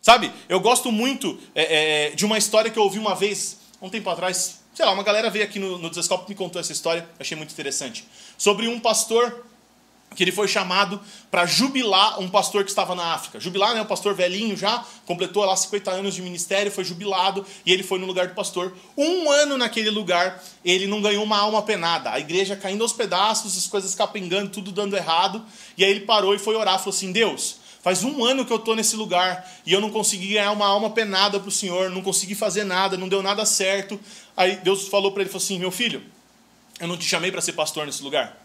Sabe, 0.00 0.32
eu 0.48 0.58
gosto 0.58 0.90
muito 0.90 1.38
é, 1.54 2.08
é, 2.08 2.10
de 2.10 2.26
uma 2.26 2.36
história 2.36 2.72
que 2.72 2.76
eu 2.76 2.82
ouvi 2.82 2.98
uma 2.98 3.14
vez, 3.14 3.58
um 3.80 3.88
tempo 3.88 4.10
atrás, 4.10 4.58
sei 4.74 4.84
lá, 4.84 4.90
uma 4.90 5.04
galera 5.04 5.30
veio 5.30 5.44
aqui 5.44 5.60
no, 5.60 5.78
no 5.78 5.88
e 5.88 6.28
me 6.28 6.34
contou 6.34 6.60
essa 6.60 6.72
história, 6.72 7.08
achei 7.20 7.36
muito 7.36 7.52
interessante. 7.52 8.04
Sobre 8.36 8.66
um 8.66 8.80
pastor 8.80 9.46
que 10.14 10.22
ele 10.22 10.32
foi 10.32 10.48
chamado 10.48 11.00
para 11.30 11.46
jubilar 11.46 12.20
um 12.20 12.28
pastor 12.28 12.64
que 12.64 12.70
estava 12.70 12.94
na 12.94 13.14
África. 13.14 13.40
Jubilar, 13.40 13.74
né? 13.74 13.82
Um 13.82 13.86
pastor 13.86 14.14
velhinho 14.14 14.56
já, 14.56 14.84
completou 15.06 15.44
lá 15.44 15.56
50 15.56 15.90
anos 15.90 16.14
de 16.14 16.22
ministério, 16.22 16.70
foi 16.70 16.84
jubilado 16.84 17.44
e 17.64 17.72
ele 17.72 17.82
foi 17.82 17.98
no 17.98 18.06
lugar 18.06 18.28
do 18.28 18.34
pastor. 18.34 18.74
Um 18.96 19.30
ano 19.30 19.56
naquele 19.56 19.90
lugar, 19.90 20.42
ele 20.64 20.86
não 20.86 21.00
ganhou 21.00 21.24
uma 21.24 21.38
alma 21.38 21.62
penada. 21.62 22.10
A 22.10 22.20
igreja 22.20 22.56
caindo 22.56 22.82
aos 22.82 22.92
pedaços, 22.92 23.56
as 23.56 23.66
coisas 23.66 23.94
capengando, 23.94 24.50
tudo 24.50 24.72
dando 24.72 24.96
errado. 24.96 25.44
E 25.76 25.84
aí 25.84 25.90
ele 25.90 26.00
parou 26.00 26.34
e 26.34 26.38
foi 26.38 26.54
orar, 26.54 26.78
falou 26.78 26.94
assim: 26.94 27.12
Deus, 27.12 27.56
faz 27.82 28.04
um 28.04 28.24
ano 28.24 28.44
que 28.44 28.52
eu 28.52 28.58
estou 28.58 28.76
nesse 28.76 28.96
lugar 28.96 29.50
e 29.64 29.72
eu 29.72 29.80
não 29.80 29.90
consegui 29.90 30.34
ganhar 30.34 30.52
uma 30.52 30.66
alma 30.66 30.90
penada 30.90 31.40
para 31.40 31.48
o 31.48 31.52
Senhor, 31.52 31.90
não 31.90 32.02
consegui 32.02 32.34
fazer 32.34 32.64
nada, 32.64 32.96
não 32.96 33.08
deu 33.08 33.22
nada 33.22 33.44
certo. 33.44 33.98
Aí 34.36 34.56
Deus 34.56 34.88
falou 34.88 35.12
para 35.12 35.22
ele, 35.22 35.30
falou 35.30 35.42
assim: 35.42 35.58
Meu 35.58 35.70
filho, 35.70 36.02
eu 36.80 36.88
não 36.88 36.96
te 36.96 37.04
chamei 37.04 37.30
para 37.30 37.40
ser 37.40 37.52
pastor 37.52 37.86
nesse 37.86 38.02
lugar. 38.02 38.41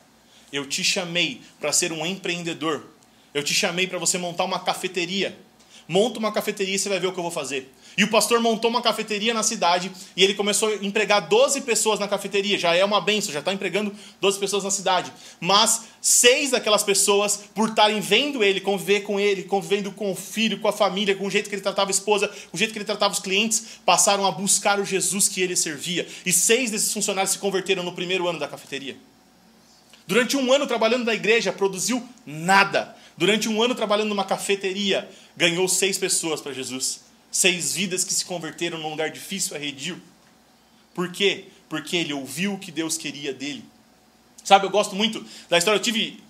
Eu 0.51 0.65
te 0.65 0.83
chamei 0.83 1.41
para 1.60 1.71
ser 1.71 1.91
um 1.91 2.05
empreendedor. 2.05 2.86
Eu 3.33 3.43
te 3.43 3.53
chamei 3.53 3.88
para 3.88 3.99
você 3.99 4.17
montar 4.17 4.45
uma 4.45 4.60
cafeteria. 4.60 5.38
Monta 5.88 6.19
uma 6.19 6.31
cafeteria 6.31 6.75
e 6.75 6.79
você 6.79 6.89
vai 6.89 6.99
ver 6.99 7.07
o 7.07 7.13
que 7.13 7.19
eu 7.19 7.23
vou 7.23 7.31
fazer. 7.31 7.71
E 7.97 8.03
o 8.03 8.10
pastor 8.10 8.39
montou 8.39 8.69
uma 8.69 8.81
cafeteria 8.81 9.33
na 9.33 9.41
cidade 9.41 9.91
e 10.15 10.23
ele 10.23 10.36
começou 10.36 10.69
a 10.69 10.75
empregar 10.86 11.27
12 11.27 11.62
pessoas 11.62 11.99
na 11.99 12.07
cafeteria. 12.07 12.57
Já 12.57 12.75
é 12.75 12.86
uma 12.86 13.01
benção, 13.01 13.33
já 13.33 13.39
está 13.39 13.51
empregando 13.51 13.91
12 14.21 14.38
pessoas 14.38 14.63
na 14.63 14.69
cidade. 14.69 15.12
Mas 15.39 15.86
seis 16.00 16.52
daquelas 16.52 16.83
pessoas, 16.83 17.39
por 17.56 17.69
estarem 17.69 18.00
vendo 18.00 18.43
ele, 18.43 18.62
conviver 18.62 19.02
com 19.02 19.19
ele, 19.19 19.43
convivendo 19.43 19.91
com 19.91 20.12
o 20.12 20.15
filho, 20.15 20.60
com 20.60 20.67
a 20.67 20.73
família, 20.73 21.15
com 21.15 21.25
o 21.25 21.31
jeito 21.31 21.50
que 21.50 21.56
ele 21.56 21.62
tratava 21.62 21.89
a 21.89 21.91
esposa, 21.91 22.27
com 22.27 22.56
o 22.56 22.58
jeito 22.58 22.71
que 22.71 22.77
ele 22.77 22.85
tratava 22.85 23.13
os 23.13 23.19
clientes, 23.19 23.65
passaram 23.83 24.27
a 24.27 24.31
buscar 24.31 24.79
o 24.79 24.85
Jesus 24.85 25.27
que 25.27 25.41
ele 25.41 25.56
servia. 25.56 26.08
E 26.23 26.31
seis 26.31 26.69
desses 26.69 26.93
funcionários 26.93 27.31
se 27.31 27.39
converteram 27.39 27.81
no 27.81 27.93
primeiro 27.93 28.27
ano 28.27 28.37
da 28.37 28.48
cafeteria. 28.48 28.95
Durante 30.08 30.37
um 30.37 30.53
ano 30.53 30.65
trabalhando 30.65 31.03
na 31.03 31.13
igreja, 31.13 31.51
produziu 31.51 32.08
nada. 32.25 32.95
Durante 33.17 33.49
um 33.49 33.62
ano 33.62 33.75
trabalhando 33.75 34.08
numa 34.10 34.23
cafeteria, 34.23 35.10
ganhou 35.35 35.67
seis 35.67 35.97
pessoas 35.97 36.39
para 36.39 36.53
Jesus. 36.53 37.01
Seis 37.29 37.75
vidas 37.75 38.05
que 38.05 38.13
se 38.13 38.23
converteram 38.23 38.79
num 38.79 38.89
lugar 38.89 39.12
difícil, 39.12 39.55
arredio. 39.55 40.01
Por 40.95 41.12
quê? 41.12 41.45
Porque 41.67 41.97
ele 41.97 42.13
ouviu 42.13 42.53
o 42.53 42.58
que 42.58 42.71
Deus 42.71 42.97
queria 42.97 43.33
dele. 43.33 43.65
Sabe, 44.43 44.65
eu 44.65 44.69
gosto 44.69 44.95
muito 44.95 45.25
da 45.49 45.58
história. 45.58 45.77
Eu 45.77 45.81
tive, 45.81 46.23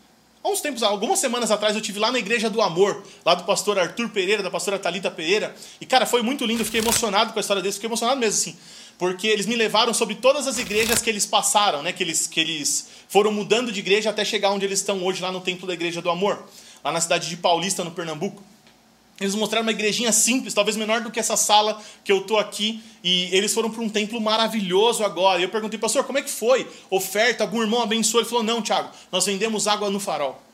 há 0.44 0.50
uns 0.50 0.60
tempos, 0.60 0.82
algumas 0.82 1.20
semanas 1.20 1.52
atrás, 1.52 1.76
eu 1.76 1.82
tive 1.82 2.00
lá 2.00 2.12
na 2.12 2.18
Igreja 2.18 2.50
do 2.50 2.60
Amor, 2.64 3.06
lá 3.24 3.36
do 3.36 3.44
pastor 3.44 3.78
Arthur 3.78 4.10
Pereira, 4.10 4.42
da 4.42 4.50
pastora 4.50 4.80
Talita 4.80 5.12
Pereira. 5.12 5.56
E, 5.80 5.86
cara, 5.86 6.08
foi 6.08 6.24
muito 6.24 6.44
lindo. 6.46 6.62
Eu 6.62 6.66
fiquei 6.66 6.82
emocionado 6.82 7.32
com 7.32 7.38
a 7.38 7.42
história 7.42 7.62
deles. 7.62 7.76
Fiquei 7.76 7.88
emocionado 7.88 8.20
mesmo, 8.20 8.40
assim. 8.40 8.58
Porque 8.98 9.28
eles 9.28 9.46
me 9.46 9.56
levaram 9.56 9.94
sobre 9.94 10.16
todas 10.16 10.48
as 10.48 10.58
igrejas 10.58 11.02
que 11.02 11.10
eles 11.10 11.26
passaram, 11.26 11.84
né? 11.84 11.94
Que 11.94 12.04
eles, 12.04 12.26
que 12.26 12.40
eles 12.40 12.88
foram 13.08 13.32
mudando 13.32 13.72
de 13.72 13.80
igreja 13.80 14.10
até 14.10 14.26
chegar 14.26 14.52
onde 14.52 14.66
eles 14.66 14.80
estão 14.80 15.04
hoje, 15.04 15.22
lá 15.22 15.32
no 15.32 15.40
Templo 15.40 15.68
da 15.68 15.74
Igreja 15.74 16.02
do 16.02 16.10
Amor, 16.10 16.44
lá 16.84 16.92
na 16.92 17.00
cidade 17.00 17.30
de 17.30 17.38
Paulista, 17.38 17.84
no 17.84 17.92
Pernambuco. 17.92 18.42
Eles 19.20 19.34
mostraram 19.34 19.66
uma 19.66 19.72
igrejinha 19.72 20.12
simples, 20.12 20.54
talvez 20.54 20.78
menor 20.78 21.02
do 21.02 21.10
que 21.10 21.20
essa 21.20 21.36
sala 21.36 21.82
que 22.04 22.12
eu 22.12 22.20
estou 22.20 22.38
aqui, 22.38 22.82
e 23.04 23.36
eles 23.36 23.54
foram 23.54 23.70
para 23.70 23.82
um 23.82 23.90
templo 23.90 24.22
maravilhoso 24.22 25.04
agora. 25.04 25.40
E 25.40 25.44
eu 25.44 25.50
perguntei, 25.50 25.80
pastor, 25.80 26.04
como 26.04 26.20
é 26.20 26.22
que 26.22 26.30
foi? 26.30 26.68
Oferta, 26.90 27.44
algum 27.44 27.62
irmão 27.62 27.82
abençoou? 27.82 28.22
Ele 28.22 28.30
falou, 28.30 28.44
não, 28.44 28.62
Tiago, 28.62 28.92
nós 29.12 29.26
vendemos 29.26 29.68
água 29.68 29.90
no 29.90 30.00
farol. 30.00 30.47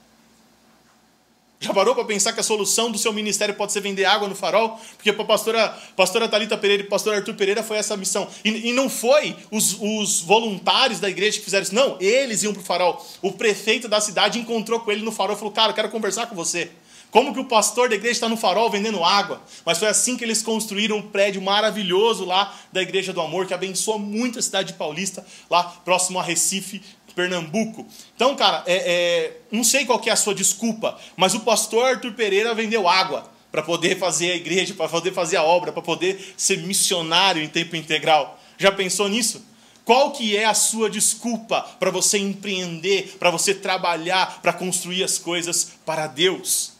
Já 1.63 1.73
parou 1.73 1.95
para 1.95 2.03
pensar 2.03 2.33
que 2.33 2.41
a 2.41 2.43
solução 2.43 2.91
do 2.91 2.97
seu 2.97 3.13
ministério 3.13 3.55
pode 3.55 3.71
ser 3.71 3.79
vender 3.79 4.03
água 4.03 4.27
no 4.27 4.35
farol? 4.35 4.77
Porque 4.97 5.13
para 5.13 5.23
a 5.23 5.25
pastora, 5.25 5.69
pastora 5.95 6.27
Thalita 6.27 6.57
Pereira 6.57 6.83
e 6.83 6.85
pastor 6.85 7.15
Arthur 7.15 7.33
Pereira 7.35 7.63
foi 7.63 7.77
essa 7.77 7.95
missão. 7.95 8.27
E, 8.43 8.69
e 8.69 8.73
não 8.73 8.89
foi 8.89 9.33
os, 9.49 9.77
os, 9.79 10.19
voluntários 10.19 10.99
da 10.99 11.09
igreja 11.09 11.37
que 11.39 11.45
fizeram 11.45 11.63
isso. 11.63 11.73
Não, 11.73 11.95
eles 12.01 12.43
iam 12.43 12.51
para 12.51 12.61
o 12.61 12.65
farol. 12.65 13.05
O 13.21 13.31
prefeito 13.31 13.87
da 13.87 14.01
cidade 14.01 14.37
encontrou 14.37 14.81
com 14.81 14.91
ele 14.91 15.03
no 15.03 15.11
farol 15.11 15.37
e 15.37 15.39
falou: 15.39 15.53
Cara, 15.53 15.71
eu 15.71 15.75
quero 15.75 15.89
conversar 15.89 16.27
com 16.27 16.35
você. 16.35 16.69
Como 17.13 17.31
que 17.31 17.39
o 17.39 17.45
pastor 17.45 17.89
da 17.89 17.95
igreja 17.95 18.13
está 18.13 18.27
no 18.27 18.35
farol 18.35 18.71
vendendo 18.71 19.03
água? 19.03 19.39
Mas 19.63 19.77
foi 19.77 19.87
assim 19.87 20.17
que 20.17 20.23
eles 20.23 20.41
construíram 20.41 20.97
um 20.97 21.01
prédio 21.01 21.39
maravilhoso 21.43 22.25
lá 22.25 22.51
da 22.71 22.81
Igreja 22.81 23.13
do 23.13 23.21
Amor, 23.21 23.45
que 23.45 23.53
abençoa 23.53 23.99
muito 23.99 24.39
a 24.39 24.41
cidade 24.41 24.69
de 24.69 24.73
paulista, 24.79 25.23
lá 25.47 25.63
próximo 25.63 26.17
a 26.17 26.23
Recife, 26.23 26.81
Pernambuco. 27.15 27.85
Então, 28.15 28.35
cara, 28.35 28.63
é, 28.65 28.75
é, 28.75 29.37
não 29.51 29.63
sei 29.63 29.85
qual 29.85 30.01
é 30.05 30.09
a 30.09 30.15
sua 30.15 30.35
desculpa, 30.35 30.99
mas 31.15 31.33
o 31.33 31.41
pastor 31.41 31.85
Arthur 31.85 32.13
Pereira 32.13 32.53
vendeu 32.53 32.87
água 32.87 33.31
para 33.51 33.61
poder 33.61 33.99
fazer 33.99 34.31
a 34.31 34.35
igreja, 34.35 34.73
para 34.73 34.89
poder 34.89 35.13
fazer 35.13 35.37
a 35.37 35.43
obra, 35.43 35.71
para 35.71 35.81
poder 35.81 36.33
ser 36.35 36.57
missionário 36.59 37.43
em 37.43 37.47
tempo 37.47 37.75
integral. 37.75 38.39
Já 38.57 38.71
pensou 38.71 39.07
nisso? 39.07 39.45
Qual 39.85 40.11
que 40.11 40.35
é 40.35 40.45
a 40.45 40.53
sua 40.53 40.89
desculpa 40.89 41.61
para 41.79 41.91
você 41.91 42.17
empreender, 42.17 43.15
para 43.19 43.29
você 43.29 43.53
trabalhar, 43.53 44.41
para 44.41 44.53
construir 44.53 45.03
as 45.03 45.17
coisas 45.17 45.73
para 45.85 46.07
Deus? 46.07 46.73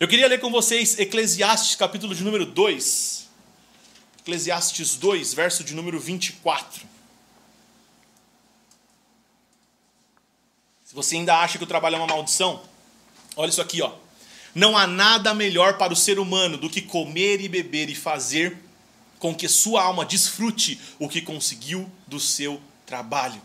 Eu 0.00 0.08
queria 0.08 0.26
ler 0.26 0.40
com 0.40 0.50
vocês 0.50 0.98
Eclesiastes, 0.98 1.76
capítulo 1.76 2.14
de 2.14 2.24
número 2.24 2.44
2. 2.44 3.28
Eclesiastes 4.20 4.96
2, 4.96 5.32
verso 5.32 5.62
de 5.62 5.74
número 5.74 6.00
24. 6.00 6.93
Você 10.94 11.16
ainda 11.16 11.36
acha 11.36 11.58
que 11.58 11.64
o 11.64 11.66
trabalho 11.66 11.96
é 11.96 11.98
uma 11.98 12.06
maldição, 12.06 12.62
olha 13.36 13.50
isso 13.50 13.60
aqui, 13.60 13.82
ó. 13.82 13.92
Não 14.54 14.78
há 14.78 14.86
nada 14.86 15.34
melhor 15.34 15.76
para 15.76 15.92
o 15.92 15.96
ser 15.96 16.20
humano 16.20 16.56
do 16.56 16.70
que 16.70 16.80
comer 16.80 17.40
e 17.40 17.48
beber 17.48 17.90
e 17.90 17.94
fazer 17.94 18.56
com 19.18 19.34
que 19.34 19.48
sua 19.48 19.82
alma 19.82 20.04
desfrute 20.04 20.80
o 20.98 21.08
que 21.08 21.20
conseguiu 21.20 21.90
do 22.06 22.20
seu 22.20 22.60
trabalho. 22.86 23.42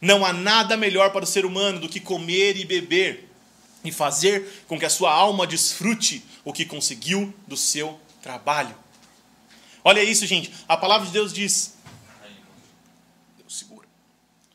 Não 0.00 0.24
há 0.24 0.32
nada 0.32 0.76
melhor 0.76 1.12
para 1.12 1.24
o 1.24 1.26
ser 1.26 1.46
humano 1.46 1.78
do 1.78 1.88
que 1.88 2.00
comer 2.00 2.56
e 2.56 2.64
beber 2.64 3.28
e 3.84 3.92
fazer 3.92 4.64
com 4.66 4.76
que 4.76 4.84
a 4.84 4.90
sua 4.90 5.12
alma 5.12 5.46
desfrute 5.46 6.24
o 6.44 6.52
que 6.52 6.64
conseguiu 6.64 7.32
do 7.46 7.56
seu 7.56 8.00
trabalho. 8.20 8.74
Olha 9.84 10.02
isso, 10.02 10.26
gente. 10.26 10.52
A 10.68 10.76
palavra 10.76 11.06
de 11.06 11.12
Deus 11.12 11.32
diz. 11.32 11.76
Deus 13.36 13.56
segura. 13.56 13.86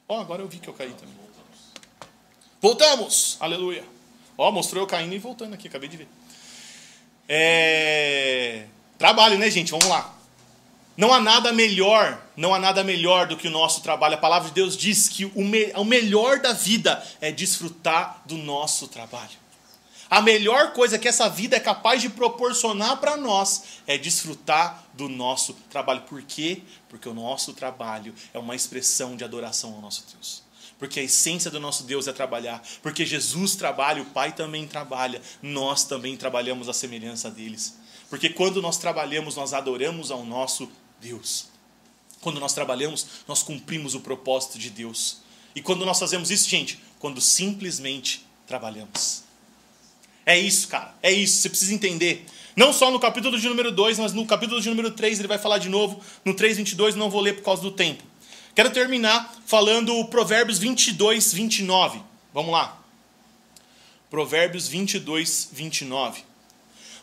Ó, 0.08 0.18
oh, 0.18 0.22
agora 0.22 0.42
eu 0.42 0.48
vi 0.48 0.60
que 0.60 0.68
eu 0.68 0.74
caí 0.74 0.94
também. 0.94 1.23
Voltamos! 2.64 3.36
Aleluia! 3.42 3.84
Ó, 4.38 4.50
mostrou 4.50 4.84
eu 4.84 4.88
caindo 4.88 5.14
e 5.14 5.20
voltando 5.20 5.54
aqui, 5.54 5.68
acabei 5.68 5.90
de 5.90 5.98
ver. 5.98 6.08
É... 7.28 8.68
Trabalho, 8.98 9.38
né, 9.38 9.52
gente? 9.52 9.70
Vamos 9.70 9.90
lá. 9.90 10.16
Não 10.96 11.14
há 11.14 11.20
nada 11.20 11.52
melhor, 11.52 12.26
não 12.38 12.54
há 12.54 12.60
nada 12.60 12.82
melhor 12.82 13.28
do 13.28 13.36
que 13.36 13.50
o 13.50 13.52
nosso 13.52 13.82
trabalho. 13.82 14.16
A 14.16 14.18
palavra 14.18 14.48
de 14.48 14.56
Deus 14.56 14.78
diz 14.78 15.10
que 15.10 15.26
o, 15.26 15.44
me... 15.44 15.74
o 15.76 15.84
melhor 15.84 16.40
da 16.40 16.54
vida 16.54 17.06
é 17.20 17.34
desfrutar 17.34 18.22
do 18.26 18.38
nosso 18.38 18.88
trabalho. 18.88 19.44
A 20.10 20.22
melhor 20.22 20.72
coisa 20.72 20.98
que 20.98 21.10
essa 21.10 21.28
vida 21.28 21.58
é 21.58 21.60
capaz 21.60 22.02
de 22.02 22.08
proporcionar 22.08 22.96
para 22.96 23.18
nós 23.18 23.82
é 23.86 23.98
desfrutar 23.98 24.86
do 24.94 25.10
nosso 25.10 25.54
trabalho. 25.70 26.04
Por 26.04 26.22
quê? 26.22 26.62
Porque 26.88 27.10
o 27.10 27.14
nosso 27.14 27.52
trabalho 27.52 28.16
é 28.34 28.40
uma 28.40 28.56
expressão 28.56 29.18
de 29.18 29.26
adoração 29.26 29.74
ao 29.74 29.82
nosso 29.82 30.06
Deus 30.14 30.43
porque 30.84 31.00
a 31.00 31.04
essência 31.04 31.50
do 31.50 31.62
nosso 31.62 31.86
Deus 31.86 32.10
é 32.10 32.12
trabalhar, 32.12 32.62
porque 32.82 33.06
Jesus 33.06 33.56
trabalha, 33.56 34.02
o 34.02 34.06
Pai 34.08 34.36
também 34.36 34.68
trabalha, 34.68 35.22
nós 35.42 35.86
também 35.86 36.18
trabalhamos 36.18 36.68
à 36.68 36.74
semelhança 36.74 37.32
deles. 37.32 37.80
Porque 38.10 38.28
quando 38.28 38.62
nós 38.62 38.78
trabalhamos, 38.78 39.38
nós 39.38 39.54
adoramos 39.54 40.12
ao 40.12 40.26
nosso 40.26 40.70
Deus. 41.00 41.46
Quando 42.20 42.38
nós 42.38 42.54
trabalhamos, 42.54 43.08
nós 43.26 43.42
cumprimos 43.42 43.96
o 43.96 44.02
propósito 44.02 44.60
de 44.60 44.70
Deus. 44.70 45.22
E 45.56 45.62
quando 45.62 45.86
nós 45.86 45.98
fazemos 45.98 46.30
isso, 46.30 46.50
gente, 46.50 46.78
quando 47.00 47.22
simplesmente 47.22 48.28
trabalhamos. 48.46 49.24
É 50.26 50.38
isso, 50.38 50.68
cara. 50.68 50.94
É 51.02 51.14
isso. 51.14 51.38
Você 51.38 51.50
precisa 51.50 51.74
entender. 51.74 52.26
Não 52.58 52.74
só 52.74 52.92
no 52.92 53.00
capítulo 53.00 53.40
de 53.40 53.48
número 53.48 53.72
2, 53.72 54.00
mas 54.00 54.12
no 54.12 54.26
capítulo 54.26 54.60
de 54.60 54.68
número 54.68 54.92
3 54.92 55.20
ele 55.20 55.30
vai 55.30 55.38
falar 55.38 55.60
de 55.60 55.70
novo. 55.70 56.02
No 56.26 56.34
3, 56.34 56.58
22, 56.58 56.96
não 56.96 57.10
vou 57.10 57.22
ler 57.22 57.38
por 57.38 57.44
causa 57.44 57.62
do 57.62 57.72
tempo. 57.72 58.04
Quero 58.56 58.70
terminar 58.70 59.34
falando 59.48 60.06
Provérbios 60.06 60.60
22, 60.60 61.34
29. 61.34 62.00
Vamos 62.32 62.52
lá. 62.52 62.78
Provérbios 64.12 64.68
22, 64.68 65.50
29. 65.52 66.24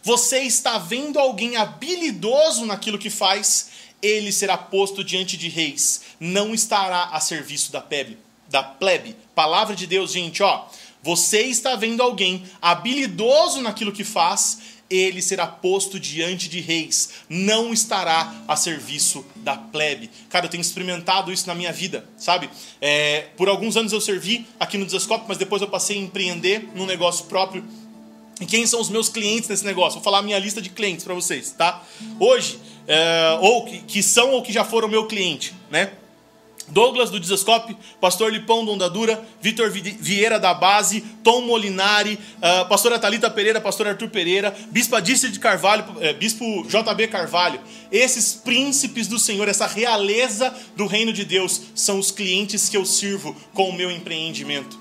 Você 0.01 0.43
está 0.43 0.79
vendo 0.79 1.19
alguém 1.19 1.57
habilidoso 1.57 2.65
naquilo 2.65 2.99
que 2.99 3.11
faz, 3.11 3.69
ele 4.01 4.31
será 4.31 4.57
posto 4.57 5.03
diante 5.03 5.37
de 5.37 5.49
reis, 5.49 6.03
não 6.21 6.55
estará 6.55 7.07
a 7.07 7.19
serviço 7.19 7.73
da 7.73 7.81
plebe. 7.81 8.17
Da 8.49 8.63
plebe. 8.63 9.17
Palavra 9.35 9.75
de 9.75 9.89
Deus, 9.89 10.13
gente, 10.13 10.45
ó. 10.45 10.69
Você 11.03 11.43
está 11.43 11.75
vendo 11.75 12.01
alguém 12.01 12.45
habilidoso 12.63 13.61
naquilo 13.61 13.93
que 13.93 14.05
faz, 14.05 14.59
ele 14.91 15.23
será 15.23 15.47
posto 15.47 16.01
diante 16.01 16.49
de 16.49 16.61
reis, 16.61 17.11
não 17.29 17.73
estará 17.73 18.35
a 18.49 18.57
serviço 18.57 19.25
da 19.37 19.57
plebe. 19.57 20.11
Cara, 20.29 20.47
eu 20.47 20.51
tenho 20.51 20.61
experimentado 20.61 21.33
isso 21.33 21.47
na 21.47 21.55
minha 21.55 21.73
vida, 21.73 22.05
sabe? 22.17 22.51
É, 22.81 23.29
por 23.37 23.49
alguns 23.49 23.77
anos 23.77 23.93
eu 23.93 24.01
servi 24.01 24.47
aqui 24.59 24.77
no 24.77 24.85
Desascope, 24.85 25.27
mas 25.29 25.39
depois 25.39 25.63
eu 25.63 25.69
passei 25.69 25.97
a 25.97 26.01
empreender 26.01 26.69
num 26.75 26.87
negócio 26.87 27.27
próprio. 27.27 27.65
E 28.41 28.47
quem 28.47 28.67
são 28.67 28.81
os 28.81 28.89
meus 28.89 29.09
clientes 29.09 29.49
nesse 29.49 29.65
negócio? 29.65 29.95
Vou 29.95 30.03
falar 30.03 30.19
a 30.19 30.23
minha 30.23 30.39
lista 30.39 30.61
de 30.61 30.71
clientes 30.71 31.05
para 31.05 31.15
vocês, 31.15 31.53
tá? 31.53 31.85
Hoje, 32.19 32.59
é, 32.89 33.39
ou 33.41 33.65
que, 33.67 33.79
que 33.83 34.03
são 34.03 34.33
ou 34.33 34.43
que 34.43 34.53
já 34.53 34.65
foram 34.65 34.89
meu 34.89 35.07
cliente, 35.07 35.55
né? 35.71 35.93
Douglas 36.71 37.11
do 37.11 37.21
Desescope, 37.21 37.77
Pastor 38.01 38.33
Lipão 38.33 38.65
do 38.65 38.73
Ondadura, 38.73 39.23
Vitor 39.41 39.71
Vieira 39.71 40.39
da 40.39 40.55
Base, 40.55 41.03
Tom 41.23 41.43
Molinari, 41.43 42.19
uh, 42.39 42.69
Pastora 42.69 42.99
Talita 42.99 43.31
Pereira, 43.31 43.61
Pastor 43.61 43.89
Arthur 43.89 44.09
Pereira, 44.09 44.55
Bispo 44.71 44.97
Adícia 44.97 45.29
de 45.29 45.39
Carvalho, 45.39 45.85
uh, 45.85 46.15
Bispo 46.19 46.67
JB 46.67 47.09
Carvalho. 47.09 47.61
Esses 47.93 48.35
príncipes 48.35 49.07
do 49.07 49.19
Senhor, 49.19 49.49
essa 49.49 49.67
realeza 49.67 50.55
do 50.77 50.87
reino 50.87 51.13
de 51.13 51.25
Deus, 51.25 51.61
são 51.75 51.99
os 51.99 52.11
clientes 52.11 52.69
que 52.69 52.77
eu 52.77 52.87
sirvo 52.87 53.37
com 53.53 53.69
o 53.69 53.73
meu 53.73 53.91
empreendimento. 53.91 54.80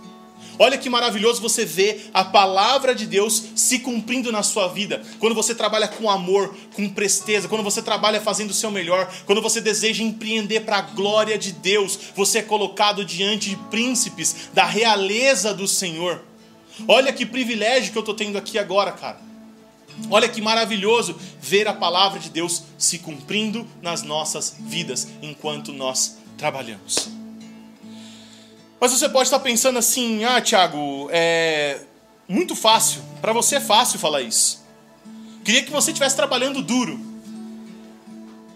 Olha 0.61 0.77
que 0.77 0.89
maravilhoso 0.89 1.41
você 1.41 1.63
ver 1.63 2.09
a 2.13 2.21
palavra 2.21 2.93
de 2.93 3.05
Deus 3.05 3.41
se 3.55 3.79
cumprindo 3.79 4.29
na 4.29 4.43
sua 4.43 4.67
vida. 4.67 5.01
Quando 5.17 5.33
você 5.33 5.55
trabalha 5.55 5.87
com 5.87 6.09
amor, 6.09 6.53
com 6.73 6.89
presteza, 6.89 7.47
quando 7.47 7.63
você 7.63 7.81
trabalha 7.81 8.19
fazendo 8.19 8.49
o 8.49 8.53
seu 8.53 8.69
melhor, 8.69 9.09
quando 9.25 9.41
você 9.41 9.61
deseja 9.61 10.03
empreender 10.03 10.59
para 10.61 10.79
a 10.79 10.81
glória 10.81 11.37
de 11.37 11.53
Deus, 11.53 11.97
você 12.13 12.39
é 12.39 12.43
colocado 12.43 13.05
diante 13.05 13.51
de 13.51 13.55
príncipes 13.55 14.49
da 14.53 14.65
realeza 14.65 15.53
do 15.53 15.65
Senhor. 15.65 16.21
Olha 16.85 17.13
que 17.13 17.25
privilégio 17.25 17.93
que 17.93 17.97
eu 17.97 18.01
estou 18.01 18.13
tendo 18.13 18.37
aqui 18.37 18.59
agora, 18.59 18.91
cara. 18.91 19.21
Olha 20.09 20.27
que 20.27 20.41
maravilhoso 20.41 21.15
ver 21.39 21.69
a 21.69 21.73
palavra 21.73 22.19
de 22.19 22.29
Deus 22.29 22.63
se 22.77 22.99
cumprindo 22.99 23.65
nas 23.81 24.03
nossas 24.03 24.57
vidas 24.59 25.07
enquanto 25.21 25.71
nós 25.71 26.17
trabalhamos. 26.37 27.18
Mas 28.79 28.91
você 28.91 29.09
pode 29.09 29.27
estar 29.27 29.39
pensando 29.39 29.77
assim: 29.79 30.23
ah, 30.23 30.41
Tiago, 30.41 31.09
é 31.11 31.81
muito 32.27 32.55
fácil. 32.55 33.01
Para 33.21 33.33
você 33.33 33.55
é 33.55 33.61
fácil 33.61 33.99
falar 33.99 34.21
isso. 34.21 34.63
Queria 35.43 35.63
que 35.63 35.71
você 35.71 35.91
estivesse 35.91 36.15
trabalhando 36.15 36.61
duro. 36.61 37.09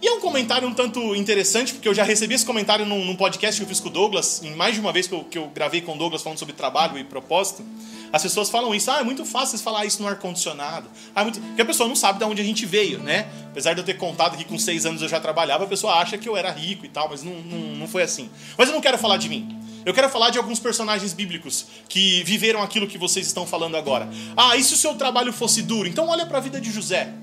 E 0.01 0.05
tem 0.05 0.17
um 0.17 0.19
comentário 0.19 0.67
um 0.67 0.73
tanto 0.73 1.15
interessante, 1.15 1.73
porque 1.73 1.87
eu 1.87 1.93
já 1.93 2.03
recebi 2.03 2.35
esse 2.35 2.45
comentário 2.45 2.85
num, 2.85 3.05
num 3.05 3.15
podcast 3.15 3.57
que 3.57 3.63
eu 3.63 3.67
fiz 3.69 3.79
com 3.79 3.87
o 3.87 3.91
Douglas, 3.91 4.43
em 4.43 4.53
mais 4.53 4.75
de 4.75 4.81
uma 4.81 4.91
vez 4.91 5.07
que 5.07 5.15
eu, 5.15 5.23
que 5.23 5.37
eu 5.37 5.47
gravei 5.47 5.79
com 5.79 5.95
o 5.95 5.97
Douglas 5.97 6.21
falando 6.21 6.37
sobre 6.37 6.53
trabalho 6.53 6.97
e 6.97 7.05
propósito. 7.05 7.63
As 8.11 8.21
pessoas 8.21 8.49
falam 8.49 8.75
isso, 8.75 8.91
ah, 8.91 8.99
é 8.99 9.03
muito 9.03 9.23
fácil 9.23 9.57
falar 9.59 9.85
isso 9.85 10.01
no 10.01 10.07
ar-condicionado. 10.09 10.89
Ah, 11.15 11.21
é 11.21 11.23
muito... 11.23 11.39
Porque 11.39 11.61
a 11.61 11.65
pessoa 11.65 11.87
não 11.87 11.95
sabe 11.95 12.19
de 12.19 12.25
onde 12.25 12.41
a 12.41 12.45
gente 12.45 12.65
veio, 12.65 12.99
né? 12.99 13.27
Apesar 13.49 13.73
de 13.73 13.79
eu 13.79 13.85
ter 13.85 13.93
contado 13.93 14.35
que 14.35 14.43
com 14.43 14.59
seis 14.59 14.85
anos 14.85 15.01
eu 15.01 15.07
já 15.07 15.21
trabalhava, 15.21 15.63
a 15.63 15.67
pessoa 15.67 15.93
acha 15.93 16.17
que 16.17 16.27
eu 16.27 16.35
era 16.35 16.51
rico 16.51 16.85
e 16.85 16.89
tal, 16.89 17.07
mas 17.09 17.23
não, 17.23 17.35
não, 17.35 17.59
não 17.77 17.87
foi 17.87 18.03
assim. 18.03 18.29
Mas 18.57 18.67
eu 18.67 18.73
não 18.73 18.81
quero 18.81 18.97
falar 18.97 19.15
de 19.15 19.29
mim. 19.29 19.62
Eu 19.85 19.93
quero 19.93 20.09
falar 20.09 20.29
de 20.29 20.37
alguns 20.37 20.59
personagens 20.59 21.13
bíblicos 21.13 21.65
que 21.89 22.23
viveram 22.23 22.61
aquilo 22.61 22.87
que 22.87 22.97
vocês 22.97 23.27
estão 23.27 23.45
falando 23.45 23.75
agora. 23.75 24.09
Ah, 24.35 24.55
e 24.55 24.63
se 24.63 24.73
o 24.73 24.77
seu 24.77 24.95
trabalho 24.95 25.33
fosse 25.33 25.61
duro? 25.61 25.87
Então 25.87 26.07
olha 26.07 26.25
para 26.25 26.37
a 26.37 26.41
vida 26.41 26.59
de 26.61 26.71
José 26.71 27.13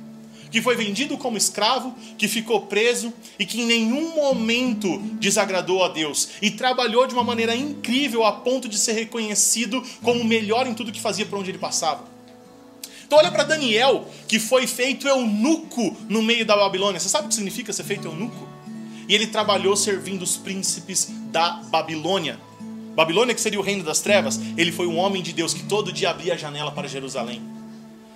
que 0.51 0.61
foi 0.61 0.75
vendido 0.75 1.17
como 1.17 1.37
escravo, 1.37 1.95
que 2.19 2.27
ficou 2.27 2.63
preso 2.63 3.13
e 3.39 3.47
que 3.47 3.61
em 3.61 3.67
nenhum 3.67 4.15
momento 4.15 4.99
desagradou 5.21 5.85
a 5.85 5.89
Deus 5.89 6.31
e 6.43 6.51
trabalhou 6.51 7.07
de 7.07 7.15
uma 7.15 7.23
maneira 7.23 7.55
incrível 7.55 8.25
a 8.25 8.33
ponto 8.33 8.69
de 8.69 8.79
ser 8.79 8.93
reconhecido 8.93 9.83
como 10.03 10.21
o 10.21 10.25
melhor 10.25 10.67
em 10.67 10.75
tudo 10.75 10.93
que 10.93 11.01
fazia 11.01 11.25
por 11.25 11.39
onde 11.39 11.51
ele 11.51 11.59
passava. 11.59 12.05
Então 13.07 13.19
olha 13.19 13.31
para 13.31 13.45
Daniel, 13.45 14.09
que 14.29 14.39
foi 14.39 14.67
feito 14.67 15.09
eunuco 15.09 15.97
no 16.09 16.23
meio 16.23 16.45
da 16.45 16.57
Babilônia. 16.57 17.01
Você 17.01 17.09
sabe 17.09 17.27
o 17.27 17.29
que 17.29 17.35
significa 17.35 17.73
ser 17.73 17.85
feito 17.85 18.07
eunuco? 18.07 18.49
E 19.09 19.15
ele 19.15 19.27
trabalhou 19.27 19.77
servindo 19.77 20.23
os 20.23 20.37
príncipes 20.37 21.09
da 21.33 21.55
Babilônia. 21.71 22.39
Babilônia, 22.95 23.35
que 23.35 23.41
seria 23.41 23.59
o 23.59 23.63
reino 23.63 23.85
das 23.85 24.01
trevas, 24.01 24.41
ele 24.57 24.73
foi 24.73 24.87
um 24.87 24.97
homem 24.97 25.23
de 25.23 25.33
Deus 25.33 25.55
que 25.55 25.63
todo 25.63 25.93
dia 25.93 26.11
abria 26.11 26.35
a 26.35 26.37
janela 26.37 26.71
para 26.73 26.89
Jerusalém. 26.89 27.41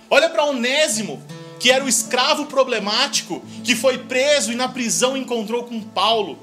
Olha 0.09 0.29
para 0.29 0.45
Onésimo, 0.45 1.21
que 1.59 1.71
era 1.71 1.83
o 1.83 1.89
escravo 1.89 2.45
problemático, 2.45 3.43
que 3.63 3.75
foi 3.75 3.97
preso 3.97 4.51
e 4.51 4.55
na 4.55 4.67
prisão 4.67 5.15
encontrou 5.17 5.63
com 5.63 5.81
Paulo. 5.81 6.37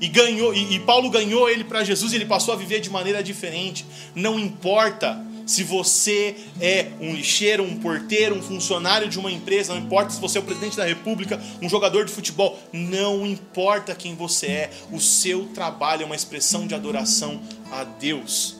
E 0.00 0.08
ganhou, 0.08 0.54
e, 0.54 0.74
e 0.74 0.80
Paulo 0.80 1.10
ganhou 1.10 1.48
ele 1.48 1.64
para 1.64 1.84
Jesus 1.84 2.12
e 2.12 2.16
ele 2.16 2.24
passou 2.24 2.54
a 2.54 2.56
viver 2.56 2.80
de 2.80 2.90
maneira 2.90 3.22
diferente. 3.22 3.84
Não 4.14 4.38
importa 4.38 5.20
se 5.48 5.64
você 5.64 6.36
é 6.60 6.88
um 7.00 7.14
lixeiro, 7.14 7.64
um 7.64 7.76
porteiro, 7.76 8.36
um 8.36 8.42
funcionário 8.42 9.08
de 9.08 9.18
uma 9.18 9.32
empresa, 9.32 9.72
não 9.72 9.80
importa 9.80 10.10
se 10.10 10.20
você 10.20 10.36
é 10.36 10.40
o 10.42 10.44
presidente 10.44 10.76
da 10.76 10.84
república, 10.84 11.40
um 11.62 11.68
jogador 11.70 12.04
de 12.04 12.12
futebol, 12.12 12.58
não 12.70 13.26
importa 13.26 13.94
quem 13.94 14.14
você 14.14 14.46
é, 14.46 14.70
o 14.92 15.00
seu 15.00 15.46
trabalho 15.54 16.02
é 16.02 16.04
uma 16.04 16.14
expressão 16.14 16.66
de 16.66 16.74
adoração 16.74 17.40
a 17.72 17.82
Deus. 17.82 18.56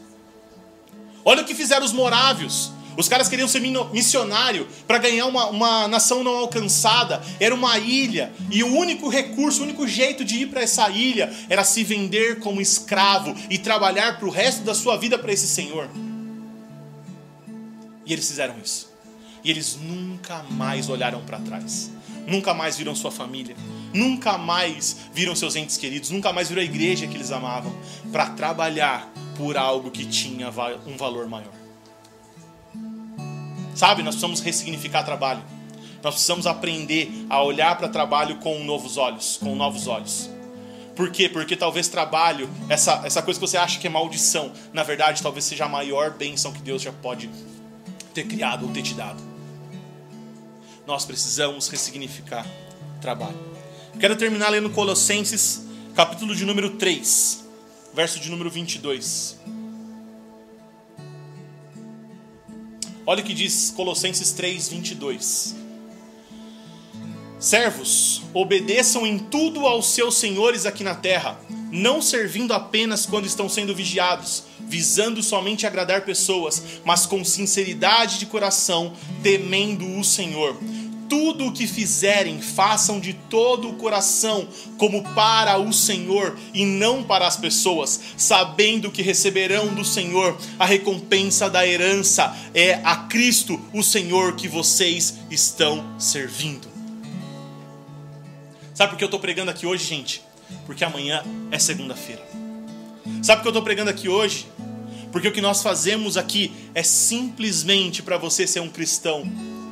Olha 1.22 1.42
o 1.42 1.44
que 1.44 1.54
fizeram 1.54 1.84
os 1.84 1.92
morávios. 1.92 2.72
Os 2.96 3.06
caras 3.06 3.28
queriam 3.28 3.46
ser 3.46 3.60
missionário 3.92 4.66
para 4.86 4.96
ganhar 4.96 5.26
uma, 5.26 5.46
uma 5.50 5.86
nação 5.88 6.24
não 6.24 6.36
alcançada. 6.38 7.22
Era 7.38 7.54
uma 7.54 7.78
ilha. 7.78 8.32
E 8.50 8.64
o 8.64 8.74
único 8.74 9.10
recurso, 9.10 9.60
o 9.60 9.64
único 9.64 9.86
jeito 9.86 10.24
de 10.24 10.36
ir 10.36 10.46
para 10.46 10.62
essa 10.62 10.88
ilha 10.88 11.30
era 11.50 11.62
se 11.62 11.84
vender 11.84 12.40
como 12.40 12.62
escravo 12.62 13.36
e 13.50 13.58
trabalhar 13.58 14.18
para 14.18 14.26
o 14.26 14.30
resto 14.30 14.62
da 14.62 14.74
sua 14.74 14.96
vida 14.96 15.18
para 15.18 15.32
esse 15.32 15.46
senhor. 15.46 15.88
E 18.08 18.12
eles 18.14 18.26
fizeram 18.26 18.56
isso. 18.64 18.90
E 19.44 19.50
eles 19.50 19.76
nunca 19.76 20.42
mais 20.50 20.88
olharam 20.88 21.20
para 21.20 21.38
trás. 21.38 21.92
Nunca 22.26 22.54
mais 22.54 22.78
viram 22.78 22.94
sua 22.94 23.12
família. 23.12 23.54
Nunca 23.92 24.38
mais 24.38 24.96
viram 25.12 25.36
seus 25.36 25.54
entes 25.54 25.76
queridos. 25.76 26.08
Nunca 26.10 26.32
mais 26.32 26.48
viram 26.48 26.62
a 26.62 26.64
igreja 26.64 27.06
que 27.06 27.14
eles 27.14 27.30
amavam. 27.30 27.70
Para 28.10 28.30
trabalhar 28.30 29.12
por 29.36 29.58
algo 29.58 29.90
que 29.90 30.06
tinha 30.06 30.48
um 30.86 30.96
valor 30.96 31.28
maior. 31.28 31.52
Sabe, 33.74 34.02
nós 34.02 34.14
precisamos 34.14 34.40
ressignificar 34.40 35.04
trabalho. 35.04 35.42
Nós 36.02 36.14
precisamos 36.14 36.46
aprender 36.46 37.10
a 37.28 37.42
olhar 37.42 37.76
para 37.76 37.88
trabalho 37.88 38.36
com 38.36 38.64
novos 38.64 38.96
olhos, 38.96 39.36
com 39.36 39.54
novos 39.54 39.86
olhos. 39.86 40.30
Por 40.96 41.10
quê? 41.12 41.28
Porque 41.28 41.54
talvez 41.54 41.88
trabalho, 41.88 42.48
essa, 42.68 43.02
essa 43.04 43.22
coisa 43.22 43.38
que 43.38 43.46
você 43.46 43.56
acha 43.56 43.78
que 43.78 43.86
é 43.86 43.90
maldição, 43.90 44.50
na 44.72 44.82
verdade 44.82 45.22
talvez 45.22 45.44
seja 45.44 45.66
a 45.66 45.68
maior 45.68 46.10
bênção 46.10 46.52
que 46.52 46.60
Deus 46.60 46.82
já 46.82 46.90
pode 46.90 47.30
ter 48.18 48.26
criado 48.26 48.66
ou 48.66 48.72
ter 48.72 48.82
te 48.82 48.94
dado. 48.94 49.22
Nós 50.84 51.04
precisamos 51.04 51.68
ressignificar 51.68 52.44
trabalho. 53.00 53.38
Quero 54.00 54.16
terminar 54.16 54.48
lendo 54.48 54.70
Colossenses, 54.70 55.64
capítulo 55.94 56.34
de 56.34 56.44
número 56.44 56.70
3, 56.70 57.44
verso 57.94 58.18
de 58.18 58.28
número 58.28 58.50
22. 58.50 59.38
Olha 63.06 63.22
o 63.22 63.24
que 63.24 63.34
diz 63.34 63.72
Colossenses 63.76 64.32
3, 64.32 64.68
22. 64.68 65.54
Servos, 67.38 68.22
obedeçam 68.34 69.06
em 69.06 69.16
tudo 69.16 69.64
aos 69.64 69.92
seus 69.92 70.16
senhores 70.16 70.66
aqui 70.66 70.82
na 70.82 70.96
terra, 70.96 71.38
não 71.70 72.02
servindo 72.02 72.52
apenas 72.52 73.06
quando 73.06 73.26
estão 73.26 73.48
sendo 73.48 73.72
vigiados, 73.76 74.42
visando 74.68 75.22
somente 75.22 75.66
agradar 75.66 76.02
pessoas, 76.02 76.62
mas 76.84 77.06
com 77.06 77.24
sinceridade 77.24 78.18
de 78.18 78.26
coração, 78.26 78.92
temendo 79.22 79.98
o 79.98 80.04
Senhor 80.04 80.56
tudo 81.08 81.46
o 81.46 81.52
que 81.52 81.66
fizerem, 81.66 82.40
façam 82.40 83.00
de 83.00 83.14
todo 83.14 83.68
o 83.68 83.74
coração, 83.74 84.46
como 84.76 85.02
para 85.14 85.58
o 85.58 85.72
Senhor 85.72 86.38
e 86.52 86.64
não 86.66 87.02
para 87.02 87.26
as 87.26 87.36
pessoas, 87.36 87.98
sabendo 88.16 88.90
que 88.90 89.02
receberão 89.02 89.68
do 89.68 89.84
Senhor 89.84 90.36
a 90.58 90.66
recompensa 90.66 91.48
da 91.48 91.66
herança. 91.66 92.36
É 92.54 92.74
a 92.84 92.96
Cristo, 92.96 93.58
o 93.72 93.82
Senhor, 93.82 94.36
que 94.36 94.46
vocês 94.46 95.14
estão 95.30 95.98
servindo. 95.98 96.68
Sabe 98.74 98.90
por 98.90 98.98
que 98.98 99.04
eu 99.04 99.06
estou 99.06 99.20
pregando 99.20 99.50
aqui 99.50 99.66
hoje, 99.66 99.84
gente? 99.84 100.22
Porque 100.66 100.84
amanhã 100.84 101.24
é 101.50 101.58
segunda-feira. 101.58 102.22
Sabe 103.22 103.38
por 103.38 103.42
que 103.42 103.48
eu 103.48 103.50
estou 103.50 103.62
pregando 103.62 103.90
aqui 103.90 104.08
hoje? 104.08 104.46
Porque 105.10 105.28
o 105.28 105.32
que 105.32 105.40
nós 105.40 105.62
fazemos 105.62 106.16
aqui 106.16 106.52
é 106.74 106.82
simplesmente 106.82 108.02
para 108.02 108.18
você 108.18 108.46
ser 108.46 108.60
um 108.60 108.68
cristão 108.68 109.24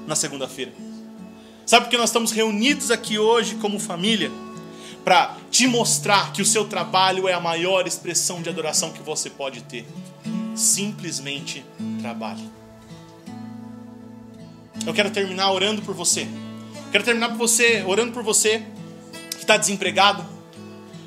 na 0.06 0.14
segunda-feira. 0.14 0.72
Sabe 1.66 1.86
porque 1.86 1.96
nós 1.96 2.10
estamos 2.10 2.30
reunidos 2.30 2.90
aqui 2.90 3.18
hoje 3.18 3.56
como 3.56 3.78
família? 3.78 4.30
Para 5.04 5.36
te 5.50 5.66
mostrar 5.66 6.32
que 6.32 6.40
o 6.40 6.44
seu 6.44 6.66
trabalho 6.66 7.28
é 7.28 7.32
a 7.32 7.40
maior 7.40 7.86
expressão 7.86 8.40
de 8.40 8.48
adoração 8.48 8.92
que 8.92 9.02
você 9.02 9.28
pode 9.28 9.62
ter. 9.62 9.86
Simplesmente 10.54 11.64
trabalhe. 12.00 12.48
Eu 14.86 14.94
quero 14.94 15.10
terminar 15.10 15.50
orando 15.50 15.82
por 15.82 15.94
você. 15.94 16.26
Quero 16.92 17.04
terminar 17.04 17.30
por 17.30 17.38
você, 17.38 17.82
orando 17.86 18.12
por 18.12 18.22
você 18.22 18.62
que 19.30 19.38
está 19.38 19.56
desempregado. 19.56 20.35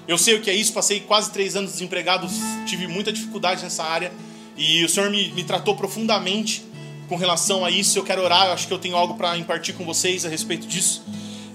Eu 0.10 0.18
sei 0.18 0.34
o 0.34 0.42
que 0.42 0.50
é 0.50 0.56
isso, 0.56 0.74
passei 0.74 1.02
quase 1.02 1.30
três 1.30 1.56
anos 1.56 1.74
desempregado, 1.74 2.28
tive 2.66 2.88
muita 2.88 3.14
dificuldade 3.14 3.62
nessa 3.62 3.84
área. 3.84 4.12
E 4.58 4.84
o 4.84 4.90
Senhor 4.90 5.08
me, 5.12 5.30
me 5.34 5.44
tratou 5.44 5.76
profundamente 5.76 6.66
com 7.08 7.16
relação 7.16 7.64
a 7.64 7.70
isso. 7.70 8.00
Eu 8.00 8.04
quero 8.04 8.24
orar, 8.24 8.48
eu 8.48 8.54
acho 8.54 8.68
que 8.68 8.74
eu 8.74 8.80
tenho 8.80 8.96
algo 8.96 9.14
para 9.14 9.38
impartir 9.38 9.76
com 9.76 9.86
vocês 9.86 10.26
a 10.26 10.30
respeito 10.30 10.66
disso. 10.66 11.04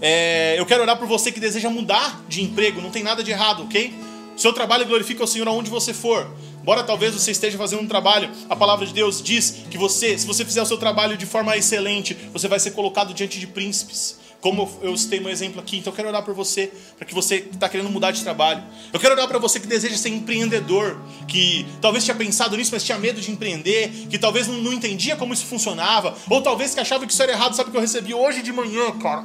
É, 0.00 0.54
eu 0.56 0.64
quero 0.64 0.82
orar 0.82 0.96
por 0.96 1.08
você 1.08 1.32
que 1.32 1.40
deseja 1.40 1.68
mudar 1.68 2.24
de 2.28 2.44
emprego, 2.44 2.80
não 2.80 2.90
tem 2.90 3.02
nada 3.02 3.24
de 3.24 3.32
errado, 3.32 3.64
ok? 3.64 3.92
Seu 4.36 4.52
trabalho 4.52 4.86
glorifica 4.86 5.24
o 5.24 5.26
Senhor 5.26 5.48
aonde 5.48 5.68
você 5.68 5.92
for. 5.92 6.32
Embora 6.64 6.82
talvez 6.82 7.12
você 7.12 7.30
esteja 7.30 7.58
fazendo 7.58 7.82
um 7.82 7.86
trabalho, 7.86 8.30
a 8.48 8.56
palavra 8.56 8.86
de 8.86 8.94
Deus 8.94 9.22
diz 9.22 9.64
que 9.70 9.76
você, 9.76 10.16
se 10.16 10.26
você 10.26 10.46
fizer 10.46 10.62
o 10.62 10.64
seu 10.64 10.78
trabalho 10.78 11.14
de 11.14 11.26
forma 11.26 11.54
excelente, 11.58 12.14
você 12.32 12.48
vai 12.48 12.58
ser 12.58 12.70
colocado 12.70 13.12
diante 13.12 13.38
de 13.38 13.46
príncipes 13.46 14.18
como 14.40 14.70
eu 14.82 14.94
citei 14.94 15.20
um 15.20 15.28
exemplo 15.28 15.58
aqui, 15.58 15.78
então 15.78 15.90
eu 15.90 15.96
quero 15.96 16.08
orar 16.08 16.22
por 16.22 16.34
você, 16.34 16.70
para 16.98 17.06
que 17.06 17.14
você 17.14 17.36
está 17.50 17.66
querendo 17.66 17.88
mudar 17.88 18.10
de 18.10 18.22
trabalho. 18.22 18.62
Eu 18.92 19.00
quero 19.00 19.14
orar 19.14 19.26
para 19.26 19.38
você 19.38 19.58
que 19.58 19.66
deseja 19.66 19.96
ser 19.96 20.10
empreendedor, 20.10 21.00
que 21.26 21.64
talvez 21.80 22.04
tinha 22.04 22.14
pensado 22.14 22.54
nisso, 22.54 22.70
mas 22.74 22.84
tinha 22.84 22.98
medo 22.98 23.22
de 23.22 23.30
empreender, 23.30 23.88
que 24.10 24.18
talvez 24.18 24.46
não, 24.46 24.56
não 24.58 24.72
entendia 24.74 25.16
como 25.16 25.32
isso 25.32 25.46
funcionava, 25.46 26.14
ou 26.28 26.42
talvez 26.42 26.74
que 26.74 26.80
achava 26.80 27.06
que 27.06 27.12
isso 27.12 27.22
era 27.22 27.32
errado. 27.32 27.56
Sabe 27.56 27.70
o 27.70 27.72
que 27.72 27.78
eu 27.78 27.80
recebi 27.80 28.12
hoje 28.12 28.42
de 28.42 28.52
manhã, 28.52 28.90
cara? 28.98 29.24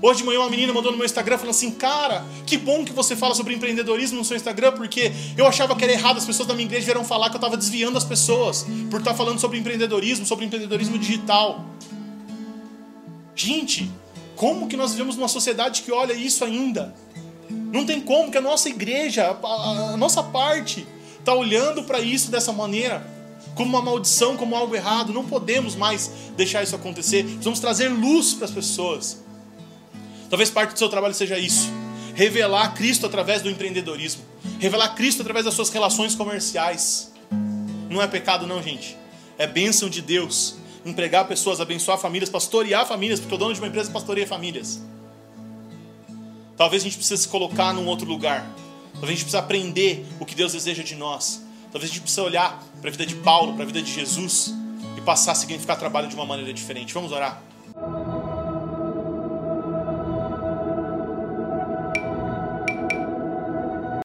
Hoje 0.00 0.20
de 0.20 0.24
manhã 0.24 0.40
uma 0.40 0.50
menina 0.50 0.72
mandou 0.72 0.92
no 0.92 0.98
meu 0.98 1.06
Instagram 1.06 1.36
falando 1.36 1.50
assim: 1.50 1.72
Cara, 1.72 2.24
que 2.46 2.56
bom 2.56 2.84
que 2.84 2.92
você 2.92 3.16
fala 3.16 3.34
sobre 3.34 3.54
empreendedorismo 3.54 4.18
no 4.18 4.24
seu 4.24 4.36
Instagram, 4.36 4.72
porque 4.72 5.12
eu 5.36 5.46
achava 5.46 5.74
que 5.74 5.82
era 5.82 5.92
errado. 5.92 6.18
As 6.18 6.24
pessoas 6.24 6.46
da 6.46 6.54
minha 6.54 6.66
igreja 6.66 6.84
vieram 6.84 7.04
falar 7.04 7.30
que 7.30 7.36
eu 7.36 7.38
estava 7.38 7.56
desviando 7.56 7.98
as 7.98 8.04
pessoas 8.04 8.64
por 8.90 9.00
estar 9.00 9.10
tá 9.10 9.16
falando 9.16 9.40
sobre 9.40 9.58
empreendedorismo, 9.58 10.24
sobre 10.24 10.44
empreendedorismo 10.44 10.98
digital. 10.98 11.64
Gente, 13.34 13.90
como 14.36 14.68
que 14.68 14.76
nós 14.76 14.92
vivemos 14.92 15.16
numa 15.16 15.28
sociedade 15.28 15.82
que 15.82 15.90
olha 15.90 16.12
isso 16.12 16.44
ainda? 16.44 16.94
Não 17.50 17.84
tem 17.84 18.00
como 18.00 18.30
que 18.30 18.38
a 18.38 18.40
nossa 18.40 18.68
igreja, 18.68 19.36
a, 19.42 19.96
nossa 19.96 20.22
parte, 20.22 20.86
está 21.18 21.34
olhando 21.34 21.82
para 21.82 22.00
isso 22.00 22.30
dessa 22.30 22.52
maneira, 22.52 23.04
como 23.54 23.70
uma 23.70 23.82
maldição, 23.82 24.36
como 24.36 24.54
algo 24.54 24.76
errado. 24.76 25.12
Não 25.12 25.24
podemos 25.24 25.74
mais 25.74 26.10
deixar 26.36 26.62
isso 26.62 26.76
acontecer. 26.76 27.24
Precisamos 27.24 27.58
trazer 27.58 27.88
luz 27.88 28.34
para 28.34 28.44
as 28.44 28.50
pessoas. 28.50 29.27
Talvez 30.30 30.50
parte 30.50 30.72
do 30.72 30.78
seu 30.78 30.88
trabalho 30.88 31.14
seja 31.14 31.38
isso: 31.38 31.70
revelar 32.14 32.74
Cristo 32.74 33.06
através 33.06 33.42
do 33.42 33.50
empreendedorismo, 33.50 34.22
revelar 34.58 34.94
Cristo 34.94 35.22
através 35.22 35.44
das 35.44 35.54
suas 35.54 35.70
relações 35.70 36.14
comerciais. 36.14 37.12
Não 37.88 38.02
é 38.02 38.06
pecado, 38.06 38.46
não, 38.46 38.62
gente. 38.62 38.96
É 39.38 39.46
bênção 39.46 39.88
de 39.88 40.02
Deus 40.02 40.56
empregar 40.84 41.26
pessoas, 41.26 41.60
abençoar 41.60 41.98
famílias, 41.98 42.30
pastorear 42.30 42.86
famílias, 42.86 43.20
porque 43.20 43.34
o 43.34 43.38
dono 43.38 43.54
de 43.54 43.60
uma 43.60 43.68
empresa 43.68 43.90
pastoreia 43.90 44.26
famílias. 44.26 44.80
Talvez 46.56 46.82
a 46.82 46.84
gente 46.84 46.96
precise 46.96 47.22
se 47.22 47.28
colocar 47.28 47.72
num 47.72 47.86
outro 47.86 48.06
lugar. 48.06 48.44
Talvez 48.94 49.10
a 49.10 49.12
gente 49.12 49.22
precise 49.22 49.36
aprender 49.36 50.04
o 50.18 50.26
que 50.26 50.34
Deus 50.34 50.52
deseja 50.52 50.82
de 50.82 50.96
nós. 50.96 51.42
Talvez 51.70 51.90
a 51.90 51.94
gente 51.94 52.00
precise 52.00 52.20
olhar 52.20 52.62
para 52.80 52.88
a 52.88 52.90
vida 52.90 53.06
de 53.06 53.14
Paulo, 53.16 53.54
para 53.54 53.62
a 53.62 53.66
vida 53.66 53.80
de 53.80 53.92
Jesus 53.92 54.52
e 54.96 55.00
passar 55.00 55.32
a 55.32 55.34
significar 55.34 55.78
trabalho 55.78 56.08
de 56.08 56.14
uma 56.14 56.26
maneira 56.26 56.52
diferente. 56.52 56.92
Vamos 56.92 57.12
orar? 57.12 57.40